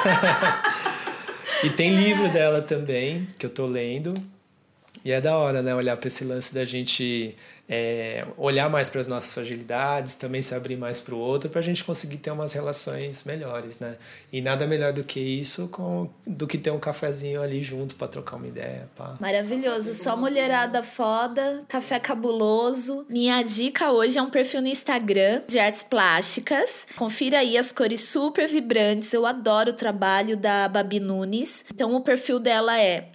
E 1.64 1.70
tem 1.70 1.94
livro 1.94 2.30
dela 2.30 2.60
também, 2.60 3.26
que 3.38 3.46
eu 3.46 3.50
tô 3.50 3.66
lendo. 3.66 4.14
E 5.04 5.10
é 5.10 5.20
da 5.20 5.36
hora, 5.36 5.62
né? 5.62 5.74
Olhar 5.74 5.96
para 5.96 6.08
esse 6.08 6.24
lance 6.24 6.54
da 6.54 6.64
gente 6.64 7.34
é, 7.68 8.24
olhar 8.36 8.70
mais 8.70 8.88
para 8.88 9.00
as 9.00 9.06
nossas 9.06 9.32
fragilidades, 9.32 10.14
também 10.14 10.40
se 10.40 10.54
abrir 10.54 10.76
mais 10.76 11.00
para 11.00 11.14
o 11.14 11.18
outro, 11.18 11.50
para 11.50 11.60
a 11.60 11.64
gente 11.64 11.82
conseguir 11.82 12.18
ter 12.18 12.30
umas 12.30 12.52
relações 12.52 13.24
melhores, 13.24 13.78
né? 13.78 13.96
E 14.32 14.40
nada 14.40 14.66
melhor 14.66 14.92
do 14.92 15.02
que 15.02 15.18
isso, 15.20 15.68
com, 15.68 16.08
do 16.26 16.46
que 16.46 16.58
ter 16.58 16.70
um 16.70 16.78
cafezinho 16.78 17.42
ali 17.42 17.62
junto 17.62 17.94
para 17.96 18.08
trocar 18.08 18.36
uma 18.36 18.46
ideia. 18.46 18.88
Pá. 18.94 19.16
Maravilhoso, 19.18 19.94
só 19.94 20.16
mulherada 20.16 20.82
foda, 20.82 21.64
café 21.68 21.98
cabuloso. 21.98 23.04
Minha 23.08 23.42
dica 23.42 23.90
hoje 23.90 24.18
é 24.18 24.22
um 24.22 24.30
perfil 24.30 24.62
no 24.62 24.68
Instagram 24.68 25.42
de 25.46 25.58
artes 25.58 25.82
plásticas. 25.82 26.86
Confira 26.96 27.40
aí 27.40 27.58
as 27.58 27.72
cores 27.72 28.00
super 28.00 28.46
vibrantes. 28.46 29.12
Eu 29.12 29.26
adoro 29.26 29.70
o 29.70 29.74
trabalho 29.74 30.36
da 30.36 30.68
Babi 30.68 31.00
Nunes. 31.00 31.64
Então 31.72 31.94
o 31.94 32.00
perfil 32.00 32.38
dela 32.38 32.78
é 32.80 33.08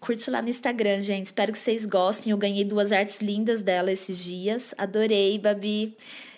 Curte 0.00 0.30
lá 0.30 0.40
no 0.40 0.48
Instagram, 0.48 1.00
gente. 1.00 1.26
Espero 1.26 1.52
que 1.52 1.58
vocês 1.58 1.84
gostem. 1.86 2.30
Eu 2.30 2.38
ganhei 2.38 2.64
duas 2.64 2.92
artes 2.92 3.20
lindas 3.20 3.62
dela 3.62 3.90
esses 3.90 4.18
dias. 4.22 4.74
Adorei, 4.78 5.38
Babi. 5.38 5.96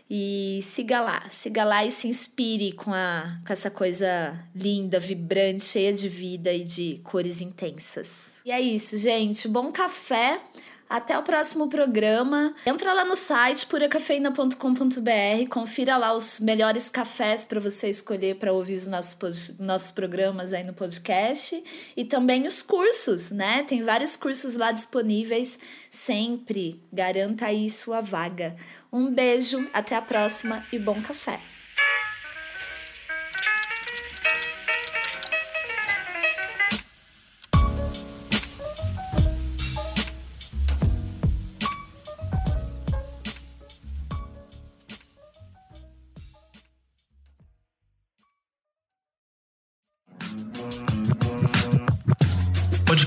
E 0.09 0.61
siga 0.63 1.01
lá, 1.01 1.29
siga 1.29 1.65
lá 1.65 1.85
e 1.85 1.91
se 1.91 2.07
inspire 2.07 2.71
com, 2.73 2.95
a, 2.95 3.41
com 3.45 3.53
essa 3.53 3.69
coisa 3.69 4.39
linda, 4.55 5.01
vibrante, 5.01 5.65
cheia 5.65 5.93
de 5.93 6.09
vida 6.09 6.53
e 6.53 6.63
de 6.63 7.01
cores 7.03 7.41
intensas. 7.41 8.37
E 8.45 8.53
é 8.53 8.61
isso, 8.61 8.97
gente. 8.99 9.49
Bom 9.49 9.73
café. 9.73 10.41
Até 10.89 11.19
o 11.19 11.23
próximo 11.23 11.69
programa. 11.69 12.55
Entra 12.65 12.93
lá 12.93 13.05
no 13.05 13.17
site 13.17 13.67
puracafeina.com.br, 13.67 15.49
confira 15.51 15.97
lá 15.97 16.13
os 16.13 16.39
melhores 16.39 16.89
cafés 16.89 17.45
para 17.45 17.59
você 17.59 17.89
escolher 17.89 18.37
para 18.37 18.53
ouvir 18.53 18.75
os 18.75 18.87
nossos, 18.87 19.59
nossos 19.59 19.91
programas 19.91 20.53
aí 20.53 20.63
no 20.63 20.73
podcast 20.73 21.63
e 21.97 22.05
também 22.05 22.47
os 22.47 22.63
cursos, 22.63 23.31
né? 23.31 23.65
Tem 23.65 23.83
vários 23.83 24.17
cursos 24.17 24.57
lá 24.57 24.71
disponíveis. 24.71 25.59
Sempre 25.91 26.81
garanta 26.93 27.47
aí 27.47 27.69
sua 27.69 28.01
vaga. 28.01 28.55
Um 28.93 29.11
beijo, 29.13 29.69
até 29.73 29.97
a 29.97 30.03
próxima 30.03 30.65
e 30.73 30.79
bom 30.79 31.03
café. 31.03 31.56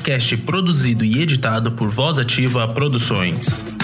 Podcast 0.10 0.38
produzido 0.38 1.06
e 1.06 1.22
editado 1.22 1.72
por 1.74 1.88
Voz 1.90 2.18
Ativa 2.18 2.68
Produções. 2.68 3.79